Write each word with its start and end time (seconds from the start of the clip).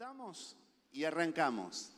Estamos 0.00 0.56
y 0.94 1.04
arrancamos. 1.04 1.90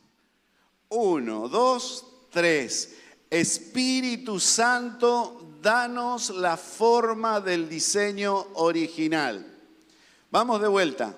Uno, 0.89 1.47
dos, 1.47 2.05
tres. 2.29 2.97
Espíritu 3.29 4.41
Santo, 4.41 5.55
danos 5.61 6.29
la 6.31 6.57
forma 6.57 7.39
del 7.39 7.69
diseño 7.69 8.47
original. 8.55 9.47
Vamos 10.29 10.59
de 10.59 10.67
vuelta. 10.67 11.15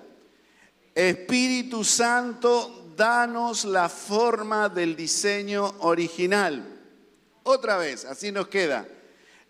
Espíritu 0.94 1.82
Santo, 1.82 2.92
danos 2.96 3.64
la 3.64 3.88
forma 3.88 4.68
del 4.68 4.94
diseño 4.94 5.64
original. 5.80 6.64
Otra 7.42 7.78
vez, 7.78 8.04
así 8.04 8.30
nos 8.30 8.46
queda. 8.46 8.86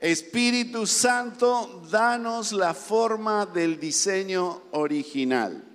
Espíritu 0.01 0.87
Santo, 0.87 1.83
danos 1.91 2.53
la 2.53 2.73
forma 2.73 3.45
del 3.45 3.79
diseño 3.79 4.63
original. 4.71 5.66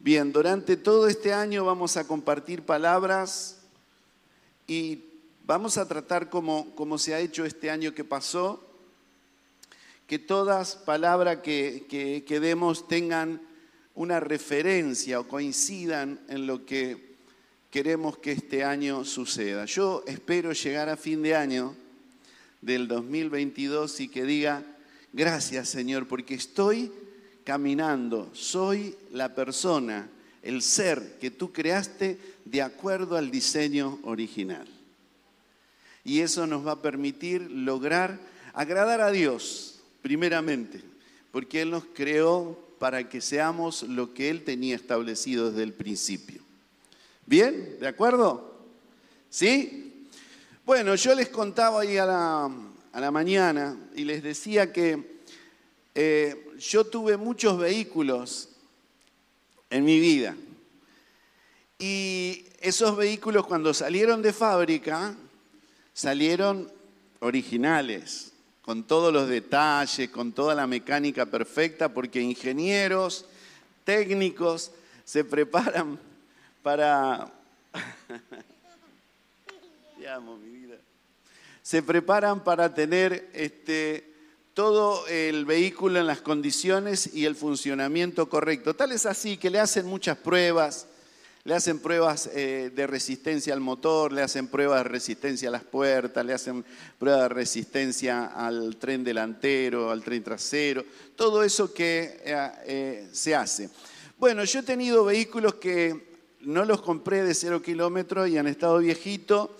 Bien, 0.00 0.32
durante 0.32 0.76
todo 0.76 1.08
este 1.08 1.32
año 1.32 1.64
vamos 1.64 1.96
a 1.96 2.06
compartir 2.06 2.62
palabras 2.62 3.56
y 4.68 5.02
vamos 5.44 5.76
a 5.76 5.88
tratar 5.88 6.30
como, 6.30 6.72
como 6.76 6.98
se 6.98 7.14
ha 7.14 7.18
hecho 7.18 7.44
este 7.44 7.68
año 7.68 7.92
que 7.92 8.04
pasó, 8.04 8.62
que 10.06 10.20
todas 10.20 10.76
palabras 10.76 11.38
que, 11.38 12.24
que 12.24 12.40
demos 12.40 12.86
tengan 12.86 13.42
una 13.96 14.20
referencia 14.20 15.18
o 15.18 15.26
coincidan 15.26 16.20
en 16.28 16.46
lo 16.46 16.64
que 16.64 17.16
queremos 17.72 18.18
que 18.18 18.30
este 18.30 18.62
año 18.62 19.04
suceda. 19.04 19.64
Yo 19.64 20.04
espero 20.06 20.52
llegar 20.52 20.88
a 20.88 20.96
fin 20.96 21.22
de 21.22 21.34
año 21.34 21.74
del 22.60 22.86
2022 22.86 23.98
y 23.98 24.08
que 24.08 24.22
diga, 24.22 24.62
gracias 25.12 25.68
Señor, 25.68 26.06
porque 26.06 26.34
estoy 26.34 26.92
caminando, 27.48 28.28
soy 28.34 28.94
la 29.10 29.34
persona, 29.34 30.06
el 30.42 30.60
ser 30.60 31.16
que 31.18 31.30
tú 31.30 31.50
creaste 31.50 32.18
de 32.44 32.60
acuerdo 32.60 33.16
al 33.16 33.30
diseño 33.30 34.00
original. 34.02 34.68
Y 36.04 36.20
eso 36.20 36.46
nos 36.46 36.66
va 36.66 36.72
a 36.72 36.82
permitir 36.82 37.50
lograr 37.50 38.20
agradar 38.52 39.00
a 39.00 39.10
Dios, 39.10 39.80
primeramente, 40.02 40.82
porque 41.32 41.62
Él 41.62 41.70
nos 41.70 41.84
creó 41.94 42.58
para 42.78 43.08
que 43.08 43.22
seamos 43.22 43.82
lo 43.82 44.12
que 44.12 44.28
Él 44.28 44.44
tenía 44.44 44.76
establecido 44.76 45.50
desde 45.50 45.62
el 45.62 45.72
principio. 45.72 46.42
¿Bien? 47.24 47.78
¿De 47.80 47.88
acuerdo? 47.88 48.58
¿Sí? 49.30 50.06
Bueno, 50.66 50.96
yo 50.96 51.14
les 51.14 51.30
contaba 51.30 51.80
ahí 51.80 51.96
a 51.96 52.04
la, 52.04 52.50
a 52.92 53.00
la 53.00 53.10
mañana 53.10 53.74
y 53.96 54.04
les 54.04 54.22
decía 54.22 54.70
que 54.70 55.17
eh, 56.00 56.54
yo 56.60 56.84
tuve 56.84 57.16
muchos 57.16 57.58
vehículos 57.58 58.50
en 59.68 59.84
mi 59.84 59.98
vida. 59.98 60.36
Y 61.76 62.46
esos 62.60 62.96
vehículos 62.96 63.44
cuando 63.44 63.74
salieron 63.74 64.22
de 64.22 64.32
fábrica, 64.32 65.16
salieron 65.92 66.70
originales, 67.18 68.30
con 68.62 68.84
todos 68.84 69.12
los 69.12 69.28
detalles, 69.28 70.08
con 70.10 70.30
toda 70.30 70.54
la 70.54 70.68
mecánica 70.68 71.26
perfecta, 71.26 71.88
porque 71.88 72.20
ingenieros, 72.20 73.24
técnicos 73.82 74.70
se 75.04 75.24
preparan 75.24 75.98
para... 76.62 77.28
mi 79.98 80.48
vida. 80.48 80.76
Se 81.60 81.82
preparan 81.82 82.44
para 82.44 82.72
tener 82.72 83.28
este, 83.32 84.08
todo 84.58 85.06
el 85.06 85.44
vehículo 85.44 86.00
en 86.00 86.08
las 86.08 86.20
condiciones 86.20 87.14
y 87.14 87.26
el 87.26 87.36
funcionamiento 87.36 88.28
correcto. 88.28 88.74
Tal 88.74 88.90
es 88.90 89.06
así 89.06 89.36
que 89.36 89.50
le 89.50 89.60
hacen 89.60 89.86
muchas 89.86 90.16
pruebas, 90.16 90.88
le 91.44 91.54
hacen 91.54 91.78
pruebas 91.78 92.28
eh, 92.34 92.72
de 92.74 92.86
resistencia 92.88 93.54
al 93.54 93.60
motor, 93.60 94.12
le 94.12 94.20
hacen 94.20 94.48
pruebas 94.48 94.82
de 94.82 94.88
resistencia 94.88 95.48
a 95.48 95.52
las 95.52 95.62
puertas, 95.62 96.26
le 96.26 96.32
hacen 96.32 96.64
pruebas 96.98 97.22
de 97.22 97.28
resistencia 97.28 98.26
al 98.34 98.74
tren 98.78 99.04
delantero, 99.04 99.92
al 99.92 100.02
tren 100.02 100.24
trasero, 100.24 100.84
todo 101.14 101.44
eso 101.44 101.72
que 101.72 102.20
eh, 102.24 102.50
eh, 102.66 103.08
se 103.12 103.36
hace. 103.36 103.70
Bueno, 104.18 104.42
yo 104.42 104.58
he 104.58 104.64
tenido 104.64 105.04
vehículos 105.04 105.54
que 105.54 106.16
no 106.40 106.64
los 106.64 106.82
compré 106.82 107.22
de 107.22 107.34
cero 107.34 107.62
kilómetros 107.62 108.28
y 108.28 108.38
han 108.38 108.48
estado 108.48 108.78
viejitos 108.78 109.50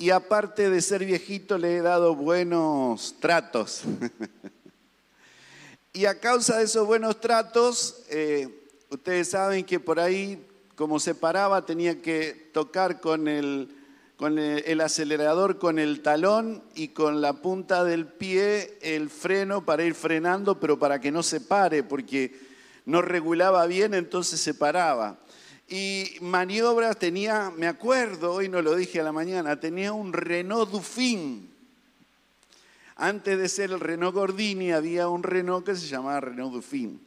y 0.00 0.08
aparte 0.08 0.70
de 0.70 0.80
ser 0.80 1.04
viejito 1.04 1.58
le 1.58 1.76
he 1.76 1.82
dado 1.82 2.14
buenos 2.14 3.16
tratos. 3.20 3.82
y 5.92 6.06
a 6.06 6.18
causa 6.18 6.56
de 6.56 6.64
esos 6.64 6.86
buenos 6.86 7.20
tratos, 7.20 8.04
eh, 8.08 8.48
ustedes 8.88 9.28
saben 9.28 9.62
que 9.62 9.78
por 9.78 10.00
ahí, 10.00 10.42
como 10.74 10.98
se 10.98 11.14
paraba, 11.14 11.66
tenía 11.66 12.00
que 12.00 12.48
tocar 12.54 13.02
con 13.02 13.28
el, 13.28 13.76
con 14.16 14.38
el, 14.38 14.80
acelerador, 14.80 15.58
con 15.58 15.78
el 15.78 16.00
talón 16.00 16.64
y 16.74 16.88
con 16.88 17.20
la 17.20 17.34
punta 17.34 17.84
del 17.84 18.06
pie 18.06 18.78
el 18.80 19.10
freno 19.10 19.66
para 19.66 19.84
ir 19.84 19.94
frenando, 19.94 20.58
pero 20.58 20.78
para 20.78 20.98
que 21.02 21.12
no 21.12 21.22
se 21.22 21.42
pare, 21.42 21.82
porque 21.82 22.40
no 22.86 23.02
regulaba 23.02 23.66
bien, 23.66 23.92
entonces 23.92 24.40
se 24.40 24.54
paraba. 24.54 25.18
Y 25.72 26.16
maniobras 26.20 26.98
tenía, 26.98 27.52
me 27.56 27.68
acuerdo, 27.68 28.32
hoy 28.32 28.48
no 28.48 28.60
lo 28.60 28.74
dije 28.74 29.00
a 29.00 29.04
la 29.04 29.12
mañana, 29.12 29.60
tenía 29.60 29.92
un 29.92 30.12
Renault 30.12 30.68
Dufin. 30.68 31.48
Antes 32.96 33.38
de 33.38 33.48
ser 33.48 33.70
el 33.70 33.78
Renault 33.78 34.12
Gordini 34.12 34.72
había 34.72 35.06
un 35.06 35.22
Renault 35.22 35.64
que 35.64 35.76
se 35.76 35.86
llamaba 35.86 36.18
Renault 36.18 36.54
Dufin. 36.54 37.00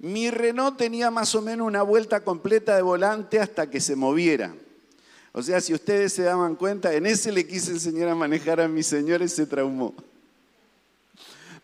Mi 0.00 0.28
Renault 0.28 0.76
tenía 0.76 1.12
más 1.12 1.36
o 1.36 1.40
menos 1.40 1.68
una 1.68 1.82
vuelta 1.82 2.24
completa 2.24 2.74
de 2.74 2.82
volante 2.82 3.38
hasta 3.38 3.70
que 3.70 3.80
se 3.80 3.94
moviera. 3.94 4.56
O 5.30 5.40
sea, 5.40 5.60
si 5.60 5.72
ustedes 5.72 6.12
se 6.12 6.24
daban 6.24 6.56
cuenta, 6.56 6.92
en 6.92 7.06
ese 7.06 7.30
le 7.30 7.46
quise 7.46 7.70
enseñar 7.70 8.08
a 8.08 8.16
manejar 8.16 8.60
a 8.60 8.66
mis 8.66 8.88
señores, 8.88 9.32
se 9.32 9.46
traumó. 9.46 9.94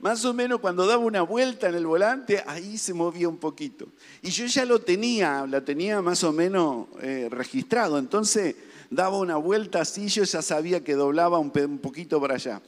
Más 0.07 0.25
o 0.25 0.33
menos 0.33 0.61
cuando 0.61 0.87
daba 0.87 1.03
una 1.03 1.23
vuelta 1.23 1.69
en 1.69 1.75
el 1.75 1.85
volante, 1.85 2.41
ahí 2.47 2.79
se 2.79 2.95
movía 2.95 3.29
un 3.29 3.39
poquito. 3.39 3.89
Y 4.23 4.31
yo 4.31 4.47
ya 4.47 4.65
lo 4.65 4.79
tenía, 4.79 5.45
la 5.49 5.63
tenía 5.63 6.01
más 6.01 6.23
o 6.23 6.33
menos 6.33 6.87
eh, 7.03 7.27
registrado. 7.29 7.99
Entonces 7.99 8.55
daba 8.89 9.19
una 9.19 9.35
vuelta 9.35 9.81
así, 9.81 10.07
yo 10.07 10.23
ya 10.23 10.43
sabía 10.43 10.85
que 10.85 10.95
doblaba 10.95 11.41
un, 11.41 11.51
un 11.53 11.79
poquito 11.79 12.21
para 12.21 12.35
allá. 12.35 12.63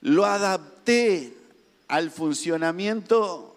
Lo 0.00 0.24
adapté 0.24 1.34
al 1.88 2.12
funcionamiento 2.12 3.56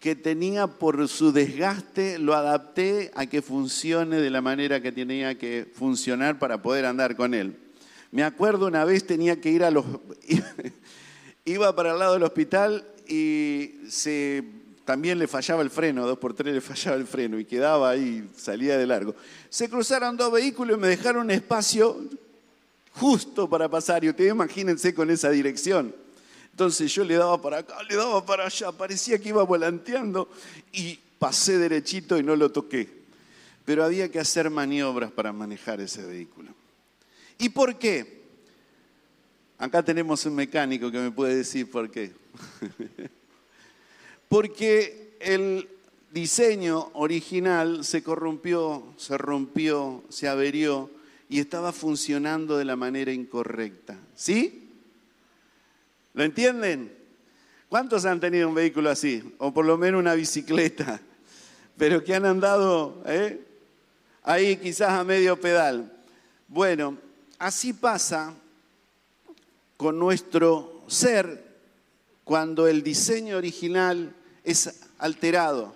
que 0.00 0.16
tenía 0.16 0.66
por 0.66 1.06
su 1.06 1.30
desgaste, 1.30 2.18
lo 2.18 2.34
adapté 2.34 3.12
a 3.14 3.26
que 3.26 3.42
funcione 3.42 4.16
de 4.16 4.30
la 4.30 4.40
manera 4.40 4.82
que 4.82 4.90
tenía 4.90 5.38
que 5.38 5.70
funcionar 5.72 6.40
para 6.40 6.60
poder 6.60 6.84
andar 6.84 7.14
con 7.14 7.32
él. 7.32 7.56
Me 8.10 8.24
acuerdo 8.24 8.66
una 8.66 8.84
vez 8.84 9.06
tenía 9.06 9.40
que 9.40 9.50
ir 9.50 9.62
a 9.62 9.70
los... 9.70 9.84
iba 11.46 11.74
para 11.74 11.92
el 11.92 11.98
lado 11.98 12.14
del 12.14 12.24
hospital 12.24 12.84
y 13.08 13.76
se, 13.88 14.44
también 14.84 15.18
le 15.18 15.28
fallaba 15.28 15.62
el 15.62 15.70
freno, 15.70 16.06
dos 16.06 16.18
por 16.18 16.34
tres 16.34 16.52
le 16.52 16.60
fallaba 16.60 16.96
el 16.96 17.06
freno 17.06 17.38
y 17.38 17.44
quedaba 17.44 17.88
ahí, 17.88 18.28
salía 18.36 18.76
de 18.76 18.86
largo. 18.86 19.14
Se 19.48 19.70
cruzaron 19.70 20.16
dos 20.16 20.32
vehículos 20.32 20.76
y 20.76 20.80
me 20.80 20.88
dejaron 20.88 21.22
un 21.22 21.30
espacio 21.30 22.02
justo 22.92 23.48
para 23.48 23.68
pasar 23.68 24.04
y 24.04 24.10
ustedes 24.10 24.32
imagínense 24.32 24.92
con 24.92 25.08
esa 25.10 25.30
dirección. 25.30 25.94
Entonces 26.50 26.92
yo 26.92 27.04
le 27.04 27.14
daba 27.14 27.40
para 27.40 27.58
acá, 27.58 27.76
le 27.88 27.94
daba 27.94 28.24
para 28.24 28.46
allá, 28.46 28.72
parecía 28.72 29.18
que 29.18 29.28
iba 29.28 29.42
volanteando 29.44 30.28
y 30.72 30.98
pasé 31.18 31.58
derechito 31.58 32.18
y 32.18 32.22
no 32.22 32.34
lo 32.34 32.50
toqué. 32.50 33.06
Pero 33.64 33.84
había 33.84 34.10
que 34.10 34.18
hacer 34.18 34.50
maniobras 34.50 35.12
para 35.12 35.32
manejar 35.32 35.80
ese 35.80 36.04
vehículo. 36.04 36.50
¿Y 37.38 37.50
por 37.50 37.78
qué? 37.78 38.25
Acá 39.58 39.82
tenemos 39.82 40.26
un 40.26 40.34
mecánico 40.34 40.90
que 40.90 40.98
me 40.98 41.10
puede 41.10 41.36
decir 41.36 41.70
por 41.70 41.90
qué. 41.90 42.12
Porque 44.28 45.16
el 45.18 45.68
diseño 46.12 46.90
original 46.92 47.84
se 47.84 48.02
corrompió, 48.02 48.84
se 48.98 49.16
rompió, 49.16 50.04
se 50.10 50.28
averió 50.28 50.90
y 51.30 51.40
estaba 51.40 51.72
funcionando 51.72 52.58
de 52.58 52.66
la 52.66 52.76
manera 52.76 53.12
incorrecta. 53.12 53.98
¿Sí? 54.14 54.68
¿Lo 56.12 56.22
entienden? 56.22 56.92
¿Cuántos 57.70 58.04
han 58.04 58.20
tenido 58.20 58.48
un 58.48 58.54
vehículo 58.54 58.90
así? 58.90 59.34
O 59.38 59.54
por 59.54 59.64
lo 59.64 59.78
menos 59.78 60.00
una 60.00 60.14
bicicleta, 60.14 61.00
pero 61.78 62.04
que 62.04 62.14
han 62.14 62.26
andado 62.26 63.02
¿eh? 63.06 63.42
ahí 64.22 64.56
quizás 64.58 64.90
a 64.90 65.02
medio 65.02 65.40
pedal. 65.40 65.92
Bueno, 66.46 66.98
así 67.38 67.72
pasa 67.72 68.34
con 69.76 69.98
nuestro 69.98 70.82
ser 70.88 71.44
cuando 72.24 72.66
el 72.66 72.82
diseño 72.82 73.36
original 73.36 74.14
es 74.44 74.80
alterado. 74.98 75.74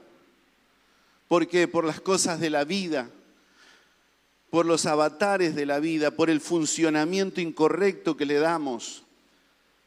¿Por 1.28 1.46
qué? 1.46 1.68
Por 1.68 1.84
las 1.84 2.00
cosas 2.00 2.40
de 2.40 2.50
la 2.50 2.64
vida, 2.64 3.08
por 4.50 4.66
los 4.66 4.86
avatares 4.86 5.54
de 5.54 5.66
la 5.66 5.78
vida, 5.78 6.10
por 6.10 6.28
el 6.28 6.40
funcionamiento 6.40 7.40
incorrecto 7.40 8.16
que 8.16 8.26
le 8.26 8.34
damos, 8.34 9.04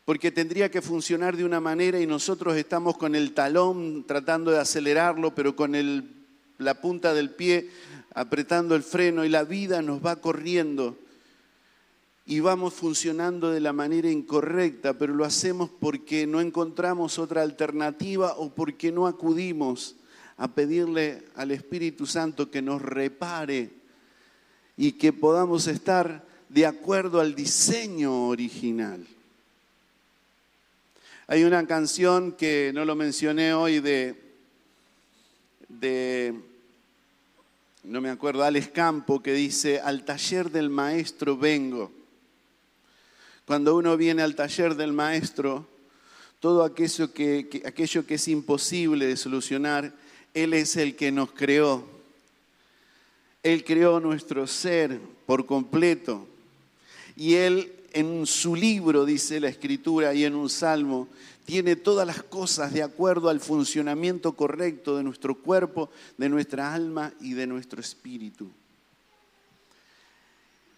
porque 0.05 0.31
tendría 0.31 0.71
que 0.71 0.81
funcionar 0.81 1.35
de 1.35 1.43
una 1.43 1.59
manera 1.59 1.99
y 1.99 2.07
nosotros 2.07 2.55
estamos 2.55 2.97
con 2.97 3.15
el 3.15 3.33
talón 3.33 4.05
tratando 4.05 4.51
de 4.51 4.59
acelerarlo, 4.59 5.35
pero 5.35 5.55
con 5.55 5.73
la 6.57 6.81
punta 6.81 7.13
del 7.13 7.31
pie 7.31 7.69
apretando 8.13 8.75
el 8.75 8.83
freno 8.83 9.25
y 9.25 9.29
la 9.29 9.43
vida 9.43 9.81
nos 9.81 10.05
va 10.05 10.17
corriendo 10.17 10.97
y 12.25 12.39
vamos 12.39 12.73
funcionando 12.73 13.51
de 13.51 13.59
la 13.59 13.73
manera 13.73 14.09
incorrecta, 14.09 14.97
pero 14.97 15.13
lo 15.13 15.25
hacemos 15.25 15.69
porque 15.69 16.25
no 16.25 16.39
encontramos 16.39 17.19
otra 17.19 17.41
alternativa 17.41 18.35
o 18.37 18.49
porque 18.49 18.91
no 18.91 19.07
acudimos 19.07 19.95
a 20.37 20.47
pedirle 20.47 21.23
al 21.35 21.51
Espíritu 21.51 22.05
Santo 22.05 22.49
que 22.49 22.61
nos 22.61 22.81
repare 22.81 23.71
y 24.77 24.93
que 24.93 25.11
podamos 25.11 25.67
estar 25.67 26.25
de 26.47 26.65
acuerdo 26.65 27.19
al 27.19 27.35
diseño 27.35 28.27
original. 28.27 29.05
Hay 31.27 31.43
una 31.43 31.65
canción 31.67 32.33
que 32.33 32.71
no 32.73 32.85
lo 32.85 32.95
mencioné 32.95 33.53
hoy 33.53 33.79
de, 33.79 34.15
de 35.67 36.33
no 37.83 37.99
me 37.99 38.09
acuerdo, 38.09 38.43
Alex 38.43 38.69
Campo, 38.69 39.21
que 39.21 39.33
dice, 39.33 39.81
al 39.81 40.05
taller 40.05 40.51
del 40.51 40.69
maestro 40.69 41.37
vengo. 41.37 41.91
Cuando 43.45 43.75
uno 43.75 43.97
viene 43.97 44.21
al 44.21 44.35
taller 44.35 44.75
del 44.75 44.93
maestro, 44.93 45.67
todo 46.39 46.63
aquello 46.63 47.13
que, 47.13 47.63
es 48.07 48.27
imposible 48.27 49.05
de 49.05 49.17
solucionar, 49.17 49.93
Él 50.33 50.53
es 50.53 50.77
el 50.77 50.95
que 50.95 51.11
nos 51.11 51.31
creó. 51.31 51.85
Él 53.43 53.63
creó 53.65 53.99
nuestro 53.99 54.47
ser 54.47 54.99
por 55.25 55.45
completo. 55.45 56.25
Y 57.17 57.35
Él 57.35 57.71
en 57.91 58.25
su 58.25 58.55
libro, 58.55 59.05
dice 59.05 59.39
la 59.39 59.49
escritura, 59.49 60.13
y 60.13 60.23
en 60.23 60.35
un 60.35 60.49
salmo, 60.49 61.07
tiene 61.45 61.75
todas 61.75 62.07
las 62.07 62.23
cosas 62.23 62.73
de 62.73 62.81
acuerdo 62.81 63.29
al 63.29 63.39
funcionamiento 63.39 64.33
correcto 64.33 64.97
de 64.97 65.03
nuestro 65.03 65.35
cuerpo, 65.35 65.89
de 66.17 66.29
nuestra 66.29 66.73
alma 66.73 67.13
y 67.19 67.33
de 67.33 67.45
nuestro 67.45 67.81
espíritu. 67.81 68.49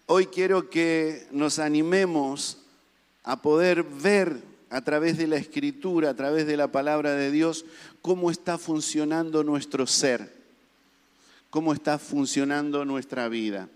Hoy 0.08 0.26
quiero 0.26 0.70
que 0.70 1.26
nos 1.32 1.58
animemos 1.58 2.58
a 3.24 3.42
poder 3.42 3.82
ver 3.82 4.40
a 4.70 4.80
través 4.80 5.18
de 5.18 5.26
la 5.26 5.34
escritura, 5.34 6.10
a 6.10 6.14
través 6.14 6.46
de 6.46 6.56
la 6.56 6.70
palabra 6.70 7.14
de 7.14 7.32
Dios, 7.32 7.64
cómo 8.02 8.30
está 8.30 8.56
funcionando 8.56 9.42
nuestro 9.42 9.84
ser, 9.84 10.32
cómo 11.50 11.72
está 11.72 11.98
funcionando 11.98 12.84
nuestra 12.84 13.28
vida. 13.28 13.68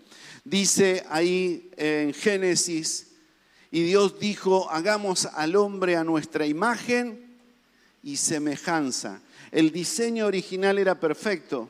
Dice 0.44 1.04
ahí 1.08 1.68
en 1.76 2.14
Génesis, 2.14 3.08
y 3.72 3.82
Dios 3.82 4.20
dijo, 4.20 4.70
hagamos 4.70 5.26
al 5.26 5.56
hombre 5.56 5.96
a 5.96 6.04
nuestra 6.04 6.46
imagen 6.46 7.38
y 8.04 8.16
semejanza. 8.18 9.20
El 9.50 9.72
diseño 9.72 10.26
original 10.26 10.78
era 10.78 11.00
perfecto. 11.00 11.68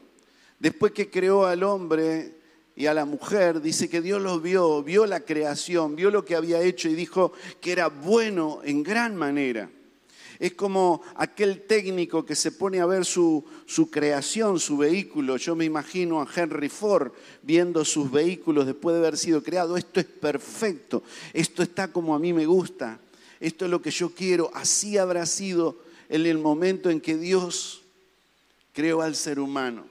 Después 0.58 0.92
que 0.92 1.08
creó 1.08 1.46
al 1.46 1.62
hombre, 1.62 2.39
y 2.80 2.86
a 2.86 2.94
la 2.94 3.04
mujer, 3.04 3.60
dice 3.60 3.90
que 3.90 4.00
Dios 4.00 4.22
los 4.22 4.40
vio, 4.40 4.82
vio 4.82 5.04
la 5.04 5.20
creación, 5.20 5.96
vio 5.96 6.10
lo 6.10 6.24
que 6.24 6.34
había 6.34 6.62
hecho 6.62 6.88
y 6.88 6.94
dijo 6.94 7.30
que 7.60 7.72
era 7.72 7.88
bueno 7.88 8.60
en 8.64 8.82
gran 8.82 9.14
manera. 9.16 9.68
Es 10.38 10.54
como 10.54 11.02
aquel 11.16 11.66
técnico 11.66 12.24
que 12.24 12.34
se 12.34 12.52
pone 12.52 12.80
a 12.80 12.86
ver 12.86 13.04
su, 13.04 13.44
su, 13.66 13.90
creación, 13.90 14.58
su 14.58 14.78
vehículo. 14.78 15.36
Yo 15.36 15.54
me 15.54 15.66
imagino 15.66 16.22
a 16.22 16.28
Henry 16.34 16.70
Ford 16.70 17.12
viendo 17.42 17.84
sus 17.84 18.10
vehículos 18.10 18.64
después 18.64 18.94
de 18.94 19.00
haber 19.00 19.18
sido 19.18 19.42
creado. 19.42 19.76
Esto 19.76 20.00
es 20.00 20.06
perfecto, 20.06 21.02
esto 21.34 21.62
está 21.62 21.88
como 21.88 22.14
a 22.14 22.18
mí 22.18 22.32
me 22.32 22.46
gusta, 22.46 22.98
esto 23.40 23.66
es 23.66 23.70
lo 23.70 23.82
que 23.82 23.90
yo 23.90 24.14
quiero. 24.14 24.50
Así 24.54 24.96
habrá 24.96 25.26
sido 25.26 25.76
en 26.08 26.24
el 26.24 26.38
momento 26.38 26.88
en 26.88 27.02
que 27.02 27.18
Dios 27.18 27.82
creó 28.72 29.02
al 29.02 29.16
ser 29.16 29.38
humano. 29.38 29.89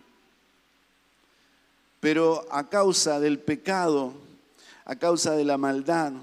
Pero 1.99 2.47
a 2.51 2.69
causa 2.69 3.19
del 3.19 3.39
pecado, 3.39 4.13
a 4.85 4.95
causa 4.95 5.35
de 5.35 5.43
la 5.43 5.57
maldad, 5.57 6.13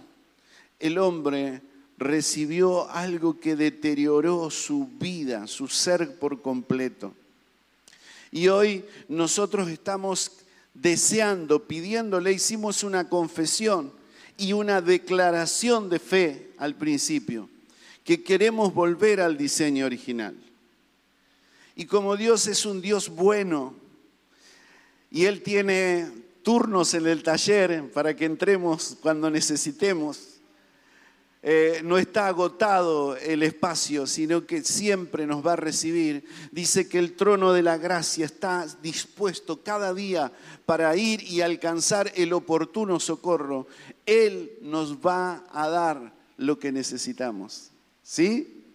el 0.81 0.99
hombre 0.99 1.63
recibió 1.99 2.91
algo 2.91 3.41
que 3.41 3.57
deterioró 3.57 4.51
su 4.51 4.89
vida, 4.99 5.47
su 5.47 5.69
ser 5.69 6.19
por 6.19 6.43
completo. 6.43 7.15
Y 8.31 8.49
hoy 8.49 8.85
nosotros 9.09 9.69
estamos 9.69 10.33
deseando, 10.75 11.67
pidiéndole, 11.67 12.33
hicimos 12.33 12.83
una 12.83 13.09
confesión 13.09 13.93
y 14.37 14.53
una 14.53 14.81
declaración 14.83 15.89
de 15.89 15.99
fe 15.99 16.53
al 16.59 16.75
principio, 16.75 17.49
que 18.05 18.23
queremos 18.23 18.75
volver 18.75 19.21
al 19.21 19.39
diseño 19.39 19.87
original. 19.87 20.37
Y 21.75 21.87
como 21.87 22.17
Dios 22.17 22.47
es 22.47 22.67
un 22.67 22.81
Dios 22.81 23.09
bueno, 23.09 23.75
y 25.17 25.25
Él 25.25 25.43
tiene 25.43 26.11
turnos 26.43 26.93
en 26.93 27.07
el 27.07 27.23
taller 27.23 27.91
para 27.91 28.15
que 28.15 28.27
entremos 28.27 28.99
cuando 29.01 29.31
necesitemos. 29.31 30.41
Eh, 31.43 31.81
no 31.83 31.97
está 31.97 32.27
agotado 32.27 33.17
el 33.17 33.43
espacio, 33.43 34.07
sino 34.07 34.45
que 34.45 34.63
siempre 34.63 35.27
nos 35.27 35.45
va 35.45 35.55
a 35.55 35.57
recibir. 35.57 36.27
Dice 36.53 36.87
que 36.87 36.99
el 36.99 37.17
trono 37.17 37.55
de 37.55 37.63
la 37.63 37.79
gracia 37.79 38.27
está 38.27 38.67
dispuesto 38.83 39.63
cada 39.63 39.95
día 39.95 40.31
para 40.67 40.95
ir 40.97 41.23
y 41.23 41.41
alcanzar 41.41 42.13
el 42.15 42.35
oportuno 42.35 43.01
socorro. 43.01 43.69
Él 44.05 44.59
nos 44.61 44.99
va 44.99 45.47
a 45.51 45.71
dar 45.71 46.13
lo 46.37 46.59
que 46.59 46.73
necesitamos, 46.73 47.71
¿sí? 48.03 48.67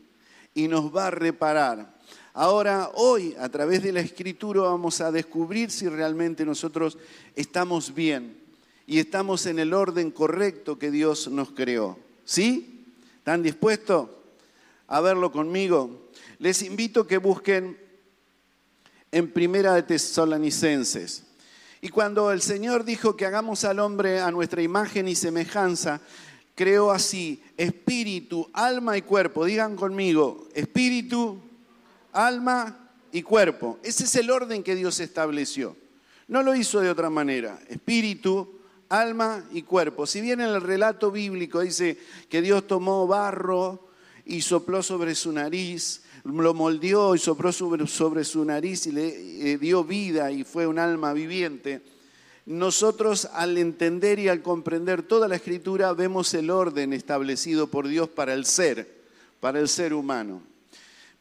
Y 0.56 0.68
nos 0.68 0.86
va 0.86 1.06
a 1.06 1.12
reparar. 1.12 2.01
Ahora, 2.34 2.92
hoy, 2.94 3.36
a 3.38 3.50
través 3.50 3.84
de 3.84 3.92
la 3.92 4.00
escritura, 4.00 4.62
vamos 4.62 5.02
a 5.02 5.12
descubrir 5.12 5.70
si 5.70 5.90
realmente 5.90 6.46
nosotros 6.46 6.98
estamos 7.36 7.94
bien 7.94 8.38
y 8.88 9.00
estamos 9.00 9.46
en 9.46 9.60
el 9.60 9.74
orden 9.74 10.12
correcto 10.12 10.80
que 10.80 10.92
Dios 10.92 11.28
nos 11.28 11.52
creó. 11.52 12.00
¿Sí? 12.24 12.86
¿Están 13.18 13.44
dispuestos 13.44 14.10
a 14.88 15.02
verlo 15.02 15.32
conmigo? 15.32 16.10
Les 16.40 16.62
invito 16.62 17.06
que 17.06 17.18
busquen 17.18 17.78
en 19.12 19.32
Primera 19.32 19.74
de 19.74 19.84
Tesalonicenses. 19.84 21.24
Y 21.82 21.90
cuando 21.90 22.32
el 22.32 22.42
Señor 22.42 22.86
dijo 22.86 23.18
que 23.18 23.26
hagamos 23.26 23.66
al 23.66 23.80
hombre 23.80 24.22
a 24.22 24.32
nuestra 24.32 24.62
imagen 24.62 25.10
y 25.10 25.16
semejanza, 25.16 26.00
creó 26.56 26.92
así 26.92 27.44
espíritu, 27.58 28.50
alma 28.54 28.98
y 28.98 29.02
cuerpo. 29.02 29.44
Digan 29.44 29.76
conmigo, 29.76 30.48
espíritu, 30.54 31.42
alma 32.14 32.90
y 33.12 33.22
cuerpo. 33.22 33.80
Ese 33.84 34.06
es 34.06 34.16
el 34.16 34.32
orden 34.32 34.64
que 34.64 34.76
Dios 34.76 35.00
estableció. 35.00 35.76
No 36.28 36.44
lo 36.44 36.56
hizo 36.56 36.80
de 36.80 36.90
otra 36.90 37.10
manera. 37.10 37.60
Espíritu, 37.68 38.60
alma 38.90 39.44
y 39.52 39.64
cuerpo. 39.64 40.06
Si 40.06 40.22
bien 40.22 40.42
en 40.42 40.50
el 40.50 40.62
relato 40.62 41.12
bíblico 41.12 41.62
dice 41.62 41.98
que 42.30 42.42
Dios 42.42 42.68
tomó 42.68 43.08
barro 43.08 43.88
y 44.26 44.42
sopló 44.42 44.84
sobre 44.84 45.16
su 45.16 45.32
nariz, 45.32 46.04
lo 46.24 46.54
moldeó 46.54 47.16
y 47.16 47.20
sopló 47.20 47.52
sobre, 47.52 47.86
su 47.88 48.46
nariz 48.46 48.86
y 48.88 48.92
le 48.92 49.54
eh, 49.54 49.58
dio 49.58 49.84
vida 49.84 50.32
y 50.32 50.44
fue 50.44 50.68
un 50.68 50.78
alma 50.78 51.14
viviente, 51.14 51.82
nosotros 52.46 53.26
al 53.34 53.58
entender 53.58 54.20
y 54.20 54.28
al 54.28 54.42
comprender 54.42 55.04
toda 55.04 55.28
la 55.28 55.36
escritura 55.36 55.94
vemos 55.94 56.34
el 56.34 56.50
orden 56.50 56.94
establecido 56.94 57.68
por 57.68 57.88
Dios 57.88 58.10
para 58.10 58.34
el 58.34 58.46
ser, 58.46 59.02
para 59.40 59.60
el 59.60 59.68
ser 59.68 59.94
humano. 59.94 60.42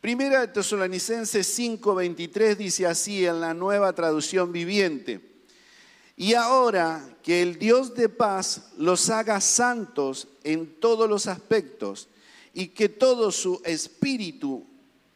Primera 0.01 0.41
de 0.41 0.49
Tesalonicenses 0.49 1.47
5:23 1.59 2.57
dice 2.57 2.87
así 2.87 3.27
en 3.27 3.41
la 3.41 3.53
nueva 3.53 3.93
traducción 3.93 4.51
viviente. 4.51 5.21
Y 6.17 6.35
ahora 6.35 7.17
que 7.23 7.43
el 7.43 7.59
Dios 7.59 7.95
de 7.95 8.09
paz 8.09 8.73
los 8.79 9.11
haga 9.11 9.41
santos 9.41 10.29
en 10.43 10.81
todos 10.81 11.09
los 11.09 11.27
aspectos 11.27 12.09
y 12.55 12.69
que 12.69 12.89
todo 12.89 13.31
su 13.31 13.61
espíritu, 13.65 14.65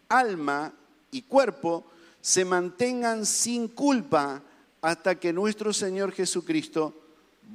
alma 0.09 0.73
y 1.11 1.23
cuerpo 1.23 1.87
se 2.21 2.45
mantengan 2.45 3.25
sin 3.25 3.69
culpa 3.69 4.43
hasta 4.83 5.15
que 5.19 5.33
nuestro 5.33 5.73
Señor 5.73 6.13
Jesucristo 6.13 6.95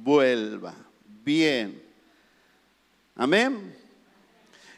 vuelva. 0.02 0.74
Bien. 1.24 1.82
Amén. 3.14 3.79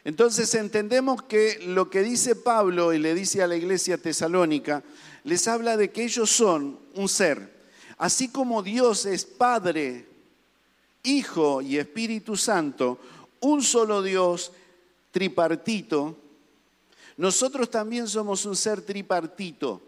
Entonces 0.04 0.52
entendemos 0.54 1.22
que 1.22 1.60
lo 1.66 1.88
que 1.88 2.02
dice 2.02 2.34
Pablo 2.34 2.92
y 2.92 2.98
le 2.98 3.14
dice 3.14 3.42
a 3.42 3.46
la 3.46 3.56
iglesia 3.56 3.98
tesalónica, 3.98 4.82
les 5.24 5.46
habla 5.46 5.76
de 5.76 5.90
que 5.90 6.04
ellos 6.04 6.30
son 6.30 6.78
un 6.94 7.08
ser. 7.08 7.52
Así 7.98 8.28
como 8.28 8.62
Dios 8.62 9.06
es 9.06 9.24
Padre, 9.24 10.06
Hijo 11.04 11.62
y 11.62 11.78
Espíritu 11.78 12.36
Santo, 12.36 12.98
un 13.40 13.62
solo 13.62 14.02
Dios 14.02 14.52
tripartito, 15.12 16.16
nosotros 17.16 17.70
también 17.70 18.08
somos 18.08 18.44
un 18.46 18.56
ser 18.56 18.82
tripartito. 18.82 19.80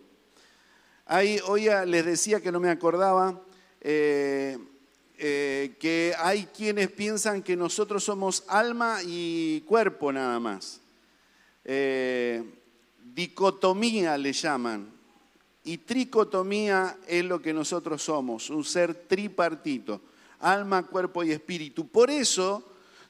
Ahí, 1.06 1.40
hoy 1.46 1.68
les 1.86 2.04
decía 2.04 2.40
que 2.40 2.52
no 2.52 2.60
me 2.60 2.70
acordaba, 2.70 3.40
eh, 3.80 4.58
eh, 5.16 5.76
que 5.78 6.14
hay 6.18 6.46
quienes 6.46 6.90
piensan 6.90 7.42
que 7.42 7.56
nosotros 7.56 8.02
somos 8.02 8.44
alma 8.48 8.98
y 9.04 9.60
cuerpo 9.62 10.12
nada 10.12 10.40
más. 10.40 10.80
Eh, 11.64 12.42
dicotomía 13.14 14.18
le 14.18 14.32
llaman. 14.32 14.92
y 15.66 15.78
tricotomía 15.78 16.98
es 17.06 17.24
lo 17.24 17.40
que 17.40 17.54
nosotros 17.54 18.02
somos, 18.02 18.50
un 18.50 18.64
ser 18.64 18.94
tripartito, 18.94 19.98
alma, 20.40 20.82
cuerpo 20.82 21.24
y 21.24 21.30
espíritu. 21.30 21.88
Por 21.88 22.10
eso 22.10 22.62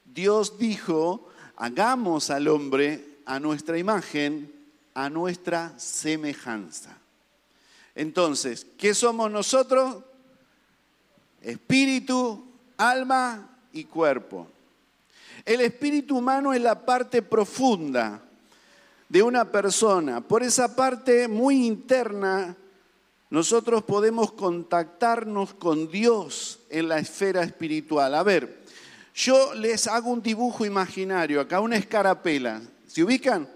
Dios 0.04 0.56
dijo, 0.56 1.28
hagamos 1.56 2.30
al 2.30 2.46
hombre 2.46 3.18
a 3.26 3.40
nuestra 3.40 3.76
imagen, 3.76 4.52
a 4.94 5.10
nuestra 5.10 5.76
semejanza. 5.78 6.96
Entonces, 7.96 8.66
¿qué 8.78 8.94
somos 8.94 9.30
nosotros? 9.30 9.96
Espíritu, 11.44 12.44
alma 12.76 13.58
y 13.72 13.84
cuerpo. 13.84 14.48
El 15.44 15.60
espíritu 15.60 16.16
humano 16.16 16.54
es 16.54 16.62
la 16.62 16.86
parte 16.86 17.20
profunda 17.20 18.22
de 19.08 19.22
una 19.22 19.44
persona. 19.44 20.22
Por 20.22 20.42
esa 20.42 20.74
parte 20.74 21.28
muy 21.28 21.66
interna, 21.66 22.56
nosotros 23.28 23.82
podemos 23.82 24.32
contactarnos 24.32 25.54
con 25.54 25.90
Dios 25.90 26.60
en 26.70 26.88
la 26.88 26.98
esfera 26.98 27.42
espiritual. 27.42 28.14
A 28.14 28.22
ver, 28.22 28.62
yo 29.14 29.54
les 29.54 29.86
hago 29.86 30.10
un 30.10 30.22
dibujo 30.22 30.64
imaginario, 30.64 31.40
acá 31.40 31.60
una 31.60 31.76
escarapela. 31.76 32.62
¿Se 32.86 33.02
ubican? 33.04 33.48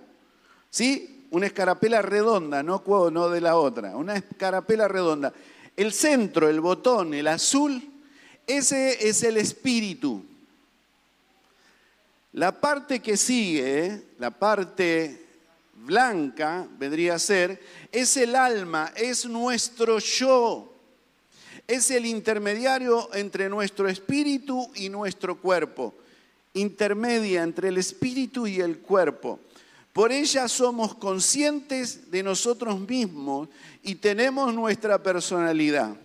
¿Sí? 0.71 1.27
Una 1.31 1.47
escarapela 1.47 2.03
redonda, 2.03 2.63
no, 2.63 2.83
de 3.31 3.41
la 3.41 3.57
otra, 3.57 3.97
una 3.97 4.17
escarapela 4.17 4.89
redonda. 4.89 5.33
El 5.79 5.93
centro, 5.93 6.49
el 6.49 6.61
botón, 6.61 7.15
el 7.15 7.29
azul, 7.29 7.81
ese 8.49 9.09
es 9.09 9.23
el 9.23 9.37
espíritu. 9.37 10.25
La 12.33 12.61
parte 12.61 12.99
que 12.99 13.17
sigue, 13.17 14.03
la 14.19 14.33
parte 14.33 15.25
blanca, 15.77 16.67
vendría 16.81 17.15
a 17.15 17.21
ser, 17.21 17.63
es 17.93 18.17
el 18.17 18.35
alma, 18.35 18.93
es 18.97 19.25
nuestro 19.25 20.01
yo. 20.01 20.75
Es 21.69 21.93
el 21.93 22.07
intermediario 22.07 23.15
entre 23.15 23.49
nuestro 23.49 23.89
espíritu 23.89 24.69
y 24.75 24.89
nuestro 24.89 25.41
cuerpo. 25.41 25.95
Intermedia 26.55 27.45
entre 27.45 27.69
el 27.69 27.79
espíritu 27.79 28.49
y 28.49 28.61
el 28.61 28.79
cuerpo. 28.79 29.39
Por 29.93 30.13
ella 30.13 30.49
somos 30.49 30.95
conscientes 30.95 32.11
de 32.11 32.23
nosotros 32.23 32.79
mismos 32.81 33.49
y 33.83 33.97
tenemos 33.97 34.55
nuestra 34.55 35.03
personalidad. 35.03 35.97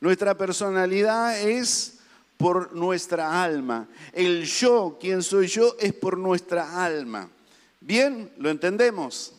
Nuestra 0.00 0.36
personalidad 0.36 1.40
es 1.40 1.94
por 2.36 2.74
nuestra 2.74 3.42
alma. 3.42 3.88
El 4.12 4.44
yo, 4.44 4.98
quien 5.00 5.22
soy 5.22 5.46
yo, 5.46 5.76
es 5.80 5.92
por 5.92 6.18
nuestra 6.18 6.84
alma. 6.84 7.30
Bien, 7.80 8.30
lo 8.38 8.50
entendemos. 8.50 9.32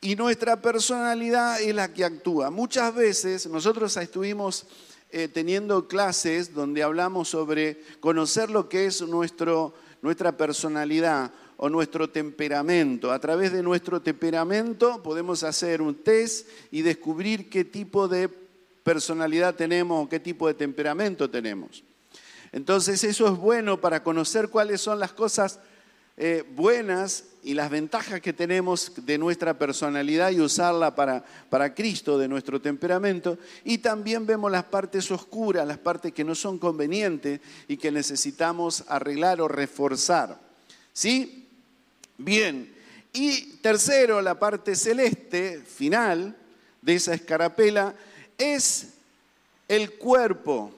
Y 0.00 0.16
nuestra 0.16 0.60
personalidad 0.60 1.60
es 1.60 1.74
la 1.74 1.92
que 1.92 2.04
actúa. 2.04 2.50
Muchas 2.50 2.94
veces 2.94 3.46
nosotros 3.46 3.96
estuvimos 3.96 4.66
eh, 5.10 5.28
teniendo 5.28 5.86
clases 5.86 6.54
donde 6.54 6.82
hablamos 6.82 7.28
sobre 7.28 7.80
conocer 8.00 8.50
lo 8.50 8.68
que 8.68 8.86
es 8.86 9.02
nuestro, 9.02 9.74
nuestra 10.00 10.36
personalidad 10.36 11.30
o 11.64 11.68
nuestro 11.68 12.10
temperamento. 12.10 13.12
A 13.12 13.20
través 13.20 13.52
de 13.52 13.62
nuestro 13.62 14.02
temperamento 14.02 15.00
podemos 15.00 15.44
hacer 15.44 15.80
un 15.80 15.94
test 15.94 16.48
y 16.72 16.82
descubrir 16.82 17.48
qué 17.48 17.64
tipo 17.64 18.08
de 18.08 18.28
personalidad 18.82 19.54
tenemos 19.54 20.04
o 20.04 20.08
qué 20.08 20.18
tipo 20.18 20.48
de 20.48 20.54
temperamento 20.54 21.30
tenemos. 21.30 21.84
Entonces 22.50 23.04
eso 23.04 23.28
es 23.28 23.38
bueno 23.38 23.80
para 23.80 24.02
conocer 24.02 24.48
cuáles 24.48 24.80
son 24.80 24.98
las 24.98 25.12
cosas 25.12 25.60
eh, 26.16 26.42
buenas 26.56 27.26
y 27.44 27.54
las 27.54 27.70
ventajas 27.70 28.20
que 28.20 28.32
tenemos 28.32 28.94
de 29.06 29.16
nuestra 29.16 29.56
personalidad 29.56 30.32
y 30.32 30.40
usarla 30.40 30.96
para, 30.96 31.24
para 31.48 31.76
Cristo, 31.76 32.18
de 32.18 32.26
nuestro 32.26 32.60
temperamento. 32.60 33.38
Y 33.62 33.78
también 33.78 34.26
vemos 34.26 34.50
las 34.50 34.64
partes 34.64 35.08
oscuras, 35.12 35.64
las 35.64 35.78
partes 35.78 36.12
que 36.12 36.24
no 36.24 36.34
son 36.34 36.58
convenientes 36.58 37.40
y 37.68 37.76
que 37.76 37.92
necesitamos 37.92 38.82
arreglar 38.88 39.40
o 39.40 39.46
reforzar. 39.46 40.40
¿Sí? 40.92 41.41
Bien. 42.24 42.74
Y 43.12 43.56
tercero, 43.56 44.22
la 44.22 44.38
parte 44.38 44.74
celeste, 44.74 45.60
final 45.60 46.36
de 46.80 46.94
esa 46.94 47.14
escarapela, 47.14 47.94
es 48.38 48.94
el 49.68 49.92
cuerpo. 49.92 50.72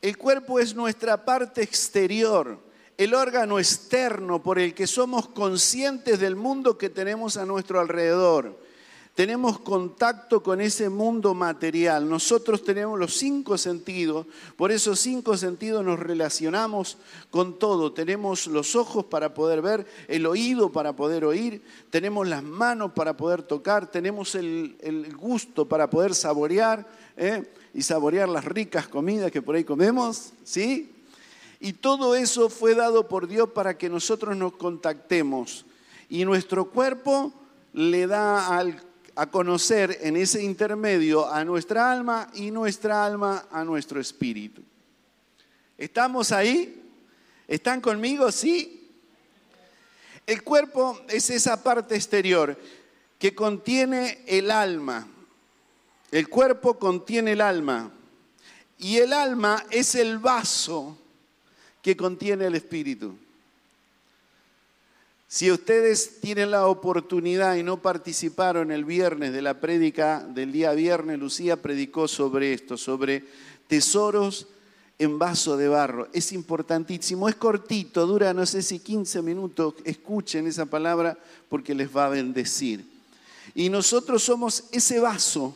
El 0.00 0.16
cuerpo 0.16 0.58
es 0.58 0.74
nuestra 0.74 1.24
parte 1.24 1.62
exterior 1.62 2.68
el 2.98 3.14
órgano 3.14 3.60
externo 3.60 4.42
por 4.42 4.58
el 4.58 4.74
que 4.74 4.88
somos 4.88 5.28
conscientes 5.28 6.18
del 6.18 6.34
mundo 6.34 6.76
que 6.76 6.90
tenemos 6.90 7.36
a 7.36 7.46
nuestro 7.46 7.80
alrededor. 7.80 8.58
Tenemos 9.18 9.58
contacto 9.58 10.44
con 10.44 10.60
ese 10.60 10.88
mundo 10.88 11.34
material. 11.34 12.08
Nosotros 12.08 12.62
tenemos 12.62 12.96
los 12.96 13.16
cinco 13.16 13.58
sentidos, 13.58 14.26
por 14.54 14.70
esos 14.70 15.00
cinco 15.00 15.36
sentidos 15.36 15.84
nos 15.84 15.98
relacionamos 15.98 16.98
con 17.28 17.58
todo. 17.58 17.92
Tenemos 17.92 18.46
los 18.46 18.76
ojos 18.76 19.06
para 19.06 19.34
poder 19.34 19.60
ver, 19.60 19.88
el 20.06 20.24
oído 20.24 20.70
para 20.70 20.94
poder 20.94 21.24
oír, 21.24 21.64
tenemos 21.90 22.28
las 22.28 22.44
manos 22.44 22.92
para 22.92 23.16
poder 23.16 23.42
tocar, 23.42 23.90
tenemos 23.90 24.36
el, 24.36 24.76
gusto 25.18 25.66
para 25.66 25.90
poder 25.90 26.14
saborear 26.14 26.86
¿eh? 27.16 27.42
y 27.74 27.82
saborear 27.82 28.28
las 28.28 28.44
ricas 28.44 28.86
comidas 28.86 29.32
que 29.32 29.42
por 29.42 29.56
ahí 29.56 29.64
comemos, 29.64 30.30
¿sí? 30.44 30.92
Y 31.58 31.72
todo 31.72 32.14
eso 32.14 32.48
fue 32.48 32.76
dado 32.76 33.08
por 33.08 33.26
Dios 33.26 33.50
para 33.50 33.76
que 33.76 33.88
nosotros 33.88 34.36
nos 34.36 34.52
contactemos. 34.52 35.66
Y 36.08 36.24
nuestro 36.24 36.70
cuerpo 36.70 37.32
le 37.72 38.06
da 38.06 38.56
a 39.18 39.26
conocer 39.26 39.98
en 40.02 40.16
ese 40.16 40.44
intermedio 40.44 41.28
a 41.28 41.44
nuestra 41.44 41.90
alma 41.90 42.30
y 42.34 42.52
nuestra 42.52 43.04
alma 43.04 43.48
a 43.50 43.64
nuestro 43.64 44.00
espíritu. 44.00 44.62
¿Estamos 45.76 46.30
ahí? 46.30 46.80
¿Están 47.48 47.80
conmigo? 47.80 48.30
Sí. 48.30 48.88
El 50.24 50.44
cuerpo 50.44 51.00
es 51.08 51.30
esa 51.30 51.60
parte 51.60 51.96
exterior 51.96 52.56
que 53.18 53.34
contiene 53.34 54.22
el 54.24 54.52
alma. 54.52 55.08
El 56.12 56.28
cuerpo 56.28 56.78
contiene 56.78 57.32
el 57.32 57.40
alma. 57.40 57.90
Y 58.78 58.98
el 58.98 59.12
alma 59.12 59.64
es 59.72 59.96
el 59.96 60.18
vaso 60.18 60.96
que 61.82 61.96
contiene 61.96 62.46
el 62.46 62.54
Espíritu. 62.54 63.18
Si 65.30 65.52
ustedes 65.52 66.20
tienen 66.22 66.50
la 66.50 66.68
oportunidad 66.68 67.56
y 67.56 67.62
no 67.62 67.82
participaron 67.82 68.72
el 68.72 68.86
viernes 68.86 69.30
de 69.30 69.42
la 69.42 69.60
prédica 69.60 70.20
del 70.20 70.52
día 70.52 70.72
viernes, 70.72 71.18
Lucía 71.18 71.60
predicó 71.60 72.08
sobre 72.08 72.54
esto, 72.54 72.78
sobre 72.78 73.24
tesoros 73.66 74.46
en 74.98 75.18
vaso 75.18 75.58
de 75.58 75.68
barro. 75.68 76.08
Es 76.14 76.32
importantísimo, 76.32 77.28
es 77.28 77.34
cortito, 77.34 78.06
dura 78.06 78.32
no 78.32 78.46
sé 78.46 78.62
si 78.62 78.78
15 78.78 79.20
minutos. 79.20 79.74
Escuchen 79.84 80.46
esa 80.46 80.64
palabra 80.64 81.18
porque 81.50 81.74
les 81.74 81.94
va 81.94 82.06
a 82.06 82.08
bendecir. 82.08 82.86
Y 83.54 83.68
nosotros 83.68 84.22
somos 84.22 84.64
ese 84.72 84.98
vaso. 84.98 85.54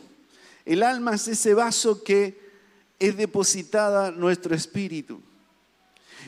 El 0.65 0.83
alma 0.83 1.15
es 1.15 1.27
ese 1.27 1.55
vaso 1.55 2.03
que 2.03 2.39
es 2.99 3.17
depositada 3.17 4.11
nuestro 4.11 4.53
espíritu. 4.53 5.19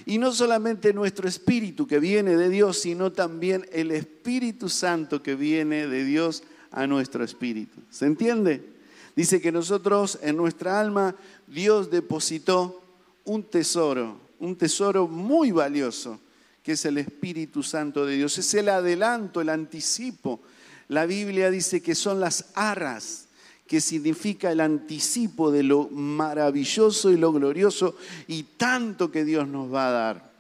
Y 0.06 0.18
no 0.20 0.32
solamente 0.32 0.94
nuestro 0.94 1.28
espíritu 1.28 1.88
que 1.88 2.00
viene 2.00 2.38
de 2.38 2.50
Dios, 2.50 2.80
sino 2.80 3.12
también 3.12 3.66
el 3.72 3.92
Espíritu 3.92 4.70
Santo 4.70 5.24
que 5.24 5.36
viene 5.36 5.88
de 5.88 6.04
Dios 6.04 6.44
a 6.72 6.86
nuestro 6.86 7.24
espíritu. 7.24 7.82
¿Se 7.90 8.06
entiende? 8.06 8.76
Dice 9.16 9.42
que 9.42 9.52
nosotros 9.52 10.20
en 10.22 10.38
nuestra 10.38 10.80
alma 10.80 11.16
Dios 11.48 11.90
depositó 11.90 12.84
un 13.24 13.44
tesoro, 13.44 14.20
un 14.40 14.56
tesoro 14.56 15.08
muy 15.08 15.52
valioso, 15.52 16.20
que 16.62 16.74
es 16.74 16.86
el 16.86 16.98
Espíritu 16.98 17.64
Santo 17.64 18.06
de 18.06 18.16
Dios. 18.18 18.38
Es 18.38 18.54
el 18.54 18.70
adelanto, 18.70 19.42
el 19.42 19.50
anticipo. 19.50 20.42
La 20.88 21.06
Biblia 21.06 21.50
dice 21.50 21.82
que 21.82 21.96
son 21.96 22.20
las 22.20 22.52
arras 22.54 23.25
que 23.68 23.82
significa 23.82 24.52
el 24.52 24.60
anticipo 24.60 25.52
de 25.52 25.64
lo 25.64 25.90
maravilloso 25.90 27.12
y 27.12 27.18
lo 27.18 27.32
glorioso 27.32 27.96
y 28.28 28.44
tanto 28.44 29.12
que 29.12 29.26
Dios 29.26 29.48
nos 29.48 29.74
va 29.74 29.88
a 29.88 29.92
dar. 29.92 30.32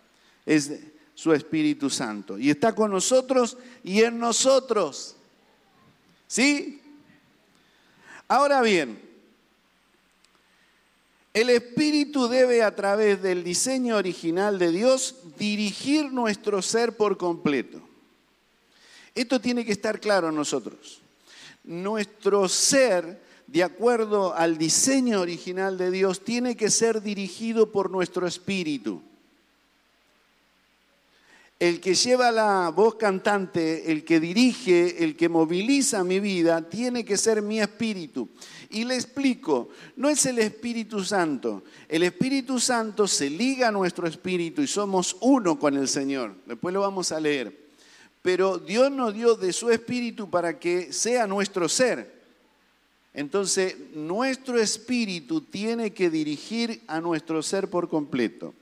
Es 0.45 0.71
su 1.15 1.33
Espíritu 1.33 1.89
Santo. 1.89 2.37
Y 2.37 2.51
está 2.51 2.75
con 2.75 2.91
nosotros 2.91 3.57
y 3.83 4.01
en 4.03 4.19
nosotros. 4.19 5.15
¿Sí? 6.27 6.81
Ahora 8.27 8.61
bien, 8.61 9.01
el 11.33 11.49
Espíritu 11.49 12.27
debe 12.27 12.61
a 12.61 12.75
través 12.75 13.21
del 13.23 13.43
diseño 13.43 13.97
original 13.97 14.59
de 14.59 14.71
Dios 14.71 15.15
dirigir 15.37 16.11
nuestro 16.11 16.61
ser 16.61 16.95
por 16.95 17.17
completo. 17.17 17.81
Esto 19.15 19.41
tiene 19.41 19.65
que 19.65 19.71
estar 19.71 19.99
claro 19.99 20.29
en 20.29 20.35
nosotros 20.35 21.01
nuestro 21.65 22.47
ser, 22.47 23.21
de 23.47 23.63
acuerdo 23.63 24.33
al 24.33 24.57
diseño 24.57 25.21
original 25.21 25.77
de 25.77 25.91
Dios, 25.91 26.23
tiene 26.23 26.55
que 26.55 26.69
ser 26.69 27.01
dirigido 27.01 27.71
por 27.71 27.91
nuestro 27.91 28.27
espíritu. 28.27 29.01
el 31.57 31.79
que 31.79 31.95
lleva 31.95 32.31
la 32.31 32.69
voz 32.69 32.95
cantante, 32.95 33.89
el 33.89 34.03
que 34.03 34.19
dirige, 34.19 35.03
el 35.03 35.15
que 35.15 35.29
moviliza 35.29 36.03
mi 36.03 36.19
vida, 36.19 36.69
tiene 36.69 37.05
que 37.05 37.15
ser 37.15 37.41
mi 37.41 37.61
espíritu. 37.61 38.27
Y 38.71 38.83
le 38.83 38.95
explico, 38.95 39.69
no 39.95 40.09
es 40.09 40.25
el 40.25 40.39
Espíritu 40.39 41.01
Santo. 41.01 41.63
El 41.87 42.03
Espíritu 42.03 42.59
Santo 42.59 43.07
se 43.07 43.29
liga 43.29 43.69
a 43.69 43.71
nuestro 43.71 44.05
espíritu 44.05 44.61
y 44.61 44.67
somos 44.67 45.15
uno 45.21 45.57
con 45.57 45.77
el 45.77 45.87
Señor. 45.87 46.35
Después 46.45 46.73
lo 46.73 46.81
vamos 46.81 47.13
a 47.13 47.21
leer. 47.21 47.64
Pero 48.25 48.57
Dios 48.57 48.91
nos 48.91 49.13
dio 49.13 49.35
de 49.35 49.53
su 49.53 49.69
espíritu 49.69 50.31
para 50.31 50.57
que 50.57 50.91
sea 50.91 51.27
nuestro 51.27 51.69
ser. 51.69 52.11
Entonces, 53.13 53.75
nuestro 53.93 54.59
espíritu 54.59 55.41
tiene 55.41 55.93
que 55.93 56.09
dirigir 56.09 56.81
a 56.87 56.99
nuestro 56.99 57.43
ser 57.43 57.69
por 57.69 57.87
completo. 57.87 58.55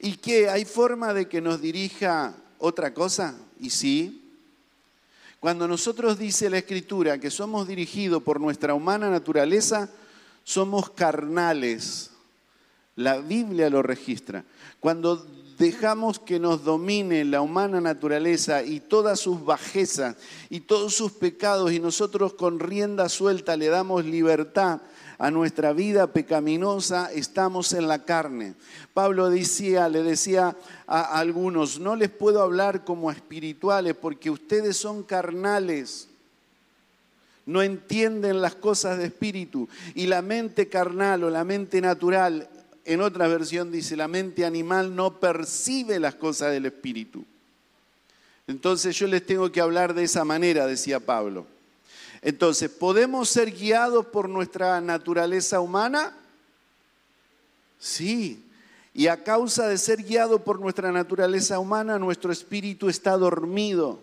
¿Y 0.00 0.16
qué? 0.16 0.48
¿Hay 0.48 0.64
forma 0.64 1.12
de 1.12 1.28
que 1.28 1.42
nos 1.42 1.60
dirija 1.60 2.34
otra 2.56 2.94
cosa? 2.94 3.38
Y 3.60 3.68
sí. 3.68 4.22
Cuando 5.38 5.68
nosotros 5.68 6.18
dice 6.18 6.48
la 6.48 6.56
Escritura 6.56 7.18
que 7.18 7.30
somos 7.30 7.68
dirigidos 7.68 8.22
por 8.22 8.40
nuestra 8.40 8.72
humana 8.72 9.10
naturaleza, 9.10 9.90
somos 10.44 10.88
carnales. 10.88 12.10
La 12.96 13.18
Biblia 13.18 13.68
lo 13.68 13.82
registra. 13.82 14.44
Cuando 14.80 15.26
dejamos 15.58 16.18
que 16.18 16.38
nos 16.38 16.64
domine 16.64 17.24
la 17.24 17.40
humana 17.40 17.80
naturaleza 17.80 18.62
y 18.62 18.80
todas 18.80 19.20
sus 19.20 19.44
bajezas 19.44 20.16
y 20.50 20.60
todos 20.60 20.94
sus 20.94 21.12
pecados 21.12 21.72
y 21.72 21.80
nosotros 21.80 22.34
con 22.34 22.60
rienda 22.60 23.08
suelta 23.08 23.56
le 23.56 23.68
damos 23.68 24.04
libertad 24.04 24.80
a 25.18 25.30
nuestra 25.30 25.72
vida 25.72 26.08
pecaminosa, 26.08 27.10
estamos 27.12 27.72
en 27.72 27.88
la 27.88 28.04
carne. 28.04 28.54
Pablo 28.92 29.30
decía, 29.30 29.88
le 29.88 30.02
decía 30.02 30.56
a 30.86 31.18
algunos, 31.18 31.78
no 31.78 31.96
les 31.96 32.10
puedo 32.10 32.42
hablar 32.42 32.84
como 32.84 33.10
espirituales 33.10 33.94
porque 33.94 34.30
ustedes 34.30 34.76
son 34.76 35.02
carnales. 35.02 36.08
No 37.46 37.62
entienden 37.62 38.40
las 38.40 38.54
cosas 38.54 38.98
de 38.98 39.06
espíritu. 39.06 39.68
Y 39.94 40.06
la 40.06 40.22
mente 40.22 40.68
carnal 40.68 41.24
o 41.24 41.30
la 41.30 41.44
mente 41.44 41.80
natural, 41.80 42.48
en 42.84 43.00
otra 43.00 43.28
versión 43.28 43.72
dice, 43.72 43.96
la 43.96 44.08
mente 44.08 44.44
animal 44.44 44.94
no 44.94 45.18
percibe 45.18 45.98
las 45.98 46.14
cosas 46.14 46.52
del 46.52 46.66
espíritu. 46.66 47.24
Entonces 48.46 48.96
yo 48.96 49.06
les 49.06 49.24
tengo 49.24 49.50
que 49.50 49.60
hablar 49.60 49.94
de 49.94 50.04
esa 50.04 50.24
manera, 50.24 50.66
decía 50.66 51.00
Pablo. 51.00 51.46
Entonces, 52.20 52.70
¿podemos 52.70 53.28
ser 53.28 53.50
guiados 53.50 54.06
por 54.06 54.28
nuestra 54.28 54.80
naturaleza 54.80 55.60
humana? 55.60 56.16
Sí. 57.78 58.42
Y 58.94 59.08
a 59.08 59.22
causa 59.22 59.68
de 59.68 59.76
ser 59.76 60.02
guiado 60.02 60.42
por 60.42 60.60
nuestra 60.60 60.92
naturaleza 60.92 61.58
humana, 61.58 61.98
nuestro 61.98 62.32
espíritu 62.32 62.88
está 62.88 63.16
dormido. 63.16 63.98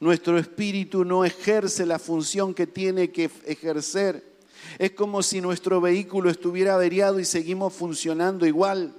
Nuestro 0.00 0.36
espíritu 0.38 1.04
no 1.04 1.24
ejerce 1.24 1.86
la 1.86 1.98
función 1.98 2.52
que 2.52 2.66
tiene 2.66 3.12
que 3.12 3.30
ejercer. 3.46 4.31
Es 4.78 4.92
como 4.92 5.22
si 5.22 5.40
nuestro 5.40 5.80
vehículo 5.80 6.30
estuviera 6.30 6.74
averiado 6.74 7.20
y 7.20 7.24
seguimos 7.24 7.72
funcionando 7.72 8.46
igual. 8.46 8.94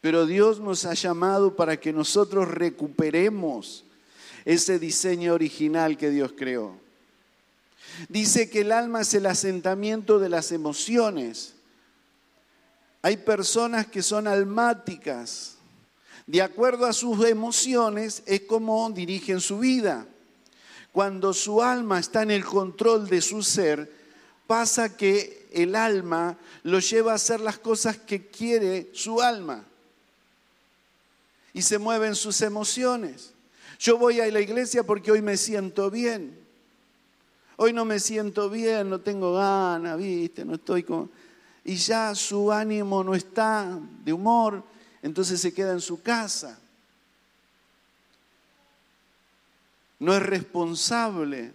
Pero 0.00 0.26
Dios 0.26 0.60
nos 0.60 0.84
ha 0.84 0.94
llamado 0.94 1.56
para 1.56 1.78
que 1.78 1.92
nosotros 1.92 2.48
recuperemos 2.48 3.84
ese 4.44 4.78
diseño 4.78 5.34
original 5.34 5.96
que 5.96 6.10
Dios 6.10 6.32
creó. 6.36 6.78
Dice 8.08 8.50
que 8.50 8.60
el 8.60 8.72
alma 8.72 9.00
es 9.00 9.14
el 9.14 9.26
asentamiento 9.26 10.18
de 10.18 10.28
las 10.28 10.52
emociones. 10.52 11.54
Hay 13.02 13.16
personas 13.16 13.86
que 13.86 14.02
son 14.02 14.26
almáticas. 14.26 15.56
De 16.26 16.42
acuerdo 16.42 16.86
a 16.86 16.92
sus 16.92 17.24
emociones 17.24 18.22
es 18.26 18.42
como 18.42 18.90
dirigen 18.90 19.40
su 19.40 19.58
vida. 19.58 20.06
Cuando 20.96 21.34
su 21.34 21.62
alma 21.62 21.98
está 21.98 22.22
en 22.22 22.30
el 22.30 22.42
control 22.42 23.06
de 23.06 23.20
su 23.20 23.42
ser, 23.42 23.92
pasa 24.46 24.96
que 24.96 25.46
el 25.52 25.76
alma 25.76 26.38
lo 26.62 26.78
lleva 26.78 27.12
a 27.12 27.16
hacer 27.16 27.38
las 27.40 27.58
cosas 27.58 27.98
que 27.98 28.28
quiere 28.28 28.88
su 28.94 29.20
alma. 29.20 29.62
Y 31.52 31.60
se 31.60 31.76
mueven 31.76 32.14
sus 32.14 32.40
emociones. 32.40 33.34
Yo 33.78 33.98
voy 33.98 34.20
a 34.20 34.30
la 34.30 34.40
iglesia 34.40 34.84
porque 34.84 35.12
hoy 35.12 35.20
me 35.20 35.36
siento 35.36 35.90
bien. 35.90 36.34
Hoy 37.56 37.74
no 37.74 37.84
me 37.84 38.00
siento 38.00 38.48
bien, 38.48 38.88
no 38.88 38.98
tengo 38.98 39.34
ganas, 39.34 39.98
¿viste? 39.98 40.46
No 40.46 40.54
estoy 40.54 40.82
con... 40.82 41.10
Y 41.62 41.76
ya 41.76 42.14
su 42.14 42.50
ánimo 42.50 43.04
no 43.04 43.14
está 43.14 43.78
de 44.02 44.14
humor, 44.14 44.64
entonces 45.02 45.42
se 45.42 45.52
queda 45.52 45.72
en 45.72 45.82
su 45.82 46.00
casa. 46.00 46.58
No 49.98 50.14
es 50.14 50.22
responsable 50.22 51.52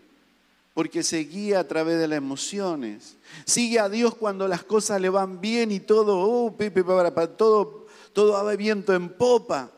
porque 0.73 1.03
se 1.03 1.19
guía 1.19 1.59
a 1.59 1.67
través 1.67 1.99
de 1.99 2.07
las 2.07 2.17
emociones. 2.17 3.15
Sigue 3.45 3.79
a 3.79 3.89
Dios 3.89 4.15
cuando 4.15 4.47
las 4.47 4.63
cosas 4.63 5.01
le 5.01 5.09
van 5.09 5.41
bien 5.41 5.71
y 5.71 5.79
todo, 5.79 6.19
oh, 6.19 6.55
pepe, 6.55 6.83
para, 6.83 7.11
todo, 7.27 7.87
todo 8.13 8.43
va 8.43 8.55
viento 8.55 8.93
en 8.93 9.09
popa. 9.09 9.69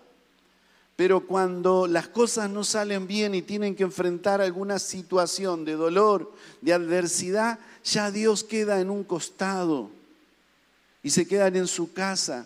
Pero 0.95 1.25
cuando 1.25 1.87
las 1.87 2.07
cosas 2.07 2.49
no 2.49 2.63
salen 2.63 3.07
bien 3.07 3.33
y 3.33 3.41
tienen 3.41 3.75
que 3.75 3.83
enfrentar 3.83 4.41
alguna 4.41 4.77
situación 4.77 5.65
de 5.65 5.73
dolor, 5.73 6.31
de 6.61 6.73
adversidad, 6.73 7.59
ya 7.83 8.11
Dios 8.11 8.43
queda 8.43 8.79
en 8.79 8.91
un 8.91 9.03
costado 9.03 9.89
y 11.01 11.09
se 11.09 11.27
quedan 11.27 11.55
en 11.55 11.67
su 11.67 11.91
casa 11.91 12.45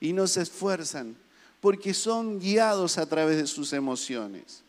y 0.00 0.12
no 0.12 0.26
se 0.26 0.42
esfuerzan 0.42 1.16
porque 1.60 1.94
son 1.94 2.40
guiados 2.40 2.98
a 2.98 3.06
través 3.06 3.36
de 3.38 3.46
sus 3.46 3.72
emociones. 3.72 4.65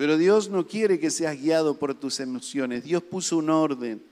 Pero 0.00 0.16
Dios 0.16 0.48
no 0.48 0.66
quiere 0.66 0.98
que 0.98 1.10
seas 1.10 1.38
guiado 1.38 1.76
por 1.76 1.92
tus 1.94 2.20
emociones. 2.20 2.84
Dios 2.84 3.02
puso 3.02 3.36
un 3.36 3.50
orden. 3.50 4.02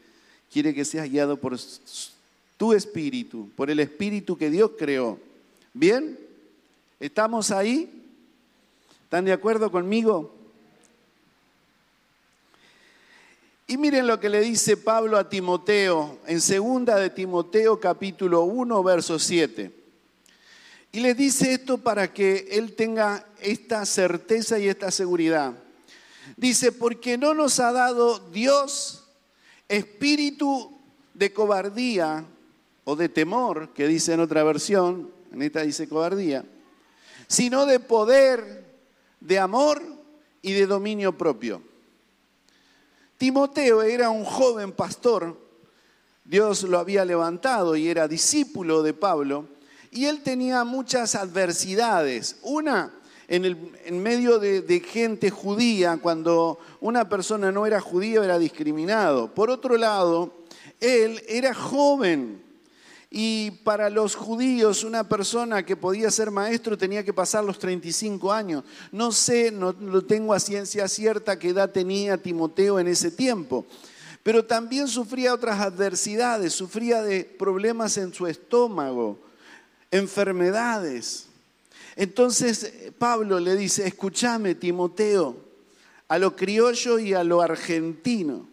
Quiere 0.53 0.75
que 0.75 0.85
seas 0.85 1.09
guiado 1.09 1.39
por 1.39 1.59
tu 2.59 2.75
espíritu, 2.75 3.49
por 3.57 3.71
el 3.71 3.81
espíritu 3.81 4.37
que 4.37 4.51
Dios 4.51 4.73
creó. 4.79 5.19
¿Bien? 5.73 6.19
¿Estamos 7.01 7.51
ahí? 7.51 7.91
¿Están 9.05 9.25
de 9.25 9.33
acuerdo 9.33 9.73
conmigo? 9.73 10.37
Y 13.67 13.79
miren 13.79 14.07
lo 14.07 14.21
que 14.21 14.29
le 14.29 14.43
dice 14.43 14.77
Pablo 14.77 15.17
a 15.17 15.31
Timoteo 15.31 16.19
en 16.27 16.43
segunda 16.43 16.97
de 16.97 17.09
Timoteo 17.09 17.81
capítulo 17.81 18.43
1 18.43 18.83
verso 18.83 19.19
7. 19.19 19.73
Y 20.93 21.01
le 21.01 21.15
dice 21.15 21.55
esto 21.55 21.79
para 21.79 22.13
que 22.13 22.47
él 22.51 22.75
tenga 22.75 23.27
esta 23.41 23.87
certeza 23.87 24.59
y 24.59 24.69
esta 24.69 24.91
seguridad. 24.91 25.55
Dice, 26.37 26.73
porque 26.73 27.19
no 27.19 27.35
nos 27.35 27.61
ha 27.61 27.73
dado 27.73 28.19
Dios 28.31 29.05
espíritu 29.69 30.79
de 31.15 31.33
cobardía 31.33 32.25
o 32.85 32.97
de 32.97 33.09
temor, 33.09 33.75
que 33.75 33.87
dice 33.87 34.15
en 34.15 34.21
otra 34.21 34.43
versión, 34.45 35.11
en 35.33 35.43
esta 35.43 35.63
dice 35.63 35.89
cobardía, 35.89 36.45
sino 37.27 37.67
de 37.67 37.81
poder, 37.81 38.65
de 39.21 39.39
amor 39.39 39.83
y 40.41 40.53
de 40.53 40.67
dominio 40.67 41.17
propio. 41.17 41.63
Timoteo 43.19 43.83
era 43.83 44.11
un 44.11 44.25
joven 44.25 44.73
pastor, 44.73 45.37
Dios 46.25 46.63
lo 46.63 46.79
había 46.79 47.05
levantado 47.05 47.75
y 47.75 47.89
era 47.89 48.07
discípulo 48.07 48.83
de 48.83 48.95
Pablo, 48.95 49.47
y 49.91 50.07
él 50.07 50.23
tenía 50.23 50.65
muchas 50.65 51.15
adversidades. 51.15 52.37
Una, 52.43 52.93
en, 53.29 53.45
el, 53.45 53.93
medio 53.93 54.39
de, 54.39 54.63
de, 54.63 54.81
gente 54.81 55.31
judía, 55.31 55.99
cuando 55.99 56.59
una 56.81 57.09
persona 57.09 57.53
no 57.53 57.67
era 57.67 57.81
judía 57.81 58.25
era 58.25 58.39
discriminado. 58.39 59.35
Por 59.35 59.51
otro 59.51 59.77
lado, 59.77 60.33
él 60.81 61.23
era 61.29 61.55
joven, 61.55 62.43
y 63.11 63.51
para 63.65 63.89
los 63.89 64.15
judíos, 64.15 64.85
una 64.85 65.09
persona 65.09 65.65
que 65.65 65.77
podía 65.77 66.11
ser 66.11 66.31
maestro 66.31 66.77
tenía 66.77 67.03
que 67.03 67.15
pasar 67.15 67.43
los 67.43 67.59
35 67.59 68.31
años. 68.31 68.65
No 68.93 69.13
sé, 69.13 69.51
no 69.51 69.73
lo 69.73 70.05
tengo 70.05 70.35
a 70.35 70.41
ciencia 70.41 70.87
cierta 70.89 71.39
qué 71.39 71.51
edad 71.51 71.71
tenía 71.71 72.19
Timoteo 72.19 72.79
en 72.79 72.87
ese 72.87 73.11
tiempo. 73.11 73.65
Pero 74.23 74.45
también 74.45 74.89
sufría 74.89 75.33
otras 75.33 75.59
adversidades, 75.61 76.53
sufría 76.53 77.03
de 77.03 77.25
problemas 77.25 77.97
en 77.97 78.13
su 78.13 78.27
estómago, 78.27 79.19
enfermedades. 79.91 81.28
Entonces 81.99 82.93
Pablo 82.97 83.41
le 83.41 83.57
dice, 83.57 83.85
escúchame 83.85 84.55
Timoteo, 84.55 85.37
a 86.07 86.17
lo 86.17 86.37
criollo 86.37 87.01
y 87.01 87.13
a 87.13 87.25
lo 87.25 87.43
argentino. 87.43 88.47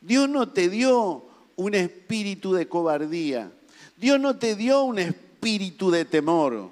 Dios 0.00 0.26
no 0.30 0.48
te 0.48 0.70
dio 0.70 1.26
un 1.56 1.74
espíritu 1.74 2.54
de 2.54 2.68
cobardía. 2.68 3.52
Dios 3.98 4.18
no 4.18 4.38
te 4.38 4.56
dio 4.56 4.82
un 4.82 4.98
espíritu 4.98 5.90
de 5.90 6.06
temor. 6.06 6.70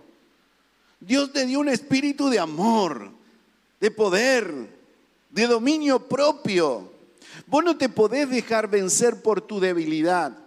Dios 0.98 1.31
te 1.31 1.44
dio 1.44 1.61
un 1.61 1.68
espíritu 1.68 2.31
de 2.31 2.38
amor, 2.38 3.11
de 3.83 3.90
poder, 3.90 4.51
de 5.29 5.46
dominio 5.46 6.09
propio. 6.09 6.90
Vos 7.48 7.62
no 7.62 7.77
te 7.77 7.90
podés 7.90 8.31
dejar 8.31 8.66
vencer 8.66 9.20
por 9.20 9.42
tu 9.42 9.61
debilidad. 9.61 10.38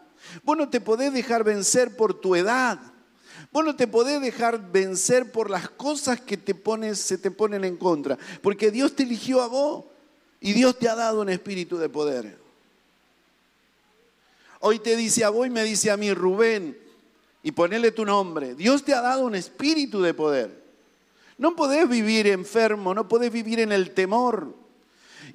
Vos 0.44 0.58
no 0.58 0.70
te 0.70 0.82
podés 0.82 1.14
dejar 1.14 1.44
vencer 1.44 1.96
por 1.96 2.20
tu 2.20 2.36
edad. 2.36 2.95
Vos 3.56 3.64
no 3.64 3.74
te 3.74 3.88
podés 3.88 4.20
dejar 4.20 4.70
vencer 4.70 5.32
por 5.32 5.50
las 5.50 5.70
cosas 5.70 6.20
que 6.20 6.36
te 6.36 6.54
pones, 6.54 7.00
se 7.00 7.18
te 7.18 7.32
ponen 7.32 7.64
en 7.64 7.78
contra, 7.78 8.18
porque 8.42 8.70
Dios 8.70 8.94
te 8.98 9.04
eligió 9.04 9.42
a 9.42 9.48
vos 9.48 9.86
y 10.42 10.52
Dios 10.52 10.78
te 10.78 10.90
ha 10.90 10.96
dado 10.96 11.22
un 11.22 11.30
espíritu 11.30 11.78
de 11.78 11.88
poder. 11.88 12.38
Hoy 14.60 14.80
te 14.80 14.98
dice 14.98 15.24
a 15.24 15.30
vos 15.30 15.48
y 15.48 15.50
me 15.50 15.64
dice 15.64 15.90
a 15.90 15.96
mí, 15.96 16.14
Rubén, 16.14 16.78
y 17.44 17.54
ponele 17.54 17.94
tu 17.94 18.04
nombre. 18.04 18.56
Dios 18.56 18.84
te 18.84 18.94
ha 18.94 19.00
dado 19.00 19.24
un 19.24 19.36
espíritu 19.36 20.02
de 20.02 20.14
poder. 20.14 20.62
No 21.38 21.56
podés 21.56 21.88
vivir 21.88 22.28
enfermo, 22.28 22.94
no 22.94 23.08
podés 23.08 23.32
vivir 23.32 23.62
en 23.62 23.72
el 23.72 23.92
temor. 23.92 24.54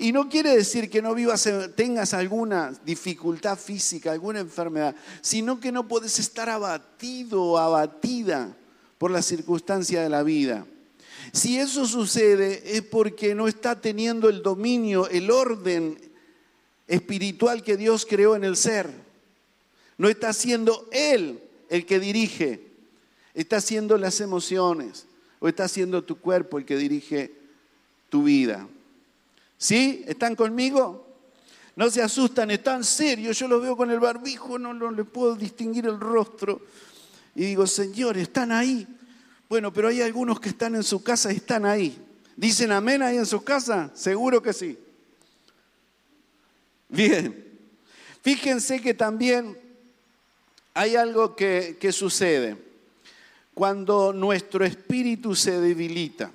Y 0.00 0.12
no 0.12 0.30
quiere 0.30 0.56
decir 0.56 0.88
que 0.88 1.02
no 1.02 1.14
vivas, 1.14 1.46
tengas 1.76 2.14
alguna 2.14 2.72
dificultad 2.86 3.58
física, 3.58 4.10
alguna 4.10 4.40
enfermedad, 4.40 4.96
sino 5.20 5.60
que 5.60 5.70
no 5.70 5.86
puedes 5.86 6.18
estar 6.18 6.48
abatido 6.48 7.42
o 7.42 7.58
abatida 7.58 8.56
por 8.96 9.10
la 9.10 9.20
circunstancia 9.20 10.02
de 10.02 10.08
la 10.08 10.22
vida. 10.22 10.66
Si 11.32 11.58
eso 11.58 11.84
sucede 11.84 12.62
es 12.78 12.80
porque 12.80 13.34
no 13.34 13.46
está 13.46 13.78
teniendo 13.78 14.30
el 14.30 14.42
dominio, 14.42 15.06
el 15.06 15.30
orden 15.30 16.00
espiritual 16.88 17.62
que 17.62 17.76
Dios 17.76 18.06
creó 18.08 18.34
en 18.34 18.44
el 18.44 18.56
ser. 18.56 18.90
No 19.98 20.08
está 20.08 20.32
siendo 20.32 20.88
Él 20.92 21.42
el 21.68 21.84
que 21.84 22.00
dirige, 22.00 22.62
está 23.34 23.60
siendo 23.60 23.98
las 23.98 24.22
emociones 24.22 25.04
o 25.40 25.48
está 25.48 25.68
siendo 25.68 26.02
tu 26.02 26.18
cuerpo 26.18 26.56
el 26.56 26.64
que 26.64 26.78
dirige 26.78 27.34
tu 28.08 28.22
vida. 28.22 28.66
¿Sí? 29.60 30.02
¿Están 30.06 30.36
conmigo? 30.36 31.06
No 31.76 31.90
se 31.90 32.00
asustan, 32.00 32.50
están 32.50 32.82
serios. 32.82 33.38
Yo 33.38 33.46
los 33.46 33.60
veo 33.60 33.76
con 33.76 33.90
el 33.90 34.00
barbijo, 34.00 34.58
no, 34.58 34.72
no 34.72 34.90
le 34.90 35.04
puedo 35.04 35.36
distinguir 35.36 35.84
el 35.84 36.00
rostro. 36.00 36.62
Y 37.34 37.44
digo, 37.44 37.66
Señor, 37.66 38.16
están 38.16 38.52
ahí. 38.52 38.88
Bueno, 39.50 39.70
pero 39.70 39.88
hay 39.88 40.00
algunos 40.00 40.40
que 40.40 40.48
están 40.48 40.76
en 40.76 40.82
su 40.82 41.02
casa 41.02 41.30
y 41.30 41.36
están 41.36 41.66
ahí. 41.66 42.02
¿Dicen 42.36 42.72
amén 42.72 43.02
ahí 43.02 43.18
en 43.18 43.26
sus 43.26 43.42
casas? 43.42 43.90
Seguro 43.94 44.42
que 44.42 44.54
sí. 44.54 44.78
Bien. 46.88 47.46
Fíjense 48.22 48.80
que 48.80 48.94
también 48.94 49.58
hay 50.72 50.96
algo 50.96 51.36
que 51.36 51.92
sucede 51.92 52.56
cuando 53.52 54.14
nuestro 54.14 54.64
espíritu 54.64 55.34
se 55.34 55.60
debilita. 55.60 56.32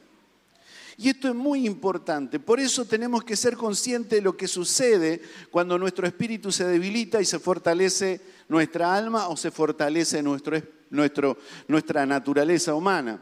Y 0.97 1.09
esto 1.09 1.27
es 1.27 1.35
muy 1.35 1.65
importante. 1.65 2.39
Por 2.39 2.59
eso 2.59 2.85
tenemos 2.85 3.23
que 3.23 3.35
ser 3.35 3.57
conscientes 3.57 4.11
de 4.11 4.21
lo 4.21 4.37
que 4.37 4.47
sucede 4.47 5.21
cuando 5.51 5.77
nuestro 5.77 6.07
espíritu 6.07 6.51
se 6.51 6.65
debilita 6.65 7.21
y 7.21 7.25
se 7.25 7.39
fortalece 7.39 8.21
nuestra 8.47 8.95
alma 8.95 9.27
o 9.27 9.35
se 9.35 9.51
fortalece 9.51 10.23
nuestra 10.23 12.05
naturaleza 12.05 12.73
humana. 12.73 13.21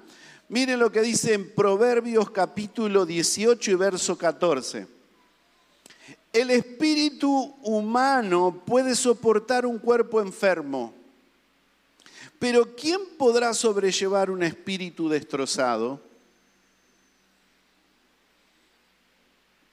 Miren 0.49 0.79
lo 0.79 0.91
que 0.91 1.01
dice 1.01 1.33
en 1.33 1.49
Proverbios 1.55 2.29
capítulo 2.29 3.07
18 3.07 3.71
y 3.71 3.75
verso 3.75 4.17
14. 4.17 4.87
El 6.31 6.51
espíritu 6.51 7.55
humano 7.63 8.61
puede 8.65 8.95
soportar 8.95 9.65
un 9.65 9.79
cuerpo 9.79 10.21
enfermo, 10.21 10.93
pero 12.37 12.75
¿quién 12.75 12.99
podrá 13.17 13.53
sobrellevar 13.53 14.29
un 14.29 14.43
espíritu 14.43 15.09
destrozado? 15.09 16.12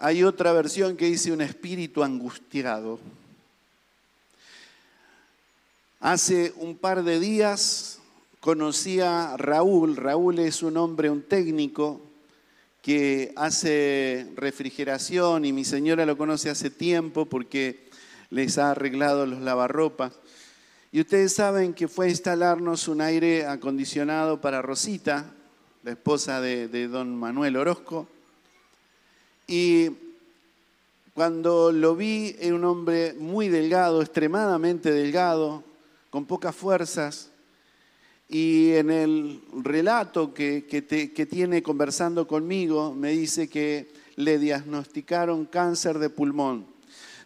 Hay 0.02 0.24
otra 0.24 0.54
versión 0.54 0.96
que 0.96 1.04
dice 1.04 1.30
un 1.30 1.42
espíritu 1.42 2.02
angustiado. 2.02 2.98
Hace 6.00 6.54
un 6.56 6.78
par 6.78 7.04
de 7.04 7.20
días 7.20 7.98
conocí 8.40 9.00
a 9.00 9.36
Raúl. 9.36 9.96
Raúl 9.96 10.38
es 10.38 10.62
un 10.62 10.78
hombre, 10.78 11.10
un 11.10 11.20
técnico 11.20 12.00
que 12.80 13.34
hace 13.36 14.26
refrigeración 14.36 15.44
y 15.44 15.52
mi 15.52 15.66
señora 15.66 16.06
lo 16.06 16.16
conoce 16.16 16.48
hace 16.48 16.70
tiempo 16.70 17.26
porque 17.26 17.90
les 18.30 18.56
ha 18.56 18.70
arreglado 18.70 19.26
los 19.26 19.42
lavarropas. 19.42 20.14
Y 20.92 21.00
ustedes 21.00 21.34
saben 21.34 21.74
que 21.74 21.88
fue 21.88 22.06
a 22.06 22.08
instalarnos 22.08 22.88
un 22.88 23.02
aire 23.02 23.44
acondicionado 23.44 24.40
para 24.40 24.62
Rosita, 24.62 25.30
la 25.82 25.90
esposa 25.90 26.40
de, 26.40 26.68
de 26.68 26.88
don 26.88 27.14
Manuel 27.14 27.58
Orozco. 27.58 28.08
Y 29.50 29.90
cuando 31.12 31.72
lo 31.72 31.96
vi, 31.96 32.36
era 32.38 32.54
un 32.54 32.64
hombre 32.64 33.14
muy 33.18 33.48
delgado, 33.48 34.00
extremadamente 34.00 34.92
delgado, 34.92 35.64
con 36.08 36.24
pocas 36.24 36.54
fuerzas. 36.54 37.30
Y 38.28 38.74
en 38.74 38.92
el 38.92 39.42
relato 39.52 40.32
que, 40.32 40.66
que, 40.68 41.26
tiene 41.26 41.64
conversando 41.64 42.28
conmigo, 42.28 42.94
me 42.94 43.10
dice 43.10 43.48
que 43.48 43.92
le 44.14 44.38
diagnosticaron 44.38 45.46
cáncer 45.46 45.98
de 45.98 46.10
pulmón. 46.10 46.64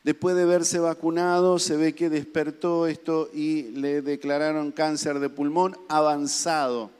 Después 0.03 0.35
de 0.35 0.47
verse 0.47 0.79
vacunado, 0.79 1.59
se 1.59 1.77
ve 1.77 1.95
que 1.95 2.09
despertó 2.09 2.87
esto 2.87 3.29
y 3.35 3.65
le 3.65 4.01
declararon 4.01 4.73
cáncer 4.73 5.19
de 5.19 5.29
pulmón 5.29 5.77
avanzado. 5.91 6.91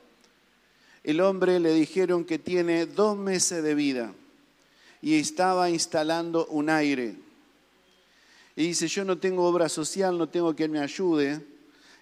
El 1.03 1.19
hombre 1.19 1.59
le 1.59 1.73
dijeron 1.73 2.25
que 2.25 2.37
tiene 2.37 2.85
dos 2.85 3.17
meses 3.17 3.63
de 3.63 3.73
vida 3.73 4.13
y 5.01 5.15
estaba 5.15 5.69
instalando 5.69 6.45
un 6.47 6.69
aire. 6.69 7.15
Y 8.55 8.67
dice, 8.67 8.87
yo 8.87 9.03
no 9.03 9.17
tengo 9.17 9.45
obra 9.45 9.67
social, 9.67 10.17
no 10.17 10.29
tengo 10.29 10.55
quien 10.55 10.71
me 10.71 10.79
ayude, 10.79 11.41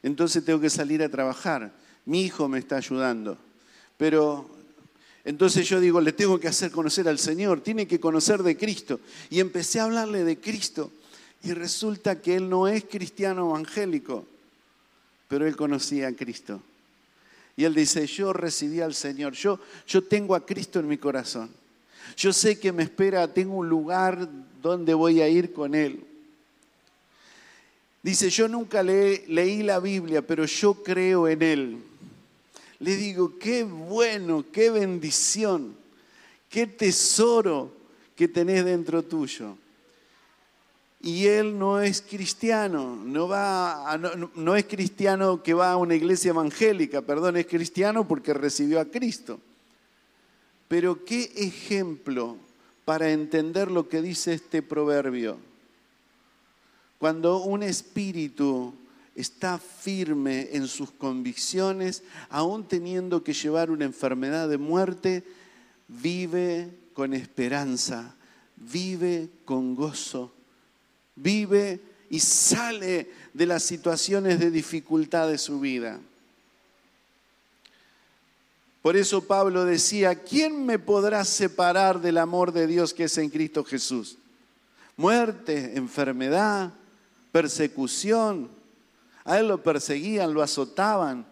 entonces 0.03 0.45
tengo 0.45 0.59
que 0.59 0.69
salir 0.69 1.01
a 1.01 1.09
trabajar. 1.09 1.71
Mi 2.05 2.21
hijo 2.23 2.47
me 2.47 2.59
está 2.59 2.77
ayudando. 2.77 3.37
Pero 3.97 4.49
entonces 5.23 5.67
yo 5.67 5.79
digo, 5.79 6.01
le 6.01 6.13
tengo 6.13 6.39
que 6.39 6.47
hacer 6.47 6.71
conocer 6.71 7.07
al 7.07 7.17
Señor, 7.17 7.61
tiene 7.61 7.87
que 7.87 7.99
conocer 7.99 8.43
de 8.43 8.57
Cristo. 8.57 8.99
Y 9.29 9.39
empecé 9.39 9.79
a 9.79 9.85
hablarle 9.85 10.23
de 10.23 10.39
Cristo. 10.39 10.91
Y 11.43 11.53
resulta 11.53 12.21
que 12.21 12.35
él 12.35 12.49
no 12.49 12.67
es 12.67 12.85
cristiano 12.85 13.49
evangélico, 13.49 14.25
pero 15.27 15.47
él 15.47 15.55
conocía 15.55 16.07
a 16.07 16.13
Cristo. 16.13 16.61
Y 17.55 17.65
él 17.65 17.75
dice, 17.75 18.07
yo 18.07 18.33
recibí 18.33 18.81
al 18.81 18.93
Señor, 18.93 19.33
yo, 19.33 19.59
yo 19.87 20.03
tengo 20.03 20.35
a 20.35 20.45
Cristo 20.45 20.79
en 20.79 20.87
mi 20.87 20.97
corazón. 20.97 21.49
Yo 22.17 22.33
sé 22.33 22.59
que 22.59 22.71
me 22.71 22.83
espera, 22.83 23.27
tengo 23.27 23.55
un 23.55 23.69
lugar 23.69 24.27
donde 24.61 24.93
voy 24.93 25.21
a 25.21 25.27
ir 25.27 25.53
con 25.53 25.75
Él. 25.75 26.03
Dice, 28.01 28.29
yo 28.29 28.47
nunca 28.47 28.83
leí 28.83 29.63
la 29.63 29.79
Biblia, 29.79 30.21
pero 30.21 30.45
yo 30.45 30.73
creo 30.83 31.27
en 31.27 31.41
Él. 31.41 31.77
Le 32.79 32.97
digo, 32.97 33.37
qué 33.39 33.63
bueno, 33.63 34.43
qué 34.51 34.69
bendición, 34.69 35.75
qué 36.49 36.67
tesoro 36.67 37.71
que 38.15 38.27
tenés 38.27 38.65
dentro 38.65 39.03
tuyo. 39.03 39.55
Y 41.01 41.27
él 41.27 41.57
no 41.59 41.81
es 41.81 42.01
cristiano, 42.01 42.95
no, 42.95 43.27
va 43.27 43.99
no 44.35 44.55
es 44.55 44.65
cristiano 44.65 45.43
que 45.43 45.53
va 45.53 45.71
a 45.71 45.77
una 45.77 45.95
iglesia 45.95 46.29
evangélica, 46.29 47.01
perdón, 47.01 47.35
es 47.35 47.45
cristiano 47.45 48.07
porque 48.07 48.33
recibió 48.33 48.79
a 48.79 48.85
Cristo. 48.85 49.39
Pero 50.67 51.05
qué 51.05 51.31
ejemplo 51.35 52.37
para 52.85 53.11
entender 53.11 53.71
lo 53.71 53.87
que 53.87 54.01
dice 54.01 54.33
este 54.33 54.61
proverbio. 54.61 55.37
Cuando 56.97 57.43
un 57.43 57.63
espíritu 57.63 58.73
está 59.15 59.59
firme 59.59 60.49
en 60.53 60.67
sus 60.67 60.91
convicciones, 60.91 62.03
aún 62.29 62.67
teniendo 62.67 63.23
que 63.23 63.33
llevar 63.33 63.71
una 63.71 63.85
enfermedad 63.85 64.49
de 64.49 64.57
muerte, 64.57 65.23
vive 65.87 66.69
con 66.93 67.13
esperanza, 67.13 68.15
vive 68.55 69.29
con 69.45 69.75
gozo, 69.75 70.33
vive 71.15 71.79
y 72.09 72.19
sale 72.19 73.09
de 73.33 73.45
las 73.45 73.63
situaciones 73.63 74.39
de 74.39 74.51
dificultad 74.51 75.27
de 75.27 75.37
su 75.37 75.59
vida. 75.59 75.99
Por 78.83 78.97
eso 78.97 79.23
Pablo 79.23 79.63
decía, 79.63 80.13
¿quién 80.13 80.65
me 80.65 80.77
podrá 80.77 81.23
separar 81.23 82.01
del 82.01 82.17
amor 82.17 82.51
de 82.51 82.67
Dios 82.67 82.93
que 82.93 83.05
es 83.05 83.17
en 83.17 83.29
Cristo 83.29 83.63
Jesús? 83.63 84.17
Muerte, 84.97 85.77
enfermedad, 85.77 86.73
persecución. 87.31 88.49
A 89.23 89.39
él 89.39 89.47
lo 89.47 89.63
perseguían, 89.63 90.33
lo 90.33 90.41
azotaban, 90.41 91.25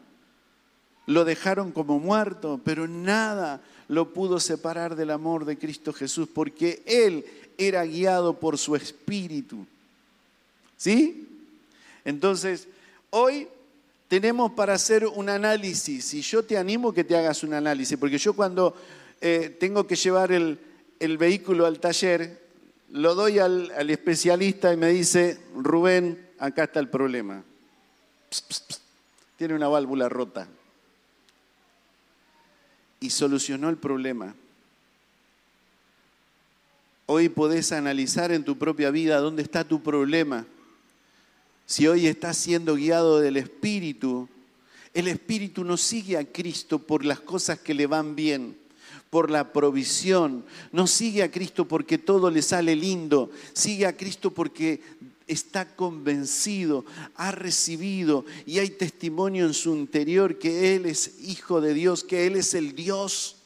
lo 1.06 1.26
dejaron 1.26 1.74
como 1.74 2.00
muerto, 2.00 2.62
pero 2.64 2.88
nada 2.88 3.60
lo 3.90 4.14
pudo 4.14 4.40
separar 4.40 4.96
del 4.96 5.12
amor 5.12 5.44
de 5.44 5.58
Cristo 5.58 5.92
Jesús, 5.92 6.30
porque 6.34 6.82
él 6.86 7.26
era 7.58 7.84
guiado 7.84 8.40
por 8.40 8.58
su 8.58 8.78
espíritu. 8.78 9.68
¿Sí? 10.78 11.28
Entonces, 12.06 12.70
hoy 13.10 13.50
tenemos 14.12 14.52
para 14.52 14.74
hacer 14.74 15.08
un 15.08 15.30
análisis 15.30 16.14
y 16.14 16.22
yo 16.22 16.44
te 16.44 16.58
animo 16.58 16.92
que 16.92 17.06
te 17.06 17.16
hagas 17.16 17.44
un 17.44 17.54
análisis, 17.54 17.98
porque 17.98 18.18
yo 18.18 18.34
cuando 18.34 18.76
eh, 19.22 19.56
tengo 19.58 19.88
que 19.88 19.96
llevar 19.96 20.34
el, 20.34 20.60
vehículo 21.18 21.66
al 21.66 21.80
taller, 21.80 22.46
lo 22.90 23.16
doy 23.16 23.40
al, 23.40 23.72
especialista 23.90 24.74
y 24.74 24.76
me 24.76 24.90
dice, 24.90 25.40
Rubén, 25.56 26.28
acá 26.40 26.66
está 26.66 26.82
el 26.82 26.90
problema. 26.90 27.42
Tiene 29.38 29.54
una 29.54 29.70
válvula 29.70 30.10
rota. 30.10 30.46
y 33.00 33.12
solucionó 33.12 33.70
el 33.70 33.78
problema. 33.78 34.36
Hoy 37.06 37.30
podés 37.30 37.72
analizar 37.72 38.34
en 38.34 38.44
tu 38.44 38.58
propia 38.58 38.92
vida 38.92 39.22
dónde 39.22 39.42
está 39.42 39.64
tu 39.64 39.82
problema. 39.82 40.46
Si 41.72 41.88
hoy 41.88 42.08
estás 42.08 42.36
siendo 42.36 42.76
guiado 42.76 43.22
del 43.22 43.38
Espíritu, 43.38 44.28
el 44.94 45.08
Espíritu 45.08 45.64
no 45.64 45.78
sigue 45.78 46.18
a 46.18 46.26
Cristo 46.26 46.80
por 46.80 47.06
las 47.06 47.22
cosas 47.22 47.60
que 47.60 47.74
le 47.74 47.88
van 47.88 48.14
bien, 48.14 48.58
por 49.10 49.32
la 49.32 49.54
provisión, 49.54 50.44
no 50.74 50.86
sigue 50.86 51.24
a 51.24 51.32
Cristo 51.32 51.70
porque 51.70 51.98
todo 51.98 52.30
le 52.30 52.42
sale 52.42 52.76
lindo, 52.76 53.32
sigue 53.54 53.86
a 53.86 53.96
Cristo 53.96 54.32
porque 54.32 54.82
está 55.28 55.66
convencido, 55.78 56.84
ha 57.16 57.32
recibido 57.32 58.26
y 58.46 58.60
hay 58.60 58.72
testimonio 58.72 59.46
en 59.46 59.54
su 59.54 59.74
interior 59.74 60.40
que 60.40 60.76
Él 60.76 60.86
es 60.86 61.22
hijo 61.22 61.62
de 61.62 61.74
Dios, 61.74 62.04
que 62.04 62.28
Él 62.28 62.36
es 62.36 62.54
el 62.54 62.76
Dios, 62.76 63.38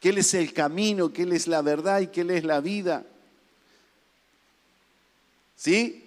que 0.00 0.08
Él 0.08 0.18
es 0.18 0.34
el 0.34 0.52
camino, 0.52 1.12
que 1.12 1.22
Él 1.22 1.32
es 1.34 1.46
la 1.46 1.62
verdad 1.62 2.00
y 2.00 2.08
que 2.08 2.22
Él 2.22 2.30
es 2.32 2.42
la 2.42 2.60
vida. 2.60 3.06
¿Sí? 5.54 6.01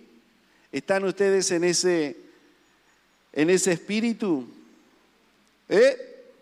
¿Están 0.75 1.05
ustedes 1.05 1.49
en 1.51 1.63
ese, 1.63 2.17
en 3.31 3.49
ese 3.49 3.71
espíritu? 3.71 4.45
¿Eh? 5.69 6.33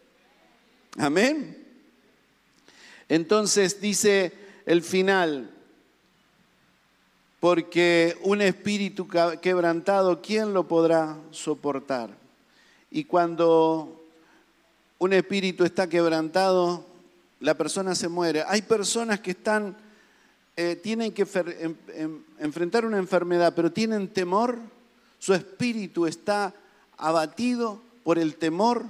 Amén. 0.98 1.56
Entonces 3.08 3.80
dice 3.80 4.34
el 4.66 4.82
final, 4.82 5.52
porque 7.40 8.18
un 8.24 8.42
espíritu 8.42 9.08
quebrantado, 9.40 10.20
¿quién 10.20 10.52
lo 10.52 10.68
podrá 10.68 11.16
soportar? 11.30 12.18
Y 12.90 13.04
cuando 13.04 14.04
un 14.98 15.14
espíritu 15.14 15.64
está 15.64 15.88
quebrantado, 15.88 16.88
la 17.40 17.54
persona 17.56 17.94
se 17.94 18.08
muere. 18.08 18.44
Hay 18.48 18.64
personas 18.64 19.20
que 19.20 19.30
están, 19.30 19.78
eh, 20.56 20.76
tienen 20.76 21.12
que 21.12 21.26
enfrentar 22.40 22.86
una 22.86 22.98
enfermedad, 22.98 23.54
pero 23.56 23.72
tienen 23.72 24.08
temor, 24.10 24.60
su 25.20 25.34
espíritu 25.34 26.06
está 26.06 26.54
abatido 26.98 27.82
por 28.04 28.20
el 28.20 28.36
temor 28.36 28.86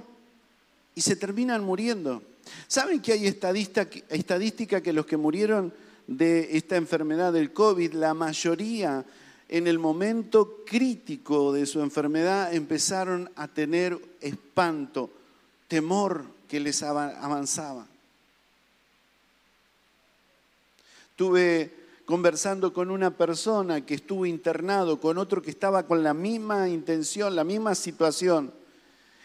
y 0.94 1.00
se 1.00 1.16
terminan 1.16 1.64
muriendo. 1.64 2.22
¿Saben 2.66 3.00
que 3.00 3.12
hay 3.12 3.26
estadística 3.26 4.80
que 4.80 4.92
los 4.92 5.06
que 5.06 5.16
murieron 5.16 5.72
de 6.06 6.56
esta 6.56 6.76
enfermedad 6.76 7.32
del 7.32 7.52
COVID, 7.52 7.94
la 7.94 8.12
mayoría 8.12 9.04
en 9.48 9.66
el 9.66 9.78
momento 9.78 10.64
crítico 10.66 11.52
de 11.52 11.66
su 11.66 11.80
enfermedad 11.80 12.52
empezaron 12.54 13.30
a 13.36 13.48
tener 13.48 13.98
espanto, 14.20 15.10
temor 15.68 16.24
que 16.48 16.60
les 16.60 16.82
avanzaba. 16.82 17.86
Estuve 21.14 21.72
conversando 22.04 22.72
con 22.72 22.90
una 22.90 23.16
persona 23.16 23.86
que 23.86 23.94
estuvo 23.94 24.26
internado, 24.26 25.00
con 25.00 25.16
otro 25.16 25.40
que 25.40 25.50
estaba 25.50 25.86
con 25.86 26.02
la 26.02 26.12
misma 26.12 26.68
intención, 26.68 27.34
la 27.34 27.44
misma 27.44 27.74
situación 27.74 28.52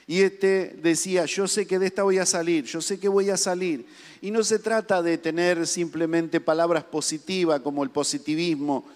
y 0.10 0.24
este 0.24 0.76
decía, 0.82 1.26
yo 1.26 1.48
sé 1.48 1.68
que 1.68 1.78
de 1.78 1.86
esta 1.86 2.02
voy 2.02 2.18
a 2.18 2.26
salir, 2.26 2.66
yo 2.66 2.82
sé 2.82 3.00
que 3.00 3.08
voy 3.08 3.30
a 3.30 3.38
salir. 3.38 3.86
Y 4.22 4.32
no 4.32 4.44
se 4.44 4.58
trata 4.58 5.04
de 5.04 5.20
tener 5.20 5.68
simplemente 5.68 6.42
palabras 6.42 6.84
positivas 6.84 7.62
como 7.62 7.84
el 7.84 7.92
positivismo 7.92 8.88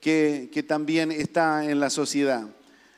que, 0.00 0.48
que 0.50 0.62
también 0.62 1.12
está 1.12 1.70
en 1.70 1.78
la 1.78 1.90
sociedad, 1.90 2.48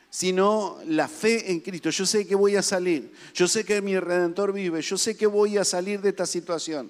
sino 0.09 0.77
la 0.87 1.09
fe 1.09 1.51
en 1.51 1.59
Cristo. 1.59 1.89
Yo 1.89 2.05
sé 2.05 2.25
que 2.25 2.35
voy 2.35 2.55
a 2.55 2.61
salir, 2.61 3.11
yo 3.33 3.45
sé 3.45 3.65
que 3.65 3.81
mi 3.81 3.99
redentor 3.99 4.53
vive, 4.53 4.81
yo 4.81 4.97
sé 4.97 5.17
que 5.17 5.27
voy 5.27 5.57
a 5.57 5.65
salir 5.65 5.99
de 5.99 6.09
esta 6.11 6.25
situación. 6.25 6.89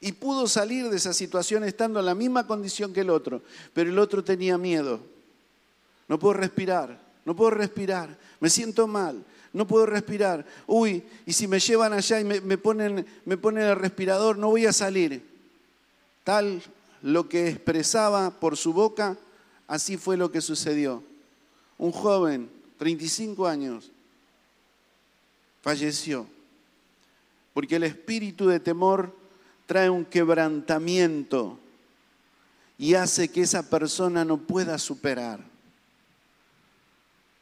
Y 0.00 0.12
pudo 0.12 0.48
salir 0.48 0.88
de 0.88 0.96
esa 0.96 1.12
situación 1.12 1.62
estando 1.64 2.00
en 2.00 2.06
la 2.06 2.14
misma 2.14 2.46
condición 2.46 2.92
que 2.92 3.02
el 3.02 3.10
otro, 3.10 3.42
pero 3.74 3.90
el 3.90 3.98
otro 3.98 4.24
tenía 4.24 4.56
miedo. 4.56 5.00
No 6.08 6.18
puedo 6.18 6.34
respirar, 6.34 6.98
no 7.24 7.36
puedo 7.36 7.50
respirar, 7.50 8.16
me 8.40 8.48
siento 8.48 8.86
mal, 8.86 9.22
no 9.52 9.66
puedo 9.66 9.84
respirar. 9.84 10.46
Uy, 10.66 11.02
y 11.26 11.32
si 11.32 11.46
me 11.46 11.60
llevan 11.60 11.92
allá 11.92 12.18
y 12.18 12.24
me, 12.24 12.58
ponen, 12.58 13.06
me 13.26 13.36
ponen 13.36 13.64
el 13.64 13.76
respirador, 13.76 14.38
no 14.38 14.48
voy 14.48 14.64
a 14.66 14.72
salir. 14.72 15.22
Tal 16.24 16.62
lo 17.02 17.28
que 17.28 17.48
expresaba 17.48 18.30
por 18.30 18.56
su 18.56 18.72
boca, 18.72 19.18
así 19.66 19.96
fue 19.96 20.16
lo 20.16 20.32
que 20.32 20.40
sucedió. 20.40 21.02
Un 21.76 21.92
joven, 21.92 22.50
35 22.78 23.46
años, 23.46 23.90
falleció, 25.62 26.26
porque 27.52 27.76
el 27.76 27.84
espíritu 27.84 28.46
de 28.46 28.60
temor 28.60 29.19
trae 29.70 29.88
un 29.88 30.04
quebrantamiento 30.04 31.56
y 32.76 32.94
hace 32.94 33.28
que 33.28 33.42
esa 33.42 33.70
persona 33.70 34.24
no 34.24 34.38
pueda 34.38 34.76
superar. 34.78 35.38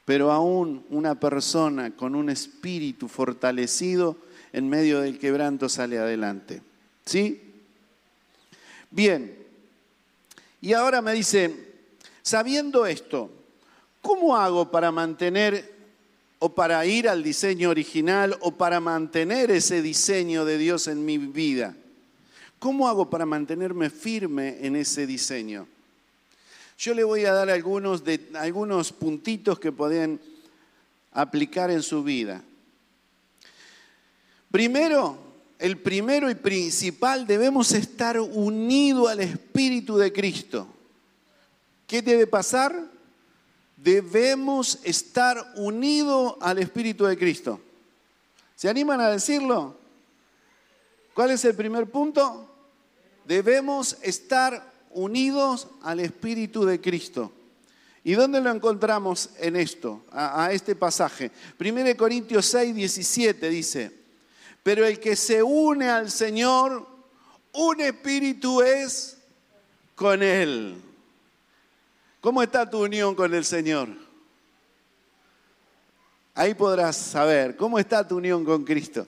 Pero 0.05 0.31
aún 0.31 0.85
una 0.91 1.19
persona 1.19 1.97
con 1.97 2.15
un 2.15 2.29
espíritu 2.29 3.09
fortalecido 3.09 4.19
en 4.53 4.69
medio 4.69 5.01
del 5.01 5.19
quebranto 5.19 5.71
sale 5.71 5.99
adelante. 5.99 6.61
¿Sí? 7.07 7.41
Bien. 8.91 9.35
Y 10.61 10.75
ahora 10.75 11.01
me 11.01 11.15
dice, 11.15 11.79
sabiendo 12.21 12.85
esto, 12.85 13.31
¿cómo 14.03 14.37
hago 14.37 14.71
para 14.71 14.93
mantener 14.93 15.75
o 16.41 16.51
para 16.51 16.85
ir 16.85 17.09
al 17.09 17.23
diseño 17.23 17.71
original 17.71 18.37
o 18.41 18.51
para 18.51 18.81
mantener 18.81 19.51
ese 19.51 19.81
diseño 19.81 20.45
de 20.45 20.59
Dios 20.59 20.89
en 20.89 21.07
mi 21.07 21.17
vida? 21.17 21.75
¿Cómo 22.59 22.89
hago 22.89 23.09
para 23.09 23.25
mantenerme 23.25 23.89
firme 23.89 24.59
en 24.61 24.75
ese 24.75 25.07
diseño? 25.07 25.69
Yo 26.79 26.95
le 26.95 27.05
voy 27.05 27.25
a 27.25 27.33
dar 27.33 27.51
algunos, 27.51 28.03
algunos 28.35 28.93
puntitos 28.93 29.59
que 29.59 29.73
pueden 29.73 30.21
aplicar 31.13 31.71
en 31.71 31.83
su 31.83 32.03
vida. 32.03 32.43
Primero, 34.51 35.19
el 35.59 35.79
primero 35.79 36.31
y 36.31 36.35
principal, 36.35 37.27
debemos 37.27 37.73
estar 37.73 38.19
unidos 38.21 39.11
al 39.11 39.21
Espíritu 39.21 39.97
de 39.97 40.13
Cristo. 40.13 40.67
¿Qué 41.87 42.03
debe 42.03 42.27
pasar? 42.27 42.87
Debemos 43.77 44.79
estar 44.83 45.53
unidos 45.57 46.37
al 46.41 46.59
Espíritu 46.59 47.05
de 47.05 47.17
Cristo. 47.17 47.61
¿Se 48.57 48.69
animan 48.69 49.01
a 49.01 49.11
decirlo? 49.11 49.77
¿Cuál 51.15 51.33
es 51.33 51.45
el 51.45 51.55
primer 51.55 51.91
punto? 51.91 52.48
Debemos 53.29 53.99
estar 54.01 54.73
unidos 54.91 55.69
al 55.83 56.01
Espíritu 56.01 56.65
de 56.65 56.81
Cristo. 56.81 57.31
¿Y 58.03 58.15
dónde 58.15 58.41
lo 58.41 58.51
encontramos 58.51 59.29
en 59.39 59.57
esto, 59.57 60.03
a, 60.11 60.51
este 60.51 60.75
pasaje? 60.75 61.31
1 61.61 61.95
Corintios 61.99 62.47
6, 62.47 62.75
17 62.75 63.51
dice, 63.51 63.93
pero 64.63 64.87
el 64.87 64.99
que 64.99 65.15
se 65.15 65.43
une 65.43 65.91
al 65.91 66.11
Señor, 66.11 66.89
un 67.53 67.81
espíritu 67.83 68.63
es 68.63 69.19
con 69.95 70.23
Él. 70.23 70.81
¿Cómo 72.23 72.43
está 72.43 72.71
tu 72.71 72.83
unión 72.83 73.15
con 73.15 73.35
el 73.35 73.45
Señor? 73.45 73.91
Ahí 76.35 76.55
podrás 76.55 76.97
saber 76.97 77.59
cómo 77.59 77.79
está 77.79 78.09
tu 78.09 78.17
unión 78.17 78.43
con 78.43 78.65
Cristo. 78.65 79.07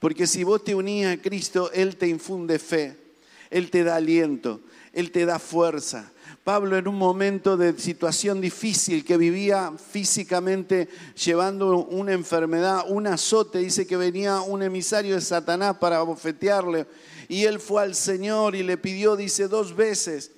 Porque 0.00 0.26
si 0.26 0.42
vos 0.42 0.64
te 0.64 0.74
unís 0.74 1.06
a 1.06 1.18
Cristo, 1.18 1.70
Él 1.72 1.94
te 1.94 2.08
infunde 2.08 2.58
fe, 2.58 3.03
Él 3.50 3.70
te 3.70 3.84
da 3.84 3.96
aliento, 3.96 4.60
él 4.92 5.10
te 5.10 5.26
da 5.26 5.38
fuerza. 5.38 6.10
Pablo 6.42 6.76
en 6.76 6.88
un 6.88 6.96
momento 6.96 7.56
de 7.56 7.78
situación 7.78 8.40
difícil 8.40 9.04
que 9.04 9.16
vivía 9.16 9.72
físicamente 9.90 10.88
llevando 11.14 11.78
una 11.78 12.12
enfermedad, 12.12 12.84
un 12.88 13.06
azote, 13.06 13.60
dice 13.60 13.86
que 13.86 13.96
venía 13.96 14.40
un 14.42 14.62
emisario 14.62 15.14
de 15.14 15.22
Satanás 15.22 15.78
para 15.78 16.02
bofetearle 16.02 16.86
y 17.28 17.44
él 17.44 17.60
fue 17.60 17.82
al 17.82 17.94
Señor 17.94 18.54
y 18.54 18.62
le 18.62 18.76
pidió, 18.76 19.16
dice, 19.16 19.48
dos 19.48 19.74
veces 19.74 20.32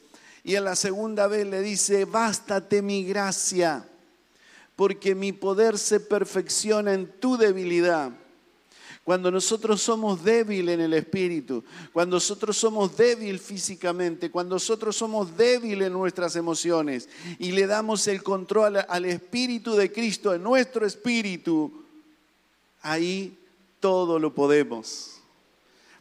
y 0.46 0.54
en 0.54 0.62
la 0.62 0.76
segunda 0.76 1.26
vez 1.26 1.44
le 1.44 1.60
dice, 1.60 2.04
bástate 2.04 2.80
mi 2.80 3.04
gracia, 3.04 3.84
porque 4.76 5.16
mi 5.16 5.32
poder 5.32 5.76
se 5.76 5.98
perfecciona 5.98 6.94
en 6.94 7.10
tu 7.18 7.36
debilidad. 7.36 8.12
Cuando 9.06 9.30
nosotros 9.30 9.80
somos 9.80 10.24
débiles 10.24 10.74
en 10.74 10.80
el 10.80 10.92
espíritu, 10.92 11.62
cuando 11.92 12.16
nosotros 12.16 12.56
somos 12.56 12.96
débiles 12.96 13.40
físicamente, 13.40 14.32
cuando 14.32 14.56
nosotros 14.56 14.96
somos 14.96 15.36
débiles 15.36 15.86
en 15.86 15.92
nuestras 15.92 16.34
emociones 16.34 17.08
y 17.38 17.52
le 17.52 17.68
damos 17.68 18.08
el 18.08 18.24
control 18.24 18.78
al 18.88 19.04
espíritu 19.04 19.76
de 19.76 19.92
Cristo, 19.92 20.34
en 20.34 20.42
nuestro 20.42 20.84
espíritu, 20.84 21.84
ahí 22.82 23.38
todo 23.78 24.18
lo 24.18 24.34
podemos. 24.34 25.20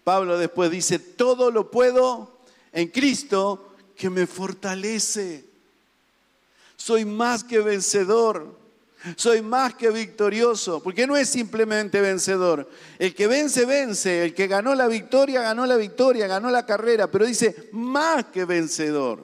Pablo 0.03 0.39
después 0.39 0.71
dice, 0.71 0.97
todo 0.97 1.51
lo 1.51 1.69
puedo 1.69 2.39
en 2.71 2.87
Cristo 2.87 3.69
que 3.95 4.09
me 4.09 4.25
fortalece. 4.25 5.45
Soy 6.75 7.05
más 7.05 7.43
que 7.43 7.59
vencedor 7.59 8.64
Soy 9.15 9.41
más 9.41 9.75
que 9.75 9.89
victorioso, 9.91 10.81
porque 10.81 11.05
no 11.05 11.15
es 11.15 11.29
simplemente 11.29 12.01
vencedor. 12.01 12.69
El 12.97 13.13
que 13.13 13.27
vence, 13.27 13.65
vence. 13.65 14.25
El 14.25 14.33
que 14.33 14.47
ganó 14.47 14.73
la 14.73 14.87
victoria, 14.87 15.41
ganó 15.41 15.65
la 15.65 15.77
victoria, 15.77 16.27
ganó 16.27 16.49
la 16.49 16.65
carrera, 16.65 17.11
pero 17.11 17.25
dice 17.25 17.69
más 17.71 18.25
que 18.25 18.45
vencedor. 18.45 19.23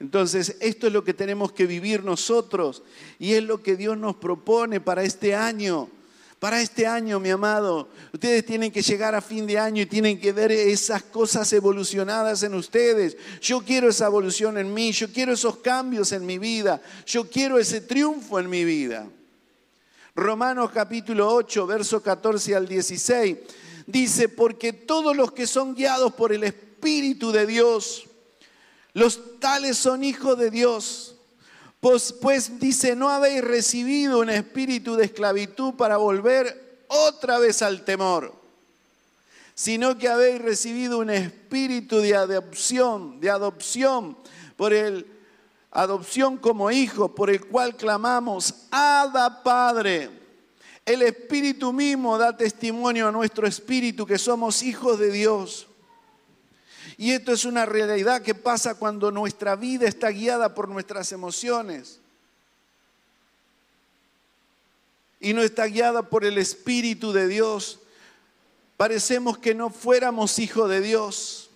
Entonces, 0.00 0.56
esto 0.58 0.88
es 0.88 0.92
lo 0.92 1.04
que 1.04 1.14
tenemos 1.14 1.52
que 1.52 1.66
vivir 1.66 2.02
nosotros 2.02 2.82
y 3.20 3.34
es 3.34 3.44
lo 3.44 3.62
que 3.62 3.76
Dios 3.76 3.96
nos 3.96 4.16
propone 4.16 4.80
para 4.80 5.04
este 5.04 5.36
año. 5.36 5.88
Para 6.42 6.60
este 6.60 6.88
año, 6.88 7.20
mi 7.20 7.30
amado, 7.30 7.88
ustedes 8.12 8.44
tienen 8.44 8.72
que 8.72 8.82
llegar 8.82 9.14
a 9.14 9.20
fin 9.20 9.46
de 9.46 9.60
año 9.60 9.80
y 9.80 9.86
tienen 9.86 10.18
que 10.18 10.32
ver 10.32 10.50
esas 10.50 11.04
cosas 11.04 11.52
evolucionadas 11.52 12.42
en 12.42 12.54
ustedes. 12.54 13.16
Yo 13.40 13.60
quiero 13.60 13.88
esa 13.88 14.06
evolución 14.06 14.58
en 14.58 14.74
mí, 14.74 14.90
yo 14.90 15.12
quiero 15.12 15.34
esos 15.34 15.58
cambios 15.58 16.10
en 16.10 16.26
mi 16.26 16.38
vida, 16.38 16.82
yo 17.06 17.30
quiero 17.30 17.60
ese 17.60 17.82
triunfo 17.82 18.40
en 18.40 18.50
mi 18.50 18.64
vida. 18.64 19.06
Romanos 20.16 20.72
capítulo 20.74 21.32
8, 21.32 21.64
verso 21.64 22.02
14 22.02 22.56
al 22.56 22.66
16, 22.66 23.36
dice, 23.86 24.28
porque 24.28 24.72
todos 24.72 25.16
los 25.16 25.30
que 25.30 25.46
son 25.46 25.76
guiados 25.76 26.12
por 26.14 26.32
el 26.32 26.42
Espíritu 26.42 27.30
de 27.30 27.46
Dios, 27.46 28.08
los 28.94 29.38
tales 29.38 29.78
son 29.78 30.02
hijos 30.02 30.36
de 30.36 30.50
Dios. 30.50 31.14
Pues, 31.82 32.12
pues, 32.12 32.60
dice, 32.60 32.94
no 32.94 33.08
habéis 33.08 33.42
recibido 33.42 34.20
un 34.20 34.30
espíritu 34.30 34.94
de 34.94 35.06
esclavitud 35.06 35.74
para 35.74 35.96
volver 35.96 36.84
otra 36.86 37.40
vez 37.40 37.60
al 37.60 37.84
temor, 37.84 38.32
sino 39.56 39.98
que 39.98 40.06
habéis 40.06 40.40
recibido 40.40 41.00
un 41.00 41.10
espíritu 41.10 41.98
de 41.98 42.14
adopción, 42.14 43.18
de 43.18 43.30
adopción, 43.30 44.16
por 44.56 44.72
el 44.72 45.04
adopción 45.72 46.36
como 46.36 46.70
hijo, 46.70 47.16
por 47.16 47.30
el 47.30 47.44
cual 47.44 47.76
clamamos, 47.76 48.54
Abba 48.70 49.42
Padre. 49.42 50.08
El 50.86 51.02
Espíritu 51.02 51.72
mismo 51.72 52.16
da 52.16 52.36
testimonio 52.36 53.08
a 53.08 53.12
nuestro 53.12 53.44
espíritu 53.44 54.06
que 54.06 54.18
somos 54.18 54.62
hijos 54.62 55.00
de 55.00 55.10
Dios. 55.10 55.66
Y 57.02 57.10
esto 57.10 57.32
es 57.32 57.44
una 57.44 57.66
realidad 57.66 58.22
que 58.22 58.32
pasa 58.32 58.76
cuando 58.76 59.10
nuestra 59.10 59.56
vida 59.56 59.88
está 59.88 60.10
guiada 60.10 60.54
por 60.54 60.68
nuestras 60.68 61.10
emociones 61.10 61.98
y 65.18 65.32
no 65.32 65.42
está 65.42 65.66
guiada 65.66 66.08
por 66.08 66.24
el 66.24 66.38
Espíritu 66.38 67.12
de 67.12 67.26
Dios. 67.26 67.80
Parecemos 68.76 69.36
que 69.36 69.52
no 69.52 69.68
fuéramos 69.68 70.38
hijos 70.38 70.70
de 70.70 70.80
Dios. 70.80 71.50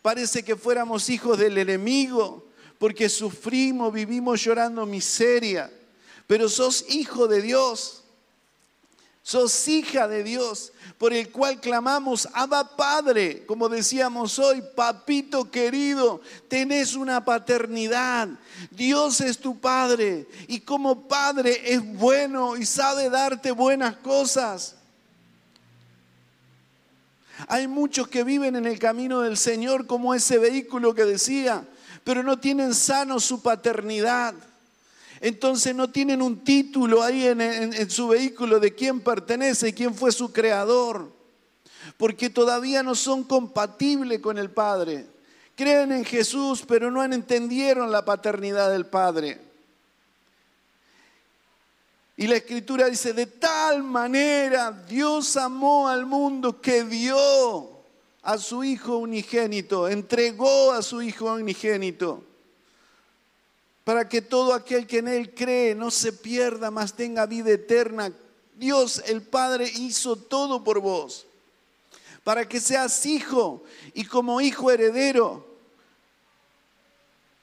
Parece 0.00 0.42
que 0.42 0.56
fuéramos 0.56 1.10
hijos 1.10 1.38
del 1.38 1.58
enemigo 1.58 2.46
porque 2.78 3.10
sufrimos, 3.10 3.92
vivimos 3.92 4.42
llorando 4.42 4.86
miseria. 4.86 5.70
Pero 6.26 6.48
sos 6.48 6.86
hijo 6.88 7.28
de 7.28 7.42
Dios. 7.42 8.04
Sos 9.28 9.68
hija 9.68 10.08
de 10.08 10.24
Dios, 10.24 10.72
por 10.96 11.12
el 11.12 11.30
cual 11.30 11.60
clamamos, 11.60 12.26
Abba 12.32 12.74
Padre, 12.78 13.44
como 13.44 13.68
decíamos 13.68 14.38
hoy, 14.38 14.62
papito 14.74 15.50
querido, 15.50 16.22
tenés 16.48 16.94
una 16.94 17.22
paternidad. 17.22 18.30
Dios 18.70 19.20
es 19.20 19.36
tu 19.36 19.60
Padre 19.60 20.26
y 20.46 20.60
como 20.60 21.06
Padre 21.06 21.60
es 21.62 21.84
bueno 21.98 22.56
y 22.56 22.64
sabe 22.64 23.10
darte 23.10 23.50
buenas 23.50 23.96
cosas. 23.96 24.76
Hay 27.48 27.68
muchos 27.68 28.08
que 28.08 28.24
viven 28.24 28.56
en 28.56 28.64
el 28.64 28.78
camino 28.78 29.20
del 29.20 29.36
Señor 29.36 29.86
como 29.86 30.14
ese 30.14 30.38
vehículo 30.38 30.94
que 30.94 31.04
decía, 31.04 31.68
pero 32.02 32.22
no 32.22 32.38
tienen 32.38 32.72
sano 32.72 33.20
su 33.20 33.42
paternidad. 33.42 34.32
Entonces 35.20 35.74
no 35.74 35.90
tienen 35.90 36.22
un 36.22 36.44
título 36.44 37.02
ahí 37.02 37.26
en, 37.26 37.90
su 37.90 38.08
vehículo 38.08 38.60
de 38.60 38.74
quién 38.74 39.00
pertenece 39.00 39.68
y 39.68 39.72
quién 39.72 39.94
fue 39.94 40.12
su 40.12 40.32
creador, 40.32 41.12
porque 41.96 42.30
todavía 42.30 42.82
no 42.82 42.94
son 42.94 43.24
compatibles 43.24 44.20
con 44.20 44.38
el 44.38 44.50
Padre. 44.50 45.06
Creen 45.56 45.90
en 45.90 46.04
Jesús, 46.04 46.62
pero 46.66 46.90
no 46.90 47.02
entendieron 47.02 47.90
la 47.90 48.04
paternidad 48.04 48.70
del 48.70 48.86
Padre. 48.86 49.40
Y 52.16 52.28
la 52.28 52.36
escritura 52.36 52.86
dice, 52.86 53.12
de 53.12 53.26
tal 53.26 53.82
manera 53.82 54.70
Dios 54.88 55.36
amó 55.36 55.88
al 55.88 56.06
mundo 56.06 56.60
que 56.60 56.84
dio 56.84 57.78
a 58.22 58.38
su 58.38 58.62
Hijo 58.62 58.98
unigénito, 58.98 59.88
entregó 59.88 60.72
a 60.72 60.82
su 60.82 61.02
Hijo 61.02 61.32
unigénito 61.32 62.27
para 63.88 64.06
que 64.06 64.20
todo 64.20 64.52
aquel 64.52 64.86
que 64.86 64.98
en 64.98 65.08
Él 65.08 65.32
cree 65.34 65.74
no 65.74 65.90
se 65.90 66.12
pierda, 66.12 66.70
mas 66.70 66.92
tenga 66.92 67.24
vida 67.24 67.48
eterna. 67.48 68.12
Dios 68.54 69.02
el 69.06 69.22
Padre 69.22 69.66
hizo 69.76 70.14
todo 70.14 70.62
por 70.62 70.78
vos, 70.78 71.26
para 72.22 72.46
que 72.46 72.60
seas 72.60 73.06
hijo 73.06 73.64
y 73.94 74.04
como 74.04 74.42
hijo 74.42 74.70
heredero. 74.70 75.42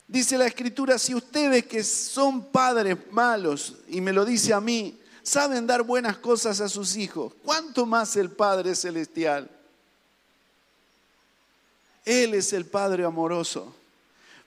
Dice 0.07 0.37
la 0.37 0.45
escritura, 0.45 0.99
si 0.99 1.15
ustedes 1.15 1.65
que 1.65 1.83
son 1.83 2.43
padres 2.43 2.95
malos, 3.09 3.77
y 3.87 3.99
me 3.99 4.13
lo 4.13 4.23
dice 4.23 4.53
a 4.53 4.61
mí, 4.61 4.99
saben 5.23 5.65
dar 5.65 5.81
buenas 5.81 6.17
cosas 6.17 6.61
a 6.61 6.69
sus 6.69 6.95
hijos, 6.95 7.33
¿cuánto 7.43 7.87
más 7.87 8.15
el 8.17 8.29
Padre 8.29 8.75
Celestial? 8.75 9.49
Él 12.05 12.35
es 12.35 12.53
el 12.53 12.67
Padre 12.67 13.03
amoroso 13.03 13.73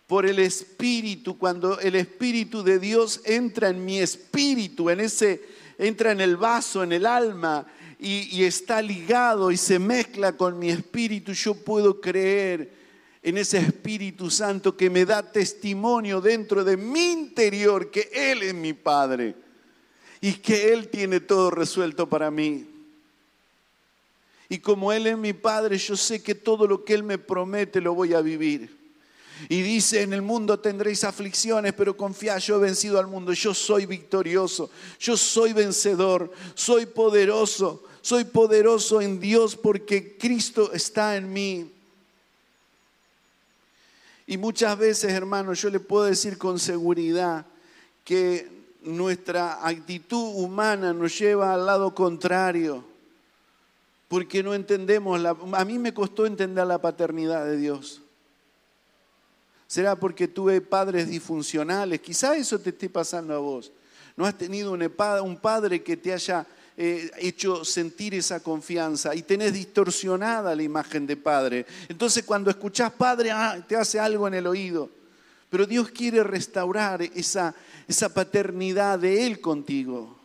por 0.08 0.26
el 0.26 0.40
Espíritu, 0.40 1.38
cuando 1.38 1.78
el 1.78 1.94
Espíritu 1.94 2.64
de 2.64 2.78
Dios 2.78 3.20
entra 3.24 3.68
en 3.68 3.84
mi 3.84 4.00
espíritu, 4.00 4.88
en 4.88 5.00
ese, 5.00 5.42
entra 5.76 6.12
en 6.12 6.22
el 6.22 6.36
vaso, 6.36 6.82
en 6.82 6.92
el 6.92 7.06
alma, 7.06 7.66
y, 8.00 8.36
y 8.36 8.44
está 8.44 8.80
ligado 8.80 9.52
y 9.52 9.58
se 9.58 9.78
mezcla 9.78 10.36
con 10.36 10.58
mi 10.58 10.70
espíritu, 10.70 11.32
yo 11.32 11.54
puedo 11.54 12.00
creer 12.00 12.72
en 13.22 13.36
ese 13.36 13.58
Espíritu 13.58 14.30
Santo 14.30 14.76
que 14.76 14.88
me 14.88 15.04
da 15.04 15.30
testimonio 15.30 16.20
dentro 16.20 16.64
de 16.64 16.78
mi 16.78 17.12
interior 17.12 17.90
que 17.90 18.08
Él 18.12 18.42
es 18.42 18.54
mi 18.54 18.72
Padre 18.72 19.34
y 20.20 20.32
que 20.34 20.72
Él 20.72 20.88
tiene 20.88 21.20
todo 21.20 21.50
resuelto 21.50 22.08
para 22.08 22.30
mí. 22.30 22.66
Y 24.48 24.58
como 24.58 24.92
Él 24.92 25.06
es 25.06 25.18
mi 25.18 25.34
Padre, 25.34 25.76
yo 25.76 25.96
sé 25.96 26.22
que 26.22 26.34
todo 26.34 26.66
lo 26.66 26.84
que 26.84 26.94
Él 26.94 27.02
me 27.02 27.18
promete 27.18 27.82
lo 27.82 27.94
voy 27.94 28.14
a 28.14 28.22
vivir. 28.22 28.77
Y 29.48 29.62
dice, 29.62 30.02
en 30.02 30.12
el 30.12 30.22
mundo 30.22 30.58
tendréis 30.58 31.04
aflicciones, 31.04 31.72
pero 31.74 31.96
confía, 31.96 32.38
yo 32.38 32.56
he 32.56 32.60
vencido 32.60 32.98
al 32.98 33.06
mundo, 33.06 33.32
yo 33.32 33.54
soy 33.54 33.86
victorioso, 33.86 34.70
yo 34.98 35.16
soy 35.16 35.52
vencedor, 35.52 36.32
soy 36.54 36.86
poderoso, 36.86 37.84
soy 38.02 38.24
poderoso 38.24 39.00
en 39.00 39.20
Dios 39.20 39.54
porque 39.54 40.16
Cristo 40.16 40.72
está 40.72 41.16
en 41.16 41.32
mí. 41.32 41.72
Y 44.26 44.36
muchas 44.36 44.76
veces, 44.76 45.12
hermanos, 45.12 45.60
yo 45.62 45.70
le 45.70 45.80
puedo 45.80 46.04
decir 46.04 46.36
con 46.36 46.58
seguridad 46.58 47.46
que 48.04 48.48
nuestra 48.82 49.66
actitud 49.66 50.34
humana 50.34 50.92
nos 50.92 51.18
lleva 51.18 51.54
al 51.54 51.64
lado 51.64 51.94
contrario, 51.94 52.84
porque 54.08 54.42
no 54.42 54.54
entendemos, 54.54 55.20
la, 55.20 55.36
a 55.52 55.64
mí 55.64 55.78
me 55.78 55.94
costó 55.94 56.26
entender 56.26 56.66
la 56.66 56.80
paternidad 56.80 57.44
de 57.44 57.56
Dios. 57.56 58.02
¿Será 59.68 59.96
porque 59.96 60.26
tuve 60.26 60.62
padres 60.62 61.08
disfuncionales? 61.08 62.00
Quizá 62.00 62.34
eso 62.34 62.58
te 62.58 62.70
esté 62.70 62.88
pasando 62.88 63.34
a 63.34 63.38
vos. 63.38 63.70
No 64.16 64.24
has 64.24 64.36
tenido 64.36 64.72
un 64.72 65.36
padre 65.36 65.82
que 65.82 65.98
te 65.98 66.12
haya 66.12 66.46
eh, 66.74 67.10
hecho 67.18 67.66
sentir 67.66 68.14
esa 68.14 68.40
confianza 68.40 69.14
y 69.14 69.22
tenés 69.22 69.52
distorsionada 69.52 70.56
la 70.56 70.62
imagen 70.62 71.06
de 71.06 71.18
padre. 71.18 71.66
Entonces 71.86 72.24
cuando 72.24 72.48
escuchás 72.48 72.90
padre, 72.92 73.30
ah, 73.30 73.62
te 73.68 73.76
hace 73.76 74.00
algo 74.00 74.26
en 74.26 74.34
el 74.34 74.46
oído. 74.46 74.88
Pero 75.50 75.66
Dios 75.66 75.90
quiere 75.90 76.22
restaurar 76.22 77.02
esa, 77.02 77.54
esa 77.86 78.08
paternidad 78.08 78.98
de 78.98 79.26
Él 79.26 79.40
contigo. 79.40 80.17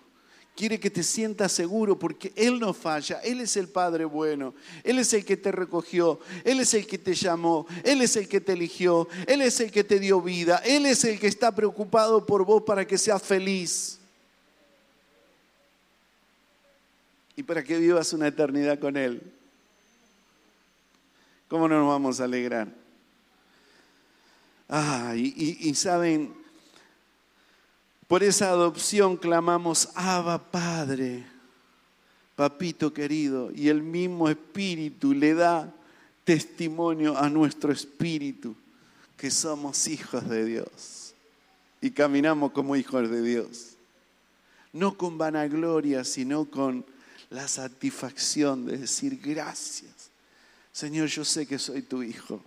Quiere 0.55 0.79
que 0.79 0.91
te 0.91 1.01
sientas 1.01 1.51
seguro 1.51 1.97
porque 1.97 2.31
Él 2.35 2.59
no 2.59 2.73
falla. 2.73 3.19
Él 3.21 3.41
es 3.41 3.57
el 3.57 3.69
Padre 3.69 4.05
bueno. 4.05 4.53
Él 4.83 4.99
es 4.99 5.11
el 5.13 5.25
que 5.25 5.35
te 5.35 5.51
recogió. 5.51 6.19
Él 6.43 6.59
es 6.59 6.75
el 6.75 6.85
que 6.85 6.99
te 6.99 7.15
llamó. 7.15 7.65
Él 7.83 8.01
es 8.01 8.15
el 8.17 8.27
que 8.27 8.39
te 8.39 8.53
eligió. 8.53 9.07
Él 9.25 9.41
es 9.41 9.59
el 9.59 9.71
que 9.71 9.83
te 9.83 9.99
dio 9.99 10.21
vida. 10.21 10.57
Él 10.63 10.85
es 10.85 11.03
el 11.05 11.19
que 11.19 11.25
está 11.25 11.55
preocupado 11.55 12.23
por 12.23 12.45
vos 12.45 12.61
para 12.61 12.85
que 12.85 12.99
seas 12.99 13.23
feliz. 13.23 13.97
Y 17.35 17.41
para 17.41 17.63
que 17.63 17.79
vivas 17.79 18.13
una 18.13 18.27
eternidad 18.27 18.77
con 18.77 18.95
Él. 18.95 19.23
¿Cómo 21.47 21.67
no 21.67 21.79
nos 21.79 21.87
vamos 21.87 22.19
a 22.19 22.25
alegrar? 22.25 22.67
Ah, 24.69 25.13
y, 25.15 25.57
y 25.67 25.73
saben, 25.73 26.42
por 28.07 28.23
esa 28.23 28.49
adopción 28.49 29.17
clamamos, 29.17 29.89
Abba 29.95 30.37
Padre, 30.51 31.25
papito 32.35 32.93
querido, 32.93 33.51
y 33.53 33.69
el 33.69 33.81
mismo 33.81 34.29
Espíritu 34.29 35.13
le 35.13 35.33
da 35.33 35.73
testimonio 36.23 37.17
a 37.17 37.29
nuestro 37.29 37.71
espíritu 37.71 38.55
que 39.17 39.29
somos 39.29 39.87
hijos 39.87 40.27
de 40.27 40.45
Dios 40.45 41.13
y 41.81 41.91
caminamos 41.91 42.51
como 42.51 42.75
hijos 42.75 43.09
de 43.09 43.21
Dios. 43.21 43.69
no 44.71 44.97
con 44.97 45.19
vanagloria, 45.19 46.03
sino 46.03 46.45
con 46.45 46.83
la 47.29 47.47
satisfacción 47.47 48.65
de 48.65 48.79
decir 48.79 49.19
gracias. 49.21 50.09
Señor, 50.71 51.09
yo 51.09 51.23
sé 51.23 51.45
que 51.45 51.59
soy 51.59 51.83
tu 51.83 52.01
hijo 52.01 52.41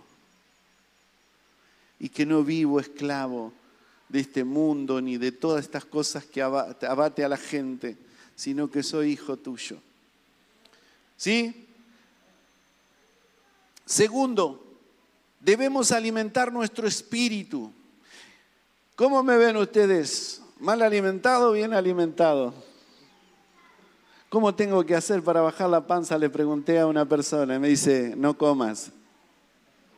y 1.99 2.09
que 2.09 2.25
no 2.25 2.43
vivo 2.43 2.79
esclavo 2.79 3.53
de 4.09 4.19
este 4.19 4.43
mundo 4.43 5.01
ni 5.01 5.17
de 5.17 5.31
todas 5.31 5.63
estas 5.63 5.85
cosas 5.85 6.25
que 6.25 6.41
abate 6.41 7.23
a 7.23 7.29
la 7.29 7.37
gente, 7.37 7.97
sino 8.35 8.69
que 8.69 8.83
soy 8.83 9.11
hijo 9.11 9.37
tuyo. 9.37 9.77
¿Sí? 11.15 11.67
Segundo, 13.85 14.63
debemos 15.39 15.91
alimentar 15.91 16.51
nuestro 16.51 16.87
espíritu. 16.87 17.71
¿Cómo 18.95 19.23
me 19.23 19.37
ven 19.37 19.57
ustedes? 19.57 20.41
¿Mal 20.59 20.81
alimentado 20.81 21.49
o 21.49 21.53
bien 21.53 21.73
alimentado? 21.73 22.53
¿Cómo 24.29 24.53
tengo 24.55 24.85
que 24.85 24.95
hacer 24.95 25.23
para 25.23 25.41
bajar 25.41 25.69
la 25.69 25.87
panza? 25.87 26.17
Le 26.17 26.29
pregunté 26.29 26.79
a 26.79 26.87
una 26.87 27.05
persona 27.05 27.55
y 27.55 27.59
me 27.59 27.69
dice, 27.69 28.13
no 28.17 28.37
comas. 28.37 28.91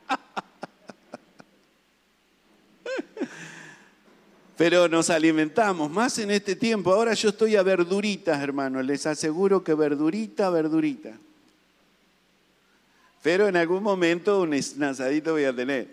Pero 4.60 4.88
nos 4.88 5.08
alimentamos 5.08 5.90
más 5.90 6.18
en 6.18 6.30
este 6.30 6.54
tiempo. 6.54 6.92
Ahora 6.92 7.14
yo 7.14 7.30
estoy 7.30 7.56
a 7.56 7.62
verduritas, 7.62 8.42
hermano. 8.42 8.82
Les 8.82 9.06
aseguro 9.06 9.64
que 9.64 9.72
verdurita, 9.72 10.50
verdurita. 10.50 11.12
Pero 13.22 13.48
en 13.48 13.56
algún 13.56 13.82
momento 13.82 14.42
un 14.42 14.52
asadito 14.52 15.32
voy 15.32 15.44
a 15.44 15.56
tener. 15.56 15.88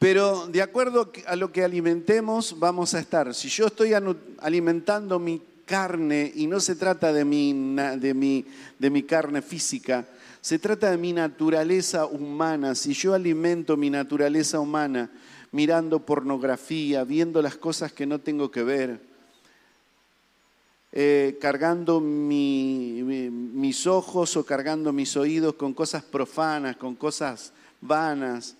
Pero 0.00 0.48
de 0.48 0.60
acuerdo 0.60 1.12
a 1.28 1.36
lo 1.36 1.52
que 1.52 1.62
alimentemos, 1.62 2.58
vamos 2.58 2.94
a 2.94 2.98
estar. 2.98 3.32
Si 3.32 3.48
yo 3.48 3.68
estoy 3.68 3.92
alimentando 4.38 5.20
mi 5.20 5.40
carne, 5.66 6.32
y 6.34 6.48
no 6.48 6.58
se 6.58 6.74
trata 6.74 7.12
de 7.12 7.24
mi, 7.24 7.76
de 7.96 8.12
mi, 8.12 8.44
de 8.76 8.90
mi 8.90 9.04
carne 9.04 9.40
física, 9.40 10.04
se 10.40 10.58
trata 10.58 10.90
de 10.90 10.98
mi 10.98 11.12
naturaleza 11.12 12.06
humana. 12.06 12.74
Si 12.74 12.92
yo 12.92 13.14
alimento 13.14 13.76
mi 13.76 13.88
naturaleza 13.88 14.58
humana, 14.58 15.08
mirando 15.54 16.00
pornografía, 16.00 17.04
viendo 17.04 17.40
las 17.40 17.56
cosas 17.56 17.92
que 17.92 18.06
no 18.06 18.18
tengo 18.18 18.50
que 18.50 18.64
ver, 18.64 19.00
eh, 20.90 21.38
cargando 21.40 22.00
mis 22.00 23.86
ojos 23.86 24.36
o 24.36 24.44
cargando 24.44 24.92
mis 24.92 25.16
oídos 25.16 25.54
con 25.54 25.72
cosas 25.72 26.02
profanas, 26.02 26.76
con 26.76 26.96
cosas 26.96 27.52
vanas, 27.80 28.56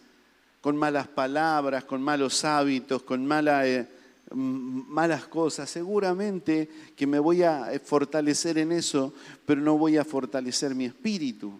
con 0.61 0.77
malas 0.77 1.09
palabras, 1.09 1.83
con 1.83 2.01
malos 2.01 2.45
hábitos, 2.45 3.03
con 3.03 3.29
eh, 3.29 3.87
malas 4.31 5.27
cosas. 5.27 5.69
Seguramente 5.69 6.71
que 6.95 7.09
me 7.09 7.19
voy 7.19 7.43
a 7.43 7.73
fortalecer 7.85 8.57
en 8.59 8.71
eso, 8.71 9.13
pero 9.45 9.61
no 9.61 9.77
voy 9.77 9.97
a 9.97 10.05
fortalecer 10.05 10.77
mi 10.77 10.85
espíritu. 10.85 11.59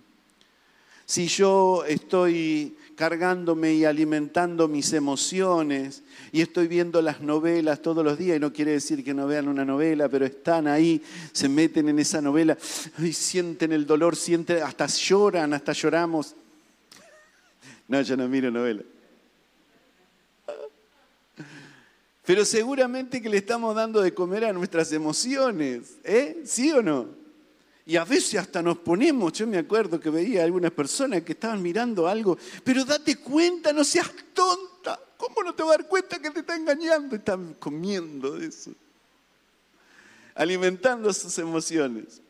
Si 1.07 1.27
yo 1.27 1.85
estoy 1.85 2.77
cargándome 2.95 3.75
y 3.75 3.85
alimentando 3.85 4.69
mis 4.69 4.93
emociones 4.93 6.03
y 6.33 6.41
estoy 6.41 6.69
viendo 6.69 7.03
las 7.03 7.21
novelas 7.21 7.83
todos 7.83 8.05
los 8.05 8.19
días, 8.19 8.37
y 8.37 8.41
no 8.41 8.53
quiere 8.53 8.73
decir 8.73 9.05
que 9.05 9.15
no 9.15 9.27
vean 9.27 9.49
una 9.49 9.65
novela, 9.65 10.09
pero 10.09 10.25
están 10.25 10.67
ahí, 10.67 11.03
se 11.33 11.49
meten 11.49 11.89
en 11.89 11.99
esa 11.99 12.21
novela 12.21 12.57
y 12.99 13.13
sienten 13.13 13.73
el 13.73 13.87
dolor, 13.87 14.17
sienten, 14.17 14.63
hasta 14.63 14.87
lloran, 14.87 15.53
hasta 15.55 15.73
lloramos. 15.73 16.35
No, 17.89 18.01
yo 18.01 18.17
no 18.17 18.29
miro 18.29 18.51
novela. 18.51 18.83
Pero 22.25 22.45
seguramente 22.45 23.21
que 23.21 23.29
le 23.29 23.37
estamos 23.37 23.75
dando 23.75 24.01
de 24.01 24.15
comer 24.15 24.47
a 24.47 24.53
nuestras 24.53 24.93
emociones, 24.93 25.99
¿eh? 26.05 26.43
¿Sí 26.45 26.73
o 26.73 26.81
no? 26.81 27.24
Y 27.87 27.97
a 27.97 28.05
veces 28.05 28.41
hasta 28.41 28.63
nos 28.63 28.79
ponemos, 28.79 29.33
yo 29.35 29.47
me 29.47 29.59
acuerdo 29.59 30.01
que 30.01 30.09
veía 30.09 30.45
algunas 30.45 30.71
personas 30.71 31.23
que 31.23 31.33
estaban 31.33 31.61
mirando 31.61 32.09
algo, 32.09 32.39
pero 32.63 32.85
date 32.85 33.17
cuenta, 33.17 33.73
no 33.73 33.85
seas 33.85 34.11
tonta. 34.33 34.99
¿Cómo 35.19 35.43
no 35.43 35.55
te 35.55 35.63
vas 35.63 35.75
a 35.75 35.79
dar 35.79 35.89
cuenta 35.89 36.19
que 36.19 36.31
te 36.31 36.41
está 36.41 36.57
engañando? 36.57 37.17
Están 37.17 37.55
comiendo 37.55 38.39
eso, 38.39 38.73
alimentando 40.35 41.13
sus 41.13 41.39
emociones. 41.39 42.23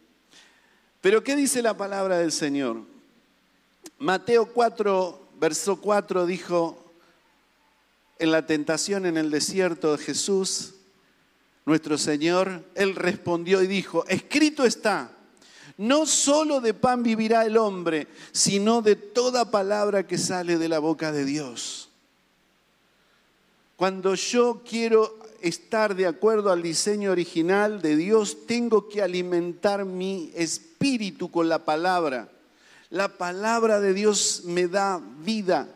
Pero 1.01 1.23
¿qué 1.23 1.37
dice 1.37 1.63
la 1.63 1.77
palabra 1.77 2.19
del 2.19 2.33
Señor? 2.33 2.83
Mateo 3.99 4.47
4, 4.47 5.29
verso 5.39 5.81
4 5.81 6.27
dijo, 6.27 6.85
en 8.19 8.33
la 8.33 8.47
tentación 8.47 9.07
en 9.07 9.17
el 9.17 9.31
desierto 9.31 9.97
de 9.97 10.03
Jesús, 10.03 10.75
nuestro 11.65 11.97
Señor, 11.97 12.65
Él 12.75 12.97
respondió 12.97 13.63
y 13.63 13.67
dijo, 13.67 14.05
escrito 14.09 14.65
está, 14.65 15.11
no 15.77 16.07
solo 16.07 16.61
de 16.61 16.75
pan 16.75 17.03
vivirá 17.03 17.45
el 17.45 17.57
hombre, 17.57 18.07
sino 18.33 18.83
de 18.83 18.97
toda 18.97 19.51
palabra 19.51 20.07
que 20.07 20.19
sale 20.19 20.59
de 20.59 20.69
la 20.69 20.79
boca 20.79 21.13
de 21.13 21.25
Dios. 21.25 21.89
Cuando 23.77 24.15
yo 24.15 24.63
quiero 24.69 25.19
estar 25.41 25.95
de 25.95 26.07
acuerdo 26.07 26.51
al 26.51 26.63
diseño 26.63 27.11
original 27.11 27.83
de 27.83 27.97
Dios, 27.97 28.47
tengo 28.47 28.89
que 28.89 29.03
alimentar 29.03 29.85
mi 29.85 30.31
espíritu 30.35 31.31
con 31.31 31.49
la 31.49 31.65
palabra. 31.65 32.29
La 32.91 33.09
palabra 33.09 33.81
de 33.81 33.93
Dios 33.93 34.43
me 34.45 34.69
da 34.69 35.03
vida. 35.19 35.69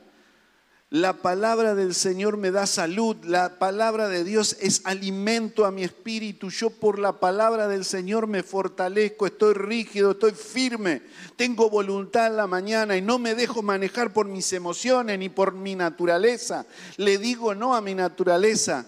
La 0.91 1.13
palabra 1.13 1.75
del 1.75 1.95
Señor 1.95 2.39
me 2.39 2.51
da 2.51 2.67
salud, 2.67 3.15
la 3.23 3.59
palabra 3.59 4.09
de 4.09 4.25
Dios 4.25 4.57
es 4.59 4.81
alimento 4.85 5.67
a 5.67 5.71
mi 5.71 5.85
espíritu. 5.85 6.49
Yo 6.49 6.71
por 6.71 6.99
la 6.99 7.21
palabra 7.21 7.69
del 7.69 7.85
Señor 7.85 8.27
me 8.27 8.43
fortalezco, 8.43 9.27
estoy 9.27 9.53
rígido, 9.53 10.13
estoy 10.13 10.33
firme, 10.33 11.03
tengo 11.37 11.69
voluntad 11.69 12.29
en 12.29 12.37
la 12.37 12.47
mañana 12.47 12.97
y 12.97 13.03
no 13.03 13.19
me 13.19 13.35
dejo 13.35 13.61
manejar 13.61 14.15
por 14.15 14.29
mis 14.29 14.51
emociones 14.55 15.19
ni 15.19 15.29
por 15.29 15.53
mi 15.53 15.75
naturaleza. 15.75 16.65
Le 16.97 17.19
digo 17.19 17.55
no 17.55 17.75
a 17.75 17.83
mi 17.83 17.95
naturaleza. 17.95 18.87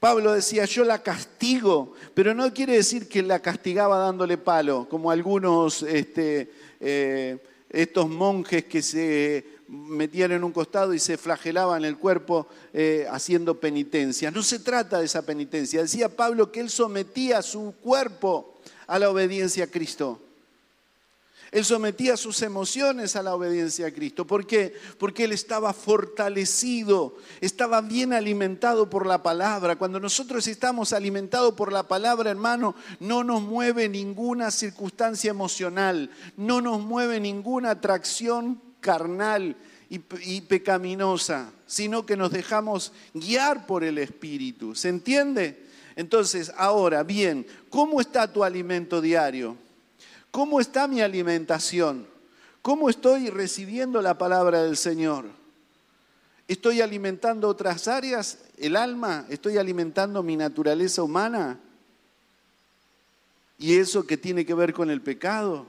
Pablo 0.00 0.32
decía, 0.32 0.64
yo 0.64 0.82
la 0.82 1.04
castigo, 1.04 1.92
pero 2.14 2.34
no 2.34 2.52
quiere 2.52 2.72
decir 2.72 3.08
que 3.08 3.22
la 3.22 3.38
castigaba 3.38 3.96
dándole 3.96 4.38
palo, 4.38 4.88
como 4.88 5.12
algunos 5.12 5.84
este, 5.84 6.50
eh, 6.80 7.38
estos 7.70 8.08
monjes 8.08 8.64
que 8.64 8.82
se 8.82 9.51
metían 9.72 10.32
en 10.32 10.44
un 10.44 10.52
costado 10.52 10.92
y 10.92 10.98
se 10.98 11.16
flagelaban 11.16 11.86
el 11.86 11.96
cuerpo 11.96 12.46
eh, 12.74 13.06
haciendo 13.10 13.58
penitencia. 13.58 14.30
No 14.30 14.42
se 14.42 14.58
trata 14.58 14.98
de 14.98 15.06
esa 15.06 15.22
penitencia. 15.22 15.80
Decía 15.80 16.14
Pablo 16.14 16.52
que 16.52 16.60
él 16.60 16.68
sometía 16.68 17.40
su 17.40 17.74
cuerpo 17.80 18.60
a 18.86 18.98
la 18.98 19.08
obediencia 19.08 19.64
a 19.64 19.68
Cristo. 19.68 20.20
Él 21.50 21.64
sometía 21.64 22.18
sus 22.18 22.42
emociones 22.42 23.16
a 23.16 23.22
la 23.22 23.34
obediencia 23.34 23.86
a 23.86 23.90
Cristo. 23.90 24.26
¿Por 24.26 24.46
qué? 24.46 24.74
Porque 24.98 25.24
él 25.24 25.32
estaba 25.32 25.72
fortalecido, 25.72 27.16
estaba 27.40 27.80
bien 27.80 28.12
alimentado 28.12 28.90
por 28.90 29.06
la 29.06 29.22
palabra. 29.22 29.76
Cuando 29.76 30.00
nosotros 30.00 30.46
estamos 30.46 30.92
alimentados 30.92 31.54
por 31.54 31.72
la 31.72 31.88
palabra, 31.88 32.30
hermano, 32.30 32.74
no 33.00 33.24
nos 33.24 33.40
mueve 33.42 33.88
ninguna 33.88 34.50
circunstancia 34.50 35.30
emocional, 35.30 36.10
no 36.36 36.60
nos 36.60 36.80
mueve 36.80 37.20
ninguna 37.20 37.70
atracción 37.70 38.71
carnal 38.82 39.56
y, 39.88 40.40
pecaminosa, 40.42 41.50
sino 41.66 42.04
que 42.04 42.16
nos 42.16 42.30
dejamos 42.30 42.92
guiar 43.14 43.66
por 43.66 43.84
el 43.84 43.96
Espíritu. 43.96 44.74
¿Se 44.74 44.90
entiende? 44.90 45.66
Entonces, 45.96 46.52
ahora, 46.56 47.02
bien, 47.02 47.46
¿cómo 47.70 48.00
está 48.00 48.30
tu 48.30 48.44
alimento 48.44 49.00
diario? 49.00 49.56
¿Cómo 50.30 50.60
está 50.60 50.88
mi 50.88 51.02
alimentación? 51.02 52.06
¿Cómo 52.62 52.88
estoy 52.88 53.28
recibiendo 53.28 54.00
la 54.00 54.16
palabra 54.16 54.62
del 54.62 54.76
Señor? 54.76 55.26
¿Estoy 56.48 56.80
alimentando 56.80 57.48
otras 57.48 57.86
áreas? 57.86 58.38
¿El 58.56 58.76
alma? 58.76 59.26
¿Estoy 59.28 59.58
alimentando 59.58 60.22
mi 60.22 60.36
naturaleza 60.36 61.02
humana? 61.02 61.60
¿Y 63.58 63.76
eso 63.76 64.06
que 64.06 64.16
tiene 64.16 64.46
que 64.46 64.54
ver 64.54 64.72
con 64.72 64.90
el 64.90 65.02
pecado? 65.02 65.66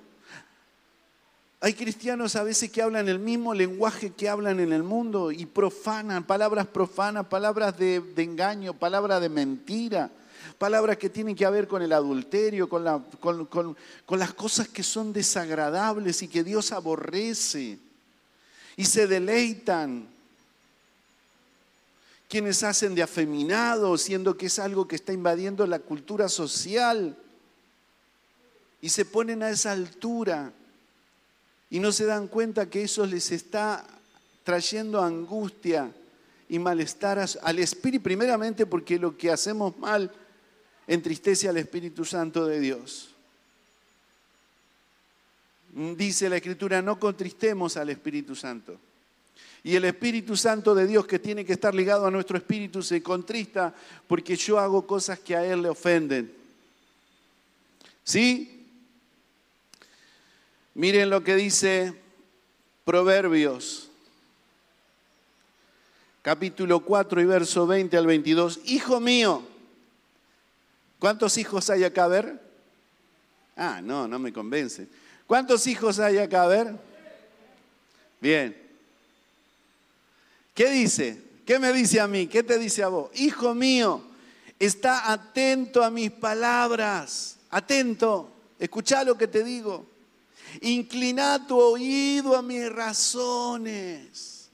Hay 1.63 1.75
cristianos 1.75 2.35
a 2.35 2.43
veces 2.43 2.69
que 2.69 2.81
hablan 2.81 3.07
el 3.07 3.19
mismo 3.19 3.53
lenguaje 3.53 4.11
que 4.11 4.27
hablan 4.27 4.59
en 4.59 4.73
el 4.73 4.83
mundo 4.83 5.31
y 5.31 5.45
profanan, 5.45 6.25
palabras 6.25 6.67
profanas, 6.67 7.27
palabras 7.27 7.77
de, 7.77 8.03
engaño, 8.17 8.73
palabras 8.73 9.21
de 9.21 9.29
mentira, 9.29 10.11
palabras 10.57 10.97
que 10.97 11.09
tienen 11.09 11.37
que 11.37 11.49
ver 11.49 11.69
con 11.69 11.81
el 11.81 11.93
adulterio, 11.93 12.67
con, 12.67 13.45
con 13.47 14.19
las 14.19 14.33
cosas 14.33 14.67
que 14.67 14.83
son 14.83 15.13
desagradables 15.13 16.21
y 16.21 16.27
que 16.27 16.43
Dios 16.43 16.73
aborrece. 16.73 17.79
Y 18.75 18.83
se 18.83 19.07
deleitan 19.07 20.05
quienes 22.27 22.61
hacen 22.63 22.93
de 22.93 23.03
afeminado, 23.03 23.97
siendo 23.97 24.35
que 24.35 24.47
es 24.47 24.59
algo 24.59 24.85
que 24.85 24.97
está 24.97 25.13
invadiendo 25.13 25.65
la 25.65 25.79
cultura 25.79 26.27
social. 26.27 27.15
Y 28.81 28.89
se 28.89 29.05
ponen 29.05 29.43
a 29.43 29.49
esa 29.49 29.71
altura 29.71 30.51
y 31.73 31.79
no 31.79 31.91
se 31.91 32.05
dan 32.05 32.27
cuenta 32.27 32.69
que 32.69 32.83
eso 32.83 33.03
les 33.03 33.31
está 33.31 33.83
trayendo 34.43 35.01
angustia 35.01 35.91
y 36.47 36.59
malestar 36.59 37.17
al 37.41 37.57
espíritu, 37.57 38.03
primeramente 38.03 38.67
porque 38.67 38.99
lo 38.99 39.17
que 39.17 39.31
hacemos 39.31 39.75
mal 39.79 40.11
entristece 40.85 41.49
al 41.49 41.57
Espíritu 41.57 42.05
Santo 42.05 42.45
de 42.45 42.59
Dios. 42.59 43.09
Dice 45.97 46.29
la 46.29 46.35
Escritura, 46.35 46.79
no 46.83 46.99
contristemos 46.99 47.75
al 47.75 47.89
Espíritu 47.89 48.35
Santo. 48.35 48.77
Y 49.63 49.75
el 49.75 49.85
Espíritu 49.85 50.37
Santo 50.37 50.75
de 50.75 50.85
Dios 50.85 51.07
que 51.07 51.17
tiene 51.17 51.43
que 51.43 51.53
estar 51.53 51.73
ligado 51.73 52.05
a 52.05 52.11
nuestro 52.11 52.37
espíritu 52.37 52.83
se 52.83 53.01
contrista 53.01 53.73
porque 54.07 54.35
yo 54.35 54.59
hago 54.59 54.85
cosas 54.85 55.17
que 55.17 55.35
a 55.35 55.43
Él 55.43 55.63
le 55.63 55.69
ofenden. 55.69 56.31
¿Sí? 58.03 58.52
Miren 60.75 61.11
lo 61.11 61.23
que 61.23 61.35
dice 61.35 61.93
Proverbios, 62.83 63.89
capítulo 66.23 66.79
4 66.79 67.21
y 67.21 67.25
verso 67.25 67.67
20 67.67 67.95
al 67.95 68.07
22. 68.07 68.61
Hijo 68.65 68.99
mío, 68.99 69.43
¿cuántos 70.97 71.37
hijos 71.37 71.69
hay 71.69 71.83
acá 71.83 72.05
a 72.05 72.07
ver? 72.07 72.41
Ah, 73.55 73.81
no, 73.83 74.07
no 74.07 74.17
me 74.17 74.33
convence. 74.33 74.87
¿Cuántos 75.27 75.67
hijos 75.67 75.99
hay 75.99 76.17
acá 76.17 76.43
a 76.43 76.47
ver? 76.47 76.75
Bien. 78.19 78.57
¿Qué 80.55 80.71
dice? 80.71 81.21
¿Qué 81.45 81.59
me 81.59 81.71
dice 81.71 81.99
a 81.99 82.07
mí? 82.07 82.25
¿Qué 82.25 82.41
te 82.41 82.57
dice 82.57 82.81
a 82.81 82.87
vos? 82.87 83.11
Hijo 83.13 83.53
mío, 83.53 84.01
está 84.57 85.11
atento 85.11 85.83
a 85.83 85.91
mis 85.91 86.09
palabras. 86.09 87.37
Atento. 87.51 88.31
Escucha 88.57 89.03
lo 89.03 89.15
que 89.15 89.27
te 89.27 89.43
digo. 89.43 89.92
Inclina 90.61 91.45
tu 91.47 91.59
oído 91.59 92.35
a 92.35 92.41
mis 92.41 92.71
razones. 92.71 94.49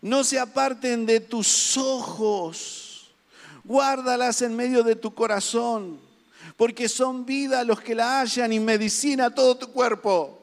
No 0.00 0.22
se 0.24 0.38
aparten 0.38 1.06
de 1.06 1.20
tus 1.20 1.76
ojos. 1.76 3.10
Guárdalas 3.64 4.42
en 4.42 4.54
medio 4.54 4.82
de 4.82 4.94
tu 4.94 5.14
corazón, 5.14 5.98
porque 6.56 6.86
son 6.88 7.24
vida 7.24 7.64
los 7.64 7.80
que 7.80 7.94
la 7.94 8.20
hallan 8.20 8.52
y 8.52 8.60
medicina 8.60 9.34
todo 9.34 9.56
tu 9.56 9.72
cuerpo. 9.72 10.38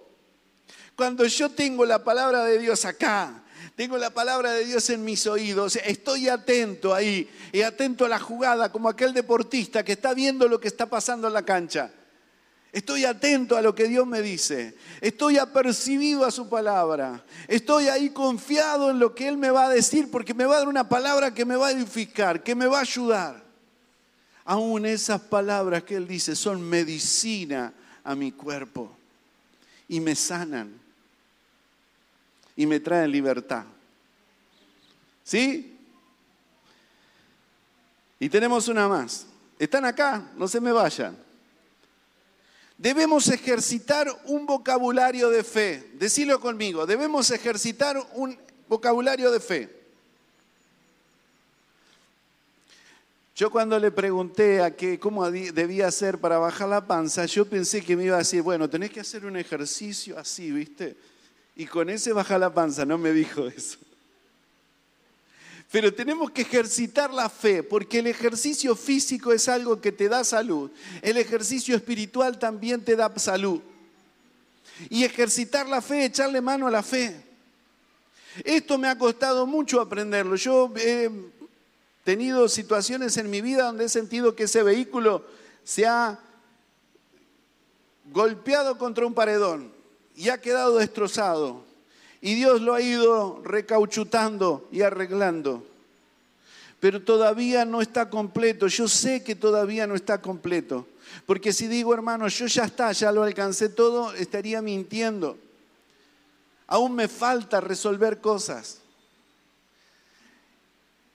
Cuando 0.96 1.26
yo 1.26 1.50
tengo 1.50 1.86
la 1.86 2.04
palabra 2.04 2.44
de 2.46 2.58
Dios 2.58 2.84
acá, 2.86 3.44
tengo 3.76 3.98
la 3.98 4.10
palabra 4.10 4.52
de 4.52 4.66
Dios 4.66 4.90
en 4.90 5.06
mis 5.06 5.28
oídos, 5.28 5.76
estoy 5.78 6.30
atento 6.30 6.94
ahí, 6.94 7.30
y 7.52 7.62
atento 7.62 8.06
a 8.06 8.10
la 8.10 8.20
jugada, 8.20 8.72
como 8.72 8.90
aquel 8.90 9.14
deportista 9.14 9.84
que 9.84 9.94
está 9.94 10.14
viendo 10.14 10.48
lo 10.48 10.60
que 10.60 10.68
está 10.68 10.88
pasando 10.88 11.28
en 11.28 11.34
la 11.34 11.44
cancha. 11.44 11.92
Estoy 12.72 13.04
atento 13.04 13.58
a 13.58 13.62
lo 13.62 13.76
que 13.76 13.88
Dios 13.88 14.08
me 14.08 14.22
dice. 14.22 14.76
Estoy 15.02 15.38
apercibido 15.38 16.24
a 16.24 16.32
su 16.32 16.48
palabra. 16.48 17.22
Estoy 17.48 17.90
ahí 17.90 18.12
confiado 18.12 18.90
en 18.90 19.00
lo 19.00 19.14
que 19.14 19.28
Él 19.28 19.38
me 19.38 19.52
va 19.52 19.66
a 19.66 19.70
decir 19.70 20.10
porque 20.10 20.34
me 20.34 20.46
va 20.46 20.56
a 20.56 20.60
dar 20.60 20.70
una 20.70 20.88
palabra 20.88 21.34
que 21.34 21.44
me 21.44 21.58
va 21.58 21.68
a 21.68 21.72
edificar, 21.72 22.42
que 22.44 22.56
me 22.56 22.68
va 22.68 22.78
a 22.78 22.82
ayudar. 22.82 23.44
Aún 24.46 24.86
esas 24.86 25.20
palabras 25.20 25.84
que 25.84 25.96
Él 25.96 26.08
dice 26.08 26.36
son 26.36 26.62
medicina 26.62 27.74
a 28.04 28.16
mi 28.16 28.32
cuerpo 28.32 28.96
y 29.90 30.00
me 30.00 30.16
sanan 30.16 30.80
y 32.56 32.66
me 32.66 32.80
traen 32.80 33.12
libertad. 33.12 33.66
¿Sí? 35.26 35.78
Y 38.18 38.30
tenemos 38.30 38.70
una 38.70 38.88
más. 38.88 39.26
Están 39.60 39.84
acá, 39.84 40.32
no 40.38 40.48
se 40.48 40.62
me 40.62 40.72
vayan. 40.72 41.31
Debemos 42.82 43.28
ejercitar 43.28 44.08
un 44.26 44.48
vocabulario 44.48 45.30
de 45.30 45.44
fe. 45.44 45.92
Decilo 46.00 46.40
conmigo, 46.40 46.88
debemos 46.88 47.30
ejercitar 47.30 47.96
un 48.16 48.36
vocabulario 48.68 49.30
de 49.30 49.40
fe. 49.40 49.70
Yo 53.36 53.52
cuando 53.52 53.78
le 53.78 53.92
pregunté 53.92 54.64
a 54.64 54.76
qué, 54.76 55.00
cómo 55.00 55.30
debía 55.30 55.86
hacer 55.86 56.18
para 56.18 56.40
bajar 56.40 56.70
la 56.70 56.88
panza, 56.88 57.28
yo 57.28 57.46
pensé 57.46 57.84
que 57.84 57.96
me 57.96 58.06
iba 58.06 58.16
a 58.16 58.20
decir, 58.20 58.42
bueno, 58.42 58.68
tenés 58.68 58.90
que 58.90 59.02
hacer 59.02 59.28
un 59.28 59.38
ejercicio 59.38 60.18
así, 60.18 60.50
¿viste? 60.52 60.98
Y 61.56 61.68
con 61.68 61.88
ese 61.88 62.14
baja 62.14 62.40
la 62.40 62.52
panza, 62.52 62.84
no 62.84 62.98
me 62.98 63.12
dijo 63.12 63.46
eso. 63.46 63.78
Pero 65.72 65.94
tenemos 65.94 66.32
que 66.32 66.42
ejercitar 66.42 67.14
la 67.14 67.30
fe, 67.30 67.64
porque 67.64 68.00
el 68.00 68.08
ejercicio 68.08 68.76
físico 68.76 69.32
es 69.32 69.48
algo 69.48 69.80
que 69.80 69.94
te 69.94 70.10
da 70.10 70.26
salud. 70.26 70.70
El 71.02 71.16
ejercicio 71.16 71.76
espiritual 71.78 72.38
también 72.38 72.84
te 72.84 72.98
da 72.98 73.12
salud. 73.18 73.62
Y 74.90 75.06
ejercitar 75.06 75.70
la 75.70 75.82
fe, 75.82 76.06
echarle 76.06 76.42
mano 76.42 76.68
a 76.68 76.72
la 76.72 76.84
fe. 76.84 77.24
Esto 78.44 78.78
me 78.78 78.90
ha 78.90 78.98
costado 78.98 79.48
mucho 79.48 79.80
aprenderlo. 79.80 80.36
Yo 80.36 80.74
he 80.76 81.10
tenido 82.04 82.50
situaciones 82.50 83.16
en 83.16 83.30
mi 83.30 83.40
vida 83.40 83.64
donde 83.64 83.86
he 83.86 83.90
sentido 83.90 84.36
que 84.36 84.44
ese 84.44 84.64
vehículo 84.64 85.24
se 85.64 85.86
ha 85.86 86.20
golpeado 88.12 88.78
contra 88.78 89.06
un 89.06 89.14
paredón 89.14 89.72
y 90.16 90.28
ha 90.28 90.42
quedado 90.42 90.78
destrozado. 90.78 91.71
Y 92.22 92.36
Dios 92.36 92.62
lo 92.62 92.76
ha 92.76 92.82
ido 92.82 93.42
recauchutando 93.44 94.68
y 94.72 94.82
arreglando. 94.82 95.66
Pero 96.80 97.02
todavía 97.02 97.66
no 97.66 97.82
está 97.82 98.10
completo. 98.10 98.68
Yo 98.68 98.88
sé 98.88 99.24
que 99.24 99.36
todavía 99.36 99.88
no 99.88 99.96
está 99.96 100.22
completo. 100.22 100.88
Porque 101.26 101.52
si 101.52 101.68
digo, 101.68 101.94
hermano, 101.94 102.28
yo 102.28 102.46
ya 102.46 102.66
está, 102.66 102.92
ya 102.92 103.12
lo 103.12 103.24
alcancé 103.24 103.70
todo, 103.70 104.14
estaría 104.14 104.62
mintiendo. 104.62 105.38
Aún 106.68 106.96
me 106.96 107.08
falta 107.08 107.60
resolver 107.60 108.22
cosas. 108.22 108.80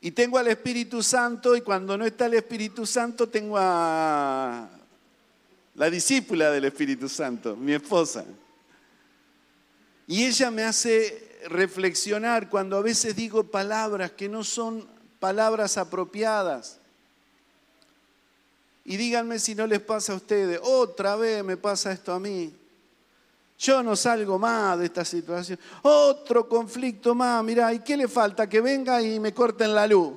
Y 0.00 0.10
tengo 0.10 0.38
al 0.38 0.48
Espíritu 0.48 1.02
Santo 1.02 1.56
y 1.56 1.62
cuando 1.62 1.96
no 1.96 2.04
está 2.04 2.26
el 2.26 2.34
Espíritu 2.34 2.84
Santo 2.84 3.28
tengo 3.28 3.56
a 3.58 4.68
la 5.74 5.90
discípula 5.90 6.50
del 6.50 6.66
Espíritu 6.66 7.08
Santo, 7.08 7.56
mi 7.56 7.72
esposa. 7.72 8.24
Y 10.06 10.24
ella 10.24 10.50
me 10.50 10.62
hace 10.62 11.38
reflexionar 11.48 12.48
cuando 12.48 12.76
a 12.76 12.82
veces 12.82 13.16
digo 13.16 13.44
palabras 13.44 14.12
que 14.12 14.28
no 14.28 14.44
son 14.44 14.86
palabras 15.18 15.76
apropiadas. 15.76 16.78
Y 18.84 18.96
díganme 18.96 19.38
si 19.38 19.54
no 19.54 19.66
les 19.66 19.80
pasa 19.80 20.12
a 20.12 20.16
ustedes, 20.16 20.60
otra 20.62 21.16
vez 21.16 21.42
me 21.42 21.56
pasa 21.56 21.90
esto 21.90 22.12
a 22.12 22.20
mí. 22.20 22.54
Yo 23.58 23.82
no 23.82 23.96
salgo 23.96 24.38
más 24.38 24.78
de 24.78 24.86
esta 24.86 25.04
situación. 25.04 25.58
Otro 25.82 26.48
conflicto 26.48 27.14
más, 27.14 27.42
mirá, 27.42 27.72
¿y 27.72 27.80
qué 27.80 27.96
le 27.96 28.06
falta? 28.06 28.48
Que 28.48 28.60
venga 28.60 29.02
y 29.02 29.18
me 29.18 29.32
corten 29.32 29.74
la 29.74 29.86
luz. 29.86 30.12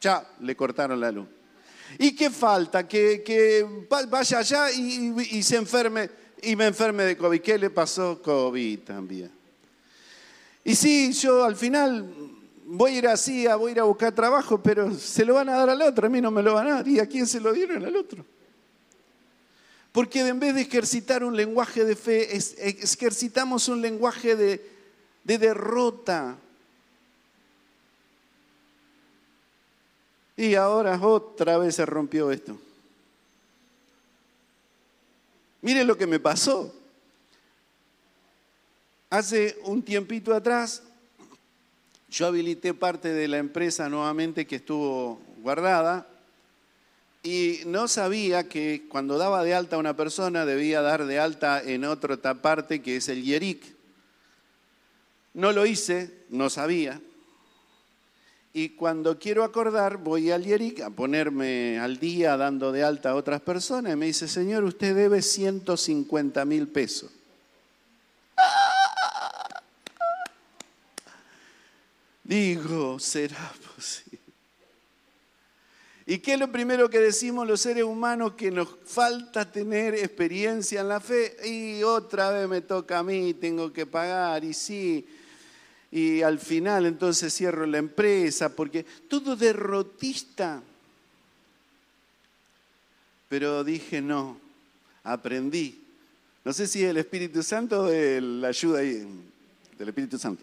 Ya, 0.00 0.26
le 0.40 0.56
cortaron 0.56 0.98
la 1.00 1.10
luz. 1.10 1.26
¿Y 1.98 2.14
qué 2.14 2.30
falta? 2.30 2.86
Que, 2.88 3.66
vaya 4.08 4.38
allá 4.38 4.70
y 4.70 5.42
se 5.42 5.56
enferme 5.56 6.23
y 6.46 6.56
me 6.56 6.66
enferme 6.66 7.04
de 7.04 7.16
COVID. 7.16 7.40
¿Qué 7.40 7.58
le 7.58 7.70
pasó? 7.70 8.20
COVID 8.22 8.80
también. 8.80 9.30
Y 10.64 10.74
sí, 10.74 11.12
yo 11.12 11.44
al 11.44 11.56
final 11.56 12.10
voy 12.66 12.92
a 12.92 12.98
ir 12.98 13.08
así, 13.08 13.46
voy 13.58 13.70
a 13.70 13.72
ir 13.72 13.80
a 13.80 13.84
buscar 13.84 14.14
trabajo, 14.14 14.62
pero 14.62 14.92
se 14.94 15.24
lo 15.24 15.34
van 15.34 15.48
a 15.48 15.56
dar 15.58 15.70
al 15.70 15.82
otro, 15.82 16.06
a 16.06 16.10
mí 16.10 16.20
no 16.20 16.30
me 16.30 16.42
lo 16.42 16.54
van 16.54 16.66
a 16.68 16.74
dar. 16.76 16.88
¿Y 16.88 16.98
a 16.98 17.06
quién 17.06 17.26
se 17.26 17.40
lo 17.40 17.52
dieron? 17.52 17.84
Al 17.84 17.96
otro. 17.96 18.24
Porque 19.92 20.26
en 20.26 20.40
vez 20.40 20.54
de 20.54 20.62
ejercitar 20.62 21.22
un 21.22 21.36
lenguaje 21.36 21.84
de 21.84 21.94
fe, 21.94 22.36
ejercitamos 22.36 23.68
un 23.68 23.80
lenguaje 23.80 24.34
de, 24.34 24.70
de 25.22 25.38
derrota. 25.38 26.36
Y 30.36 30.56
ahora 30.56 30.98
otra 31.00 31.58
vez 31.58 31.76
se 31.76 31.86
rompió 31.86 32.32
esto. 32.32 32.58
Miren 35.64 35.86
lo 35.86 35.96
que 35.96 36.06
me 36.06 36.20
pasó. 36.20 36.74
Hace 39.08 39.56
un 39.64 39.82
tiempito 39.82 40.34
atrás, 40.34 40.82
yo 42.10 42.26
habilité 42.26 42.74
parte 42.74 43.14
de 43.14 43.26
la 43.28 43.38
empresa 43.38 43.88
nuevamente 43.88 44.46
que 44.46 44.56
estuvo 44.56 45.22
guardada 45.38 46.06
y 47.22 47.60
no 47.64 47.88
sabía 47.88 48.46
que 48.46 48.84
cuando 48.90 49.16
daba 49.16 49.42
de 49.42 49.54
alta 49.54 49.76
a 49.76 49.78
una 49.78 49.96
persona 49.96 50.44
debía 50.44 50.82
dar 50.82 51.06
de 51.06 51.18
alta 51.18 51.62
en 51.62 51.86
otra 51.86 52.18
parte 52.34 52.82
que 52.82 52.96
es 52.96 53.08
el 53.08 53.24
YERIC. 53.24 53.64
No 55.32 55.50
lo 55.52 55.64
hice, 55.64 56.10
no 56.28 56.50
sabía. 56.50 57.00
Y 58.56 58.68
cuando 58.70 59.18
quiero 59.18 59.42
acordar, 59.42 59.96
voy 59.96 60.30
al 60.30 60.46
IERIC 60.46 60.82
a 60.82 60.90
ponerme 60.90 61.80
al 61.80 61.98
día 61.98 62.36
dando 62.36 62.70
de 62.70 62.84
alta 62.84 63.10
a 63.10 63.16
otras 63.16 63.40
personas 63.40 63.92
y 63.92 63.96
me 63.96 64.06
dice, 64.06 64.28
señor, 64.28 64.62
usted 64.62 64.94
debe 64.94 65.22
150 65.22 66.44
mil 66.44 66.68
pesos. 66.68 67.10
Digo, 72.22 73.00
será 73.00 73.52
posible. 73.74 74.20
¿Y 76.06 76.18
qué 76.18 76.34
es 76.34 76.38
lo 76.38 76.52
primero 76.52 76.88
que 76.88 77.00
decimos 77.00 77.48
los 77.48 77.60
seres 77.60 77.82
humanos? 77.82 78.34
Que 78.34 78.52
nos 78.52 78.68
falta 78.84 79.50
tener 79.50 79.96
experiencia 79.96 80.80
en 80.82 80.88
la 80.90 81.00
fe. 81.00 81.36
Y 81.44 81.82
otra 81.82 82.30
vez 82.30 82.48
me 82.48 82.60
toca 82.60 83.00
a 83.00 83.02
mí, 83.02 83.34
tengo 83.34 83.72
que 83.72 83.84
pagar. 83.84 84.44
Y 84.44 84.54
sí, 84.54 85.04
y 85.94 86.22
al 86.22 86.40
final 86.40 86.86
entonces 86.86 87.32
cierro 87.32 87.66
la 87.66 87.78
empresa, 87.78 88.48
porque 88.48 88.84
todo 89.08 89.36
derrotista. 89.36 90.60
Pero 93.28 93.62
dije, 93.62 94.02
no, 94.02 94.36
aprendí. 95.04 95.80
No 96.44 96.52
sé 96.52 96.66
si 96.66 96.82
el 96.82 96.96
Espíritu 96.96 97.44
Santo 97.44 97.84
o 97.84 97.90
la 98.20 98.48
ayuda 98.48 98.80
del 98.80 99.22
Espíritu 99.78 100.18
Santo. 100.18 100.42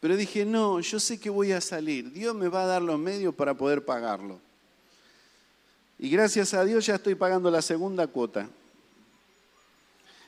Pero 0.00 0.16
dije, 0.16 0.46
no, 0.46 0.80
yo 0.80 0.98
sé 0.98 1.20
que 1.20 1.28
voy 1.28 1.52
a 1.52 1.60
salir. 1.60 2.10
Dios 2.10 2.34
me 2.34 2.48
va 2.48 2.62
a 2.62 2.66
dar 2.66 2.80
los 2.80 2.98
medios 2.98 3.34
para 3.34 3.52
poder 3.52 3.84
pagarlo. 3.84 4.40
Y 5.98 6.08
gracias 6.08 6.54
a 6.54 6.64
Dios 6.64 6.86
ya 6.86 6.94
estoy 6.94 7.16
pagando 7.16 7.50
la 7.50 7.60
segunda 7.60 8.06
cuota 8.06 8.48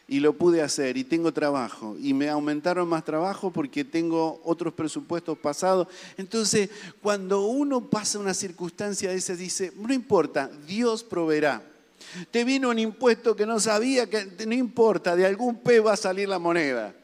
y 0.09 0.20
lo 0.20 0.34
pude 0.34 0.62
hacer 0.62 0.96
y 0.96 1.04
tengo 1.04 1.32
trabajo 1.32 1.96
y 2.00 2.14
me 2.14 2.28
aumentaron 2.28 2.88
más 2.88 3.04
trabajo 3.04 3.50
porque 3.50 3.84
tengo 3.84 4.40
otros 4.44 4.72
presupuestos 4.72 5.36
pasados. 5.38 5.88
Entonces, 6.16 6.70
cuando 7.02 7.46
uno 7.46 7.90
pasa 7.90 8.18
una 8.18 8.34
circunstancia 8.34 9.11
de 9.11 9.16
esas, 9.16 9.38
dice, 9.38 9.72
no 9.76 9.92
importa, 9.92 10.50
Dios 10.66 11.02
proveerá. 11.02 11.62
Te 12.30 12.44
vino 12.44 12.70
un 12.70 12.78
impuesto 12.78 13.34
que 13.34 13.46
no 13.46 13.59
sabía 13.59 14.09
que 14.09 14.26
no 14.46 14.54
importa, 14.54 15.16
de 15.16 15.26
algún 15.26 15.57
pe 15.57 15.80
va 15.80 15.94
a 15.94 15.96
salir 15.96 16.28
la 16.28 16.38
moneda. 16.38 16.94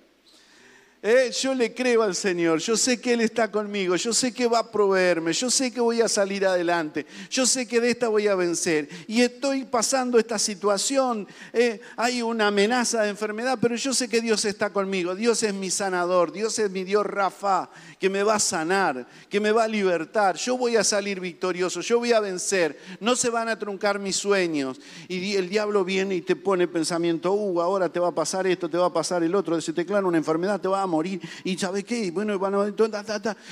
Eh, 1.04 1.32
yo 1.32 1.52
le 1.52 1.74
creo 1.74 2.04
al 2.04 2.14
Señor, 2.14 2.60
yo 2.60 2.76
sé 2.76 3.00
que 3.00 3.14
Él 3.14 3.22
está 3.22 3.50
conmigo, 3.50 3.96
yo 3.96 4.12
sé 4.12 4.32
que 4.32 4.46
va 4.46 4.60
a 4.60 4.70
proveerme, 4.70 5.32
yo 5.32 5.50
sé 5.50 5.72
que 5.72 5.80
voy 5.80 6.00
a 6.00 6.06
salir 6.06 6.46
adelante, 6.46 7.06
yo 7.28 7.44
sé 7.44 7.66
que 7.66 7.80
de 7.80 7.90
esta 7.90 8.06
voy 8.06 8.28
a 8.28 8.36
vencer. 8.36 8.88
Y 9.08 9.20
estoy 9.20 9.64
pasando 9.64 10.16
esta 10.16 10.38
situación, 10.38 11.26
eh, 11.52 11.80
hay 11.96 12.22
una 12.22 12.46
amenaza 12.46 13.02
de 13.02 13.08
enfermedad, 13.08 13.58
pero 13.60 13.74
yo 13.74 13.92
sé 13.92 14.08
que 14.08 14.20
Dios 14.20 14.44
está 14.44 14.70
conmigo, 14.70 15.16
Dios 15.16 15.42
es 15.42 15.52
mi 15.52 15.72
sanador, 15.72 16.30
Dios 16.30 16.56
es 16.60 16.70
mi 16.70 16.84
Dios 16.84 17.04
Rafa, 17.04 17.68
que 17.98 18.08
me 18.08 18.22
va 18.22 18.36
a 18.36 18.38
sanar, 18.38 19.04
que 19.28 19.40
me 19.40 19.50
va 19.50 19.64
a 19.64 19.68
libertar, 19.68 20.36
yo 20.36 20.56
voy 20.56 20.76
a 20.76 20.84
salir 20.84 21.18
victorioso, 21.18 21.80
yo 21.80 21.98
voy 21.98 22.12
a 22.12 22.20
vencer, 22.20 22.78
no 23.00 23.16
se 23.16 23.28
van 23.28 23.48
a 23.48 23.58
truncar 23.58 23.98
mis 23.98 24.14
sueños. 24.14 24.80
Y 25.08 25.34
el 25.34 25.48
diablo 25.48 25.84
viene 25.84 26.14
y 26.14 26.22
te 26.22 26.36
pone 26.36 26.68
pensamiento, 26.68 27.32
uh, 27.32 27.60
ahora 27.60 27.88
te 27.88 27.98
va 27.98 28.10
a 28.10 28.14
pasar 28.14 28.46
esto, 28.46 28.68
te 28.68 28.78
va 28.78 28.86
a 28.86 28.92
pasar 28.92 29.24
el 29.24 29.34
otro, 29.34 29.60
si 29.60 29.72
te 29.72 29.84
claro 29.84 30.06
una 30.06 30.18
enfermedad, 30.18 30.60
te 30.60 30.68
va 30.68 30.82
a 30.82 30.91
morir. 30.92 31.20
Y 31.42 31.56
¿sabes 31.58 31.84
qué? 31.84 32.10
Bueno, 32.10 32.38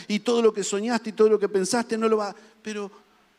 y 0.07 0.21
todo 0.21 0.43
lo 0.43 0.53
que 0.53 0.63
soñaste 0.63 1.11
y 1.11 1.13
todo 1.15 1.29
lo 1.31 1.39
que 1.39 1.49
pensaste 1.49 1.99
no 1.99 2.09
lo 2.09 2.19
va. 2.19 2.35
Pero 2.63 2.91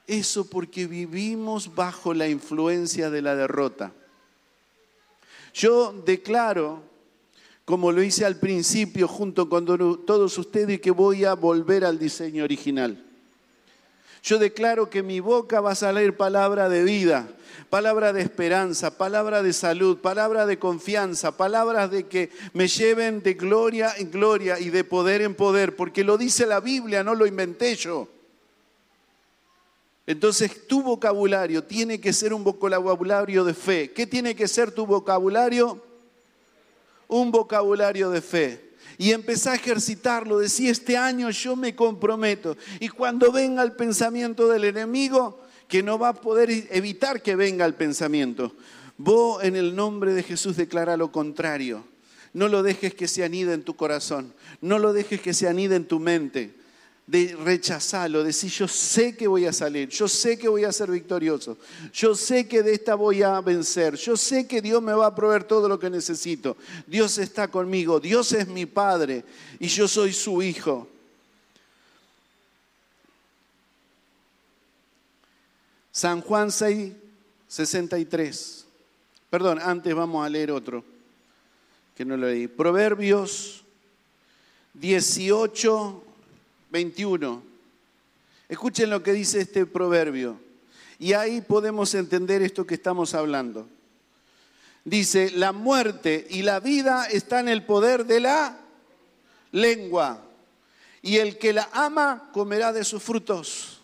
eso 0.08 0.50
porque 0.50 0.88
vivimos 0.88 1.74
bajo 1.74 2.14
la 2.14 2.28
influencia 2.28 3.10
de 3.10 3.22
la 3.22 3.36
derrota. 3.36 3.94
Yo 5.54 5.94
declaro, 6.06 6.82
como 7.64 7.92
lo 7.92 8.02
hice 8.02 8.26
al 8.26 8.38
principio 8.38 9.08
junto 9.08 9.48
con 9.48 9.66
todos 9.66 10.38
ustedes, 10.38 10.82
que 10.82 10.92
voy 10.92 11.24
a 11.24 11.36
volver 11.36 11.86
al 11.86 12.00
diseño 12.00 12.44
original. 12.44 13.06
Yo 14.24 14.38
declaro 14.38 14.90
que 14.90 15.04
mi 15.04 15.20
boca 15.20 15.62
va 15.62 15.72
a 15.72 15.76
salir 15.76 16.16
palabra 16.16 16.70
de 16.70 16.84
vida 16.84 17.28
palabra 17.72 18.12
de 18.12 18.22
esperanza, 18.22 18.98
palabra 18.98 19.42
de 19.42 19.54
salud, 19.54 20.00
palabra 20.00 20.46
de 20.46 20.60
confianza, 20.60 21.38
palabras 21.38 21.90
de 21.90 22.06
que 22.06 22.30
me 22.52 22.68
lleven 22.68 23.24
de 23.24 23.34
gloria 23.34 23.94
en 23.98 24.12
gloria 24.12 24.60
y 24.60 24.70
de 24.70 24.84
poder 24.84 25.22
en 25.22 25.36
poder, 25.36 25.78
porque 25.78 26.04
lo 26.04 26.18
dice 26.18 26.46
la 26.46 26.60
Biblia, 26.60 27.02
no 27.02 27.16
lo 27.16 27.26
inventé 27.26 27.76
yo. 27.78 28.10
Entonces 30.06 30.68
tu 30.68 30.84
vocabulario 30.84 31.64
tiene 31.64 32.02
que 32.02 32.12
ser 32.12 32.34
un 32.34 32.44
vocabulario 32.44 33.46
de 33.46 33.54
fe. 33.54 33.92
¿Qué 33.92 34.06
tiene 34.06 34.36
que 34.36 34.50
ser 34.50 34.72
tu 34.72 34.86
vocabulario? 34.86 35.82
Un 37.08 37.32
vocabulario 37.32 38.10
de 38.10 38.22
fe 38.22 38.71
y 39.02 39.14
empezá 39.14 39.54
a 39.54 39.56
ejercitarlo. 39.56 40.38
Decía, 40.38 40.70
este 40.70 40.96
año 40.96 41.32
yo 41.32 41.56
me 41.56 41.76
comprometo. 41.76 42.56
Y 42.80 42.88
cuando 42.90 43.32
venga 43.32 43.64
el 43.64 43.72
pensamiento 43.72 44.48
del 44.48 44.64
enemigo, 44.64 45.42
que 45.68 45.82
no 45.82 45.98
va 45.98 46.10
a 46.10 46.14
poder 46.14 46.68
evitar 46.70 47.24
que 47.24 47.36
venga 47.36 47.66
el 47.66 47.74
pensamiento. 47.74 48.54
Vos 48.98 49.44
en 49.44 49.56
el 49.56 49.76
nombre 49.76 50.14
de 50.14 50.22
Jesús 50.22 50.56
declara 50.56 50.98
lo 50.98 51.12
contrario. 51.12 51.84
No 52.34 52.48
lo 52.48 52.62
dejes 52.62 52.94
que 52.94 53.08
se 53.08 53.24
anide 53.24 53.54
en 53.54 53.64
tu 53.64 53.76
corazón. 53.76 54.36
No 54.62 54.78
lo 54.78 54.94
dejes 54.94 55.20
que 55.20 55.34
se 55.34 55.48
anide 55.48 55.78
en 55.78 55.86
tu 55.86 56.00
mente. 56.00 56.54
De 57.08 57.36
rechazarlo, 57.36 58.24
decir 58.24 58.50
yo 58.50 58.68
sé 58.68 59.18
que 59.18 59.28
voy 59.28 59.46
a 59.46 59.52
salir, 59.52 59.90
yo 59.90 60.08
sé 60.08 60.38
que 60.38 60.48
voy 60.48 60.64
a 60.64 60.72
ser 60.72 60.90
victorioso, 60.90 61.58
yo 61.92 62.16
sé 62.16 62.48
que 62.48 62.64
de 62.64 62.74
esta 62.74 62.96
voy 62.96 63.22
a 63.22 63.42
vencer, 63.42 63.96
yo 63.96 64.16
sé 64.16 64.48
que 64.48 64.62
Dios 64.62 64.82
me 64.82 64.94
va 64.94 65.08
a 65.08 65.16
proveer 65.16 65.44
todo 65.44 65.68
lo 65.68 65.78
que 65.78 65.90
necesito. 65.90 66.56
Dios 66.88 67.18
está 67.18 67.50
conmigo, 67.50 68.00
Dios 68.00 68.32
es 68.32 68.48
mi 68.48 68.66
Padre 68.66 69.26
y 69.60 69.68
yo 69.68 69.88
soy 69.90 70.14
su 70.14 70.42
Hijo. 70.42 70.88
San 75.92 76.22
Juan 76.22 76.52
6, 76.52 76.94
63. 77.48 78.66
Perdón, 79.30 79.60
antes 79.62 79.94
vamos 79.94 80.26
a 80.26 80.30
leer 80.30 80.52
otro, 80.52 80.84
que 81.96 82.06
no 82.06 82.16
lo 82.16 82.28
leí. 82.28 82.48
Proverbios 82.48 83.64
18, 84.74 86.04
21. 86.72 87.44
Escuchen 88.50 88.90
lo 88.90 89.04
que 89.04 89.14
dice 89.14 89.42
este 89.42 89.66
proverbio. 89.66 90.40
Y 91.00 91.14
ahí 91.14 91.42
podemos 91.42 91.94
entender 91.94 92.42
esto 92.42 92.66
que 92.66 92.76
estamos 92.76 93.14
hablando. 93.14 93.68
Dice, 94.84 95.32
la 95.32 95.52
muerte 95.52 96.28
y 96.30 96.42
la 96.42 96.60
vida 96.60 97.06
están 97.06 97.48
en 97.48 97.54
el 97.54 97.66
poder 97.66 98.06
de 98.06 98.20
la 98.20 98.58
lengua. 99.52 100.24
Y 101.02 101.18
el 101.18 101.38
que 101.38 101.54
la 101.54 101.70
ama 101.74 102.30
comerá 102.32 102.74
de 102.74 102.84
sus 102.84 103.02
frutos. 103.02 103.80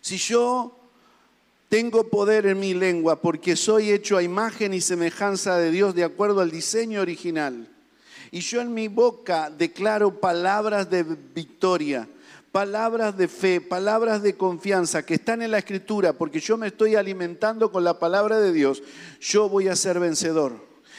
Si 0.00 0.18
yo 0.18 0.76
tengo 1.68 2.08
poder 2.08 2.46
en 2.46 2.60
mi 2.60 2.74
lengua 2.74 3.20
porque 3.20 3.56
soy 3.56 3.90
hecho 3.90 4.16
a 4.16 4.22
imagen 4.22 4.74
y 4.74 4.80
semejanza 4.80 5.56
de 5.56 5.70
Dios 5.70 5.94
de 5.94 6.04
acuerdo 6.04 6.40
al 6.40 6.50
diseño 6.50 7.00
original, 7.00 7.68
y 8.34 8.40
yo 8.40 8.60
en 8.60 8.74
mi 8.74 8.88
boca 8.88 9.48
declaro 9.48 10.18
palabras 10.18 10.90
de 10.90 11.04
victoria, 11.04 12.08
palabras 12.50 13.16
de 13.16 13.28
fe, 13.28 13.60
palabras 13.60 14.24
de 14.24 14.34
confianza 14.34 15.06
que 15.06 15.14
están 15.14 15.40
en 15.40 15.52
la 15.52 15.58
escritura, 15.58 16.14
porque 16.14 16.40
yo 16.40 16.56
me 16.56 16.66
estoy 16.66 16.96
alimentando 16.96 17.70
con 17.70 17.84
la 17.84 18.00
palabra 18.00 18.40
de 18.40 18.52
Dios, 18.52 18.82
yo 19.20 19.48
voy 19.48 19.68
a 19.68 19.76
ser 19.76 20.00
vencedor 20.00 20.54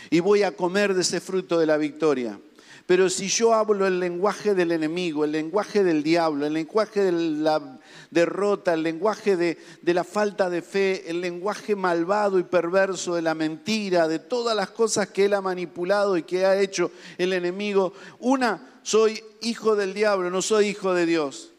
y 0.09 0.21
voy 0.21 0.43
a 0.43 0.55
comer 0.55 0.93
de 0.93 1.01
ese 1.01 1.19
fruto 1.19 1.59
de 1.59 1.65
la 1.65 1.75
victoria. 1.75 2.39
Pero 2.85 3.09
si 3.09 3.29
yo 3.29 3.53
hablo 3.53 3.87
el 3.87 3.99
lenguaje 3.99 4.53
del 4.53 4.71
enemigo, 4.71 5.25
el 5.25 5.31
lenguaje 5.31 5.83
del 5.83 6.03
diablo, 6.03 6.45
el 6.45 6.53
lenguaje 6.53 7.03
de 7.03 7.11
la 7.11 7.79
derrota, 8.11 8.75
el 8.75 8.83
lenguaje 8.83 9.35
de, 9.35 9.57
la 9.85 10.03
falta 10.03 10.51
de 10.51 10.61
fe, 10.61 11.09
el 11.09 11.19
lenguaje 11.19 11.75
malvado 11.75 12.37
y 12.37 12.43
perverso 12.43 13.15
de 13.15 13.23
la 13.23 13.33
mentira, 13.33 14.07
de 14.07 14.19
todas 14.19 14.55
las 14.55 14.69
cosas 14.69 15.09
que 15.09 15.25
él 15.25 15.33
ha 15.33 15.41
manipulado 15.41 16.15
y 16.15 16.23
que 16.23 16.45
ha 16.45 16.59
hecho 16.59 16.91
el 17.17 17.33
enemigo, 17.33 17.93
una, 18.19 18.79
soy 18.83 19.23
hijo 19.41 19.75
del 19.75 19.95
diablo, 19.95 20.29
no 20.29 20.43
soy 20.43 20.67
hijo 20.67 20.93
de 20.93 21.07
Dios. 21.07 21.51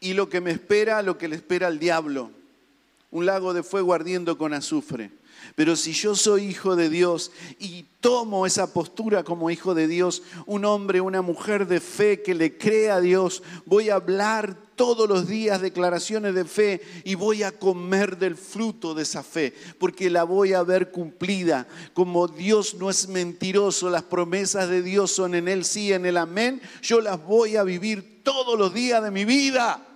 Y 0.00 0.14
lo 0.14 0.28
que 0.28 0.40
me 0.40 0.50
espera, 0.50 1.02
lo 1.02 1.18
que 1.18 1.28
le 1.28 1.36
espera 1.36 1.68
al 1.68 1.78
diablo, 1.78 2.32
un 3.12 3.26
lago 3.26 3.54
de 3.54 3.62
fuego 3.62 3.94
ardiendo 3.94 4.36
con 4.36 4.54
azufre. 4.54 5.12
Pero 5.54 5.76
si 5.76 5.92
yo 5.92 6.14
soy 6.14 6.44
hijo 6.44 6.76
de 6.76 6.88
Dios 6.88 7.30
y 7.58 7.84
tomo 8.00 8.46
esa 8.46 8.72
postura 8.72 9.22
como 9.22 9.50
hijo 9.50 9.74
de 9.74 9.86
Dios, 9.86 10.22
un 10.46 10.64
hombre, 10.64 11.00
una 11.00 11.22
mujer 11.22 11.66
de 11.66 11.80
fe 11.80 12.22
que 12.22 12.34
le 12.34 12.56
cree 12.56 12.90
a 12.90 13.00
Dios, 13.00 13.42
voy 13.66 13.90
a 13.90 13.96
hablar 13.96 14.56
todos 14.76 15.08
los 15.08 15.28
días 15.28 15.60
declaraciones 15.60 16.34
de 16.34 16.44
fe 16.44 16.80
y 17.04 17.14
voy 17.14 17.42
a 17.42 17.52
comer 17.52 18.18
del 18.18 18.36
fruto 18.36 18.94
de 18.94 19.02
esa 19.02 19.22
fe, 19.22 19.54
porque 19.78 20.10
la 20.10 20.24
voy 20.24 20.54
a 20.54 20.62
ver 20.62 20.90
cumplida. 20.90 21.68
Como 21.94 22.26
Dios 22.26 22.74
no 22.74 22.90
es 22.90 23.08
mentiroso, 23.08 23.90
las 23.90 24.02
promesas 24.02 24.68
de 24.68 24.82
Dios 24.82 25.12
son 25.12 25.34
en 25.34 25.48
Él 25.48 25.64
sí, 25.64 25.92
en 25.92 26.06
el 26.06 26.16
amén, 26.16 26.60
yo 26.82 27.00
las 27.00 27.22
voy 27.24 27.56
a 27.56 27.62
vivir 27.62 28.22
todos 28.24 28.58
los 28.58 28.74
días 28.74 29.02
de 29.02 29.10
mi 29.10 29.24
vida. 29.24 29.86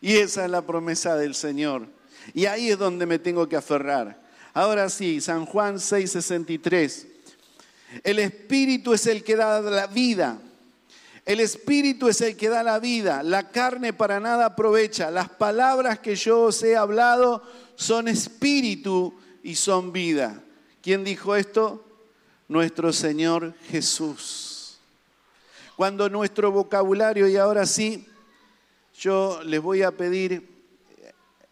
Y 0.00 0.16
esa 0.16 0.44
es 0.44 0.50
la 0.50 0.62
promesa 0.62 1.16
del 1.16 1.34
Señor. 1.34 1.97
Y 2.34 2.46
ahí 2.46 2.70
es 2.70 2.78
donde 2.78 3.06
me 3.06 3.18
tengo 3.18 3.48
que 3.48 3.56
aferrar. 3.56 4.20
Ahora 4.54 4.88
sí, 4.88 5.20
San 5.20 5.46
Juan 5.46 5.76
6:63. 5.76 7.06
El 8.02 8.18
Espíritu 8.18 8.92
es 8.92 9.06
el 9.06 9.22
que 9.24 9.36
da 9.36 9.60
la 9.60 9.86
vida. 9.86 10.38
El 11.24 11.40
Espíritu 11.40 12.08
es 12.08 12.20
el 12.20 12.36
que 12.36 12.48
da 12.48 12.62
la 12.62 12.78
vida. 12.78 13.22
La 13.22 13.50
carne 13.50 13.92
para 13.92 14.18
nada 14.18 14.46
aprovecha. 14.46 15.10
Las 15.10 15.28
palabras 15.28 15.98
que 15.98 16.16
yo 16.16 16.44
os 16.44 16.62
he 16.62 16.76
hablado 16.76 17.42
son 17.76 18.08
espíritu 18.08 19.14
y 19.42 19.54
son 19.54 19.92
vida. 19.92 20.42
¿Quién 20.82 21.04
dijo 21.04 21.36
esto? 21.36 21.84
Nuestro 22.48 22.92
Señor 22.92 23.54
Jesús. 23.68 24.78
Cuando 25.76 26.08
nuestro 26.08 26.50
vocabulario, 26.50 27.28
y 27.28 27.36
ahora 27.36 27.66
sí, 27.66 28.06
yo 28.98 29.42
les 29.44 29.60
voy 29.60 29.82
a 29.82 29.92
pedir 29.92 30.57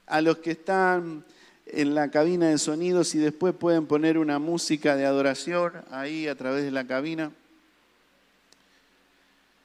a 0.07 0.21
los 0.21 0.39
que 0.39 0.53
están 0.53 1.25
en 1.67 1.95
la 1.95 2.11
cabina 2.11 2.49
de 2.49 2.59
sonidos 2.59 3.15
y 3.15 3.19
después 3.19 3.55
pueden 3.55 3.87
poner 3.87 4.19
una 4.19 4.39
música 4.39 4.95
de 4.97 5.05
adoración 5.05 5.73
ahí 5.91 6.29
a 6.29 6.37
través 6.37 6.65
de 6.65 6.71
la 6.71 6.87
cabina. 6.87 7.33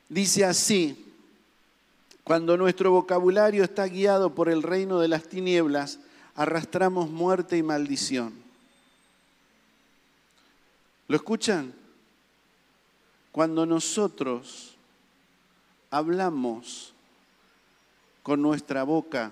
Dice 0.10 0.44
así, 0.46 1.08
Cuando 2.24 2.56
nuestro 2.56 2.92
vocabulario 2.92 3.64
está 3.64 3.86
guiado 3.86 4.36
por 4.36 4.50
el 4.50 4.62
reino 4.62 5.00
de 5.00 5.08
las 5.08 5.24
tinieblas, 5.24 6.00
arrastramos 6.36 7.10
muerte 7.10 7.58
y 7.58 7.64
maldición. 7.64 8.34
¿Lo 11.08 11.16
escuchan? 11.16 11.74
Cuando 13.32 13.66
nosotros 13.66 14.76
hablamos 15.90 16.94
con 18.24 18.42
nuestra 18.42 18.84
boca 18.84 19.32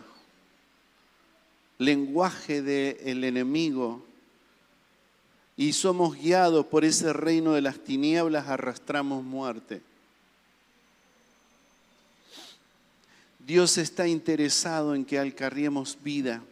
lenguaje 1.80 2.62
del 2.62 3.24
enemigo 3.24 4.06
y 5.56 5.74
somos 5.74 6.16
guiados 6.16 6.66
por 6.66 6.86
ese 6.86 7.12
reino 7.12 7.54
de 7.54 7.62
las 7.62 7.80
tinieblas, 7.80 8.48
arrastramos 8.48 9.24
muerte. 9.24 9.82
Dios 13.46 13.78
está 13.78 14.08
interesado 14.08 14.94
en 14.94 15.04
que 15.04 15.18
alcarriemos 15.18 15.98
vida. 16.04 16.44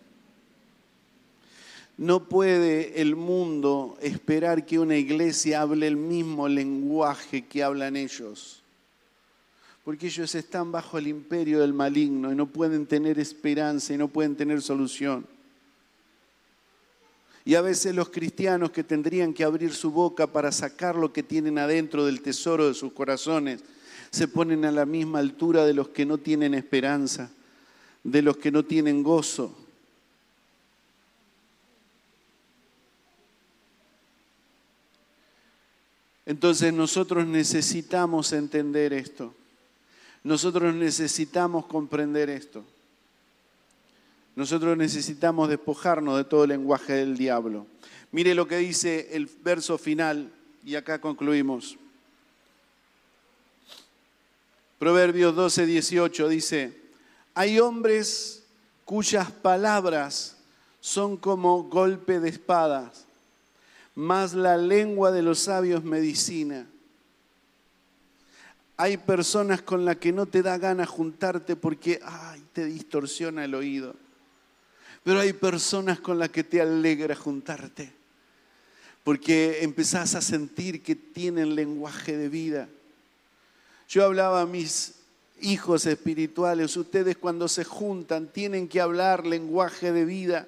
No 1.97 2.23
puede 2.23 3.01
el 3.01 3.15
mundo 3.15 3.97
esperar 4.01 4.65
que 4.65 4.79
una 4.79 4.97
iglesia 4.97 5.61
hable 5.61 5.87
el 5.87 5.95
mismo 5.95 6.47
lenguaje 6.47 7.45
que 7.45 7.63
hablan 7.63 7.95
ellos, 7.95 8.61
porque 9.87 10.07
ellos 10.07 10.35
están 10.35 10.69
bajo 10.69 10.97
el 10.97 11.07
imperio 11.07 11.61
del 11.61 11.71
maligno 11.71 12.29
y 12.29 12.35
no 12.35 12.47
pueden 12.47 12.87
tener 12.87 13.17
esperanza 13.19 13.93
y 13.93 13.97
no 13.97 14.09
pueden 14.09 14.35
tener 14.35 14.61
solución. 14.61 15.25
Y 17.45 17.55
a 17.55 17.61
veces 17.61 17.95
los 17.95 18.09
cristianos 18.09 18.71
que 18.71 18.83
tendrían 18.83 19.33
que 19.33 19.45
abrir 19.45 19.73
su 19.73 19.89
boca 19.91 20.27
para 20.27 20.51
sacar 20.51 20.97
lo 20.97 21.13
que 21.13 21.23
tienen 21.23 21.57
adentro 21.57 22.05
del 22.05 22.21
tesoro 22.21 22.67
de 22.67 22.73
sus 22.73 22.91
corazones, 22.91 23.61
se 24.11 24.27
ponen 24.27 24.65
a 24.65 24.73
la 24.73 24.85
misma 24.85 25.19
altura 25.19 25.63
de 25.63 25.73
los 25.73 25.87
que 25.87 26.05
no 26.05 26.17
tienen 26.17 26.53
esperanza, 26.53 27.31
de 28.03 28.21
los 28.21 28.35
que 28.35 28.51
no 28.51 28.65
tienen 28.65 29.03
gozo. 29.03 29.57
Entonces 36.25 36.73
nosotros 36.73 37.25
necesitamos 37.25 38.33
entender 38.33 38.91
esto. 38.91 39.33
Nosotros 40.23 40.73
necesitamos 40.73 41.65
comprender 41.65 42.29
esto. 42.29 42.63
Nosotros 44.35 44.77
necesitamos 44.77 45.49
despojarnos 45.49 46.17
de 46.17 46.23
todo 46.23 46.43
el 46.43 46.49
lenguaje 46.49 46.93
del 46.93 47.17
diablo. 47.17 47.65
Mire 48.11 48.35
lo 48.35 48.47
que 48.47 48.57
dice 48.57 49.09
el 49.11 49.25
verso 49.43 49.77
final 49.77 50.31
y 50.63 50.75
acá 50.75 51.01
concluimos. 51.01 51.77
Proverbios 54.79 55.35
12, 55.35 55.65
18 55.65 56.29
dice, 56.29 56.77
hay 57.33 57.59
hombres 57.59 58.43
cuyas 58.85 59.31
palabras 59.31 60.37
son 60.79 61.17
como 61.17 61.63
golpe 61.63 62.19
de 62.19 62.29
espadas 62.29 63.07
más 63.97 64.35
la 64.35 64.57
lengua 64.57 65.11
de 65.11 65.23
los 65.23 65.39
sabios 65.39 65.83
medicina. 65.83 66.67
Hay 68.77 68.97
personas 68.97 69.61
con 69.61 69.85
las 69.85 69.97
que 69.97 70.11
no 70.11 70.27
te 70.27 70.43
da 70.43 70.57
ganas 70.57 70.87
juntarte 70.87 71.55
porque 71.55 71.99
ay, 72.03 72.43
te 72.53 72.65
distorsiona 72.65 73.43
el 73.43 73.55
oído. 73.55 73.95
Pero 75.03 75.19
hay 75.19 75.33
personas 75.33 75.99
con 75.99 76.19
las 76.19 76.29
que 76.29 76.43
te 76.43 76.61
alegra 76.61 77.15
juntarte 77.15 77.91
porque 79.03 79.63
empezás 79.63 80.15
a 80.15 80.21
sentir 80.21 80.83
que 80.83 80.93
tienen 80.93 81.55
lenguaje 81.55 82.17
de 82.17 82.27
vida. 82.27 82.67
Yo 83.87 84.03
hablaba 84.03 84.41
a 84.41 84.45
mis 84.45 84.95
hijos 85.39 85.85
espirituales, 85.85 86.75
ustedes 86.75 87.15
cuando 87.15 87.47
se 87.47 87.63
juntan 87.63 88.27
tienen 88.27 88.67
que 88.67 88.81
hablar 88.81 89.25
lenguaje 89.25 89.93
de 89.93 90.03
vida 90.03 90.47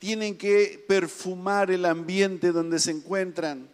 tienen 0.00 0.38
que 0.38 0.82
perfumar 0.88 1.70
el 1.70 1.84
ambiente 1.84 2.52
donde 2.52 2.78
se 2.78 2.90
encuentran, 2.90 3.68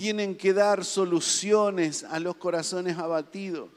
tienen 0.00 0.34
que 0.34 0.54
dar 0.54 0.82
soluciones 0.82 2.04
a 2.04 2.18
los 2.20 2.36
corazones 2.36 2.96
abatidos. 2.96 3.68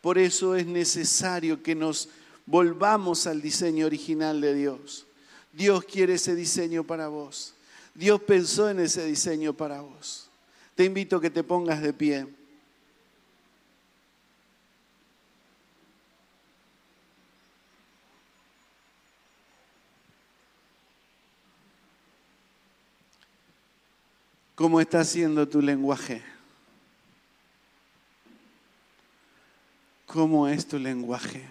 Por 0.00 0.16
eso 0.16 0.56
es 0.56 0.64
necesario 0.64 1.62
que 1.62 1.74
nos 1.74 2.08
volvamos 2.46 3.26
al 3.26 3.42
diseño 3.42 3.84
original 3.84 4.40
de 4.40 4.54
Dios. 4.54 5.04
Dios 5.52 5.84
quiere 5.84 6.14
ese 6.14 6.34
diseño 6.34 6.82
para 6.82 7.08
vos. 7.08 7.52
Dios 7.94 8.22
pensó 8.22 8.70
en 8.70 8.80
ese 8.80 9.04
diseño 9.04 9.52
para 9.52 9.82
vos. 9.82 10.30
Te 10.74 10.86
invito 10.86 11.18
a 11.18 11.20
que 11.20 11.28
te 11.28 11.44
pongas 11.44 11.82
de 11.82 11.92
pie. 11.92 12.26
¿Cómo 24.58 24.80
está 24.80 25.04
siendo 25.04 25.46
tu 25.46 25.62
lenguaje? 25.62 26.20
¿Cómo 30.04 30.48
es 30.48 30.66
tu 30.66 30.80
lenguaje? 30.80 31.44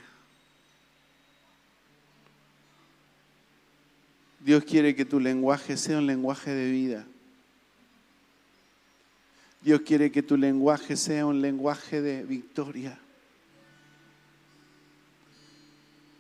Dios 4.42 4.62
quiere 4.66 4.94
que 4.94 5.06
tu 5.06 5.22
lenguaje 5.22 5.78
sea 5.78 6.00
un 6.00 6.06
lenguaje 6.06 6.52
de 6.52 6.70
vida. 6.70 7.06
Dios 9.62 9.80
quiere 9.86 10.12
que 10.12 10.22
tu 10.22 10.36
lenguaje 10.36 10.98
sea 10.98 11.26
un 11.26 11.42
lenguaje 11.42 12.02
de 12.02 12.24
victoria. 12.24 13.00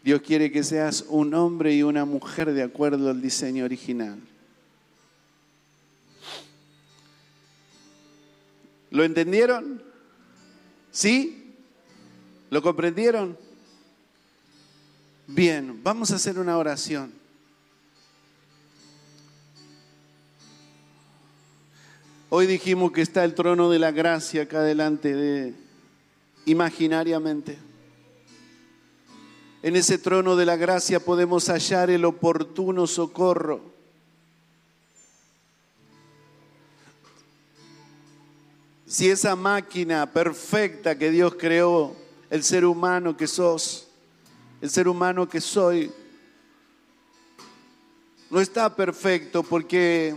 Dios 0.06 0.22
quiere 0.22 0.54
que 0.54 0.64
seas 0.64 1.04
un 1.10 1.34
hombre 1.34 1.76
y 1.76 1.84
una 1.84 2.06
mujer 2.06 2.54
de 2.54 2.64
acuerdo 2.64 3.10
al 3.10 3.22
diseño 3.22 3.66
original. 3.66 4.18
¿Lo 8.90 9.04
entendieron? 9.04 9.82
¿Sí? 10.92 11.56
¿Lo 12.50 12.62
comprendieron? 12.62 13.38
Bien, 15.28 15.82
vamos 15.84 16.12
a 16.12 16.16
hacer 16.16 16.40
una 16.40 16.58
oración. 16.58 17.12
Hoy 22.30 22.46
dijimos 22.46 22.92
que 22.92 23.02
está 23.02 23.24
el 23.24 23.36
trono 23.36 23.70
de 23.70 23.80
la 23.80 23.92
gracia 23.92 24.44
acá 24.44 24.62
delante 24.62 25.14
de 25.14 25.54
imaginariamente. 26.46 27.58
En 29.64 29.76
ese 29.76 29.98
trono 29.98 30.36
de 30.36 30.46
la 30.46 30.56
gracia 30.56 31.00
podemos 31.00 31.50
hallar 31.50 31.90
el 31.90 32.06
oportuno 32.06 32.88
socorro 32.88 33.77
si 38.98 39.12
esa 39.12 39.36
máquina 39.36 40.12
perfecta 40.12 40.98
que 40.98 41.12
Dios 41.12 41.36
creó, 41.36 41.96
el 42.32 42.44
ser 42.44 42.66
humano 42.66 43.16
que 43.16 43.28
sos, 43.28 43.90
el 44.60 44.72
ser 44.72 44.88
humano 44.88 45.30
que 45.30 45.40
soy, 45.40 45.92
no 48.32 48.42
está 48.42 48.76
perfecto 48.76 49.44
porque 49.44 50.16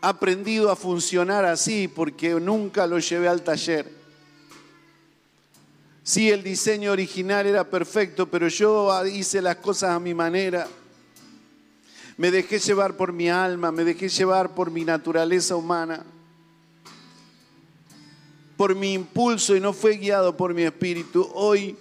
ha 0.00 0.10
aprendido 0.10 0.70
a 0.70 0.76
funcionar 0.76 1.44
así, 1.44 1.88
porque 1.88 2.30
nunca 2.34 2.86
lo 2.86 3.00
llevé 3.00 3.26
al 3.26 3.42
taller. 3.42 3.90
Sí, 6.04 6.30
el 6.30 6.44
diseño 6.44 6.92
original 6.92 7.44
era 7.44 7.68
perfecto, 7.68 8.30
pero 8.30 8.46
yo 8.46 9.04
hice 9.04 9.42
las 9.42 9.56
cosas 9.56 9.90
a 9.90 9.98
mi 9.98 10.14
manera. 10.14 10.68
Me 12.16 12.30
dejé 12.30 12.60
llevar 12.60 12.96
por 12.96 13.12
mi 13.12 13.28
alma, 13.28 13.72
me 13.72 13.82
dejé 13.82 14.08
llevar 14.08 14.54
por 14.54 14.70
mi 14.70 14.84
naturaleza 14.84 15.56
humana 15.56 16.06
por 18.60 18.74
mi 18.74 18.92
impulso 18.92 19.56
y 19.56 19.60
no 19.60 19.72
fue 19.72 19.96
guiado 19.96 20.36
por 20.36 20.52
mi 20.52 20.64
espíritu, 20.64 21.26
hoy 21.32 21.78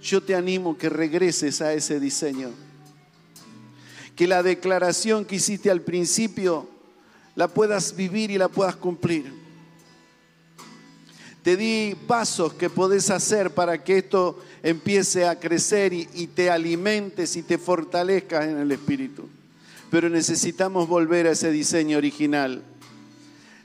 yo 0.00 0.22
te 0.22 0.36
animo 0.36 0.78
que 0.78 0.88
regreses 0.88 1.60
a 1.60 1.72
ese 1.72 1.98
diseño. 1.98 2.50
Que 4.14 4.28
la 4.28 4.44
declaración 4.44 5.24
que 5.24 5.34
hiciste 5.34 5.72
al 5.72 5.80
principio 5.80 6.68
la 7.34 7.48
puedas 7.48 7.96
vivir 7.96 8.30
y 8.30 8.38
la 8.38 8.46
puedas 8.46 8.76
cumplir. 8.76 9.34
Te 11.42 11.56
di 11.56 11.96
pasos 12.06 12.54
que 12.54 12.70
podés 12.70 13.10
hacer 13.10 13.50
para 13.50 13.82
que 13.82 13.98
esto 13.98 14.38
empiece 14.62 15.26
a 15.26 15.40
crecer 15.40 15.92
y, 15.92 16.08
y 16.14 16.28
te 16.28 16.48
alimentes 16.48 17.34
y 17.34 17.42
te 17.42 17.58
fortalezcas 17.58 18.46
en 18.46 18.58
el 18.58 18.70
espíritu. 18.70 19.28
Pero 19.90 20.08
necesitamos 20.08 20.86
volver 20.86 21.26
a 21.26 21.32
ese 21.32 21.50
diseño 21.50 21.98
original 21.98 22.62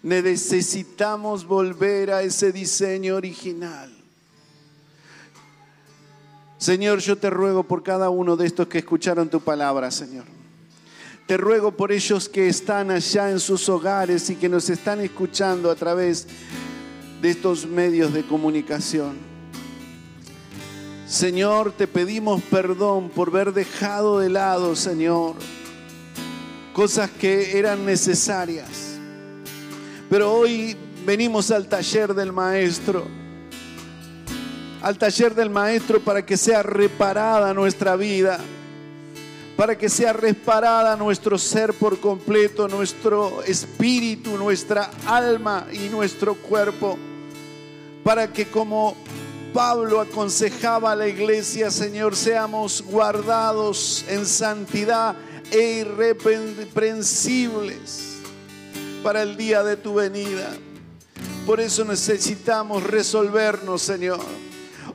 Necesitamos 0.04 1.45
volver 1.45 2.12
a 2.12 2.22
ese 2.22 2.52
diseño 2.52 3.16
original. 3.16 3.91
Señor, 6.58 7.00
yo 7.00 7.18
te 7.18 7.30
ruego 7.30 7.64
por 7.64 7.84
cada 7.84 8.10
uno 8.10 8.36
de 8.36 8.48
estos 8.48 8.68
que 8.68 8.80
escucharon 8.80 9.30
tu 9.30 9.39
palabra, 9.39 9.91
Señor. 9.91 10.26
Te 11.28 11.38
ruego 11.38 11.72
por 11.72 11.91
ellos 11.91 12.30
que 12.30 12.48
están 12.48 12.89
allá 12.89 13.30
en 13.30 13.39
sus 13.39 13.68
hogares 13.70 14.30
y 14.30 14.36
que 14.36 14.50
nos 14.50 14.70
están 14.70 15.02
escuchando 15.02 15.70
a 15.70 15.76
través 15.76 16.28
de 17.22 17.30
estos 17.30 17.66
medios 17.66 18.14
de 18.14 18.26
comunicación. 18.26 19.18
Señor, 21.06 21.74
te 21.74 21.88
pedimos 21.88 22.41
perdón 22.43 23.10
por 23.10 23.30
haber 23.30 23.54
dejado 23.54 24.20
de 24.20 24.30
lado, 24.30 24.76
Señor, 24.76 25.36
cosas 26.74 27.10
que 27.10 27.58
eran 27.58 27.86
necesarias. 27.86 28.86
Pero 30.10 30.34
hoy 30.34 30.76
venimos 31.05 31.51
al 31.51 31.68
taller 31.68 32.14
del 32.14 32.32
Maestro, 32.32 33.05
al 34.82 34.97
taller 34.97 35.36
del 35.36 35.49
Maestro 35.49 35.99
para 35.99 36.26
que 36.26 36.38
sea 36.38 36.64
reparada 36.64 37.53
nuestra 37.53 37.97
vida, 37.97 38.39
para 39.58 39.78
que 39.78 39.89
sea 39.89 40.14
reparada 40.14 40.95
nuestro 40.95 41.38
ser 41.38 41.74
por 41.74 41.99
completo, 41.99 42.70
nuestro 42.70 43.43
espíritu, 43.43 44.38
nuestra 44.38 44.89
alma 45.05 45.68
y 45.74 45.89
nuestro 45.89 46.36
cuerpo, 46.36 46.97
para 48.01 48.32
que 48.32 48.45
como 48.45 48.95
Pablo 49.53 49.99
aconsejaba 49.99 50.93
a 50.93 50.95
la 50.95 51.10
iglesia, 51.10 51.70
Señor, 51.70 52.16
seamos 52.16 52.82
guardados 52.82 54.05
en 54.08 54.26
santidad 54.26 55.18
e 55.51 55.82
irreprensibles 55.82 58.16
para 59.08 59.24
el 59.24 59.38
día 59.38 59.64
de 59.64 59.78
tu 59.78 59.93
venida. 59.93 60.49
Por 61.45 61.62
eso 61.62 61.86
necesitamos 61.86 62.84
resolvernos, 62.84 63.82
Señor. 63.82 64.20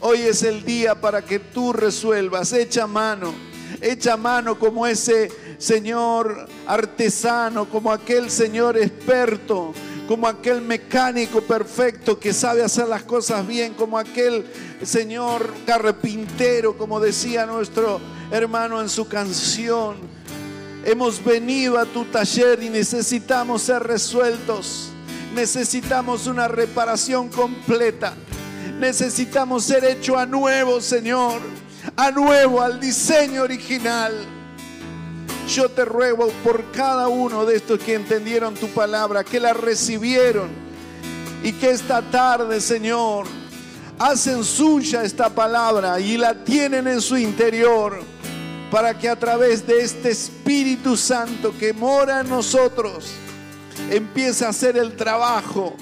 Hoy 0.01 0.19
es 0.19 0.43
el 0.43 0.67
día 0.67 1.01
para 1.01 1.23
que 1.23 1.39
tú 1.39 1.73
resuelvas. 1.73 2.53
Echa 2.53 2.87
mano, 2.87 3.33
echa 3.81 4.19
mano 4.19 4.59
como 4.59 4.87
ese 4.87 5.31
Señor 5.57 6.47
artesano, 6.67 7.71
como 7.71 7.91
aquel 7.91 8.31
Señor 8.31 8.77
experto 8.77 9.73
como 10.07 10.29
aquel 10.29 10.61
mecánico 10.61 11.41
perfecto 11.41 12.19
que 12.19 12.35
sabe 12.35 12.63
hacer 12.63 12.89
las 12.89 13.05
cosas 13.05 13.47
bien, 13.47 13.73
como 13.73 13.97
aquel 13.97 14.45
Señor 14.85 15.55
carpintero, 15.65 16.77
como 16.77 17.01
decía 17.01 17.47
nuestro 17.47 17.99
hermano 18.31 18.79
en 18.83 18.91
su 18.91 19.09
canción. 19.09 19.97
Hemos 20.85 21.23
venido 21.25 21.79
a 21.79 21.85
tu 21.85 22.05
taller 22.07 22.61
y 22.63 22.69
necesitamos 22.69 23.63
ser 23.63 23.85
resueltos. 23.85 24.89
Necesitamos 25.33 26.27
una 26.27 26.49
reparación 26.49 27.29
completa. 27.29 28.15
Necesitamos 28.81 29.65
ser 29.65 29.85
hecho 29.85 30.19
a 30.19 30.27
nuevo, 30.27 30.81
Señor. 30.81 31.41
A 31.97 32.11
nuevo, 32.11 32.61
al 32.61 32.81
diseño 32.81 33.43
original. 33.43 34.13
Yo 35.49 35.69
te 35.69 35.85
ruego 35.85 36.29
por 36.43 36.73
cada 36.73 37.07
uno 37.07 37.45
de 37.45 37.57
estos 37.57 37.79
que 37.79 37.95
entendieron 37.95 38.55
tu 38.55 38.69
palabra, 38.69 39.23
que 39.23 39.39
la 39.39 39.53
recibieron 39.53 40.51
y 41.45 41.53
que 41.53 41.71
esta 41.71 42.03
tarde, 42.03 42.61
Señor, 42.61 43.27
hacen 43.99 44.43
suya 44.43 45.05
esta 45.05 45.29
palabra 45.31 46.01
y 46.01 46.17
la 46.17 46.43
tienen 46.45 46.89
en 46.89 47.01
su 47.01 47.17
interior 47.17 48.12
para 48.73 48.99
que 48.99 49.07
a 49.07 49.17
través 49.17 49.67
de 49.67 49.83
este 49.83 50.11
Espíritu 50.11 50.97
Santo 50.97 51.55
que 51.59 51.75
mora 51.75 52.21
en 52.21 52.31
nosotros 52.31 53.11
empiece 53.91 54.47
a 54.47 54.49
hacer 54.49 54.79
el 54.79 54.97
trabajo, 54.97 55.77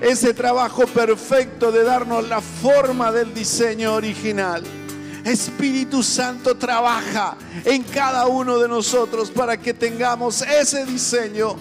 ese 0.00 0.32
trabajo 0.32 0.86
perfecto 0.86 1.72
de 1.72 1.82
darnos 1.82 2.28
la 2.28 2.40
forma 2.40 3.10
del 3.10 3.34
diseño 3.34 3.94
original. 3.94 4.62
Espíritu 5.24 6.04
Santo 6.04 6.56
trabaja 6.56 7.36
en 7.64 7.82
cada 7.82 8.28
uno 8.28 8.58
de 8.58 8.68
nosotros 8.68 9.28
para 9.32 9.56
que 9.56 9.74
tengamos 9.74 10.42
ese 10.42 10.86
diseño. 10.86 11.56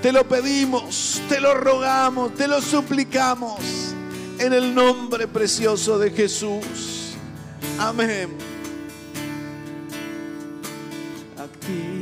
Te 0.00 0.10
lo 0.10 0.26
pedimos, 0.26 1.20
te 1.28 1.38
lo 1.38 1.52
rogamos, 1.52 2.34
te 2.34 2.48
lo 2.48 2.62
suplicamos 2.62 3.60
en 4.38 4.54
el 4.54 4.74
nombre 4.74 5.28
precioso 5.28 5.98
de 5.98 6.10
Jesús. 6.12 7.12
Amén. 7.78 8.57
see. 11.68 11.97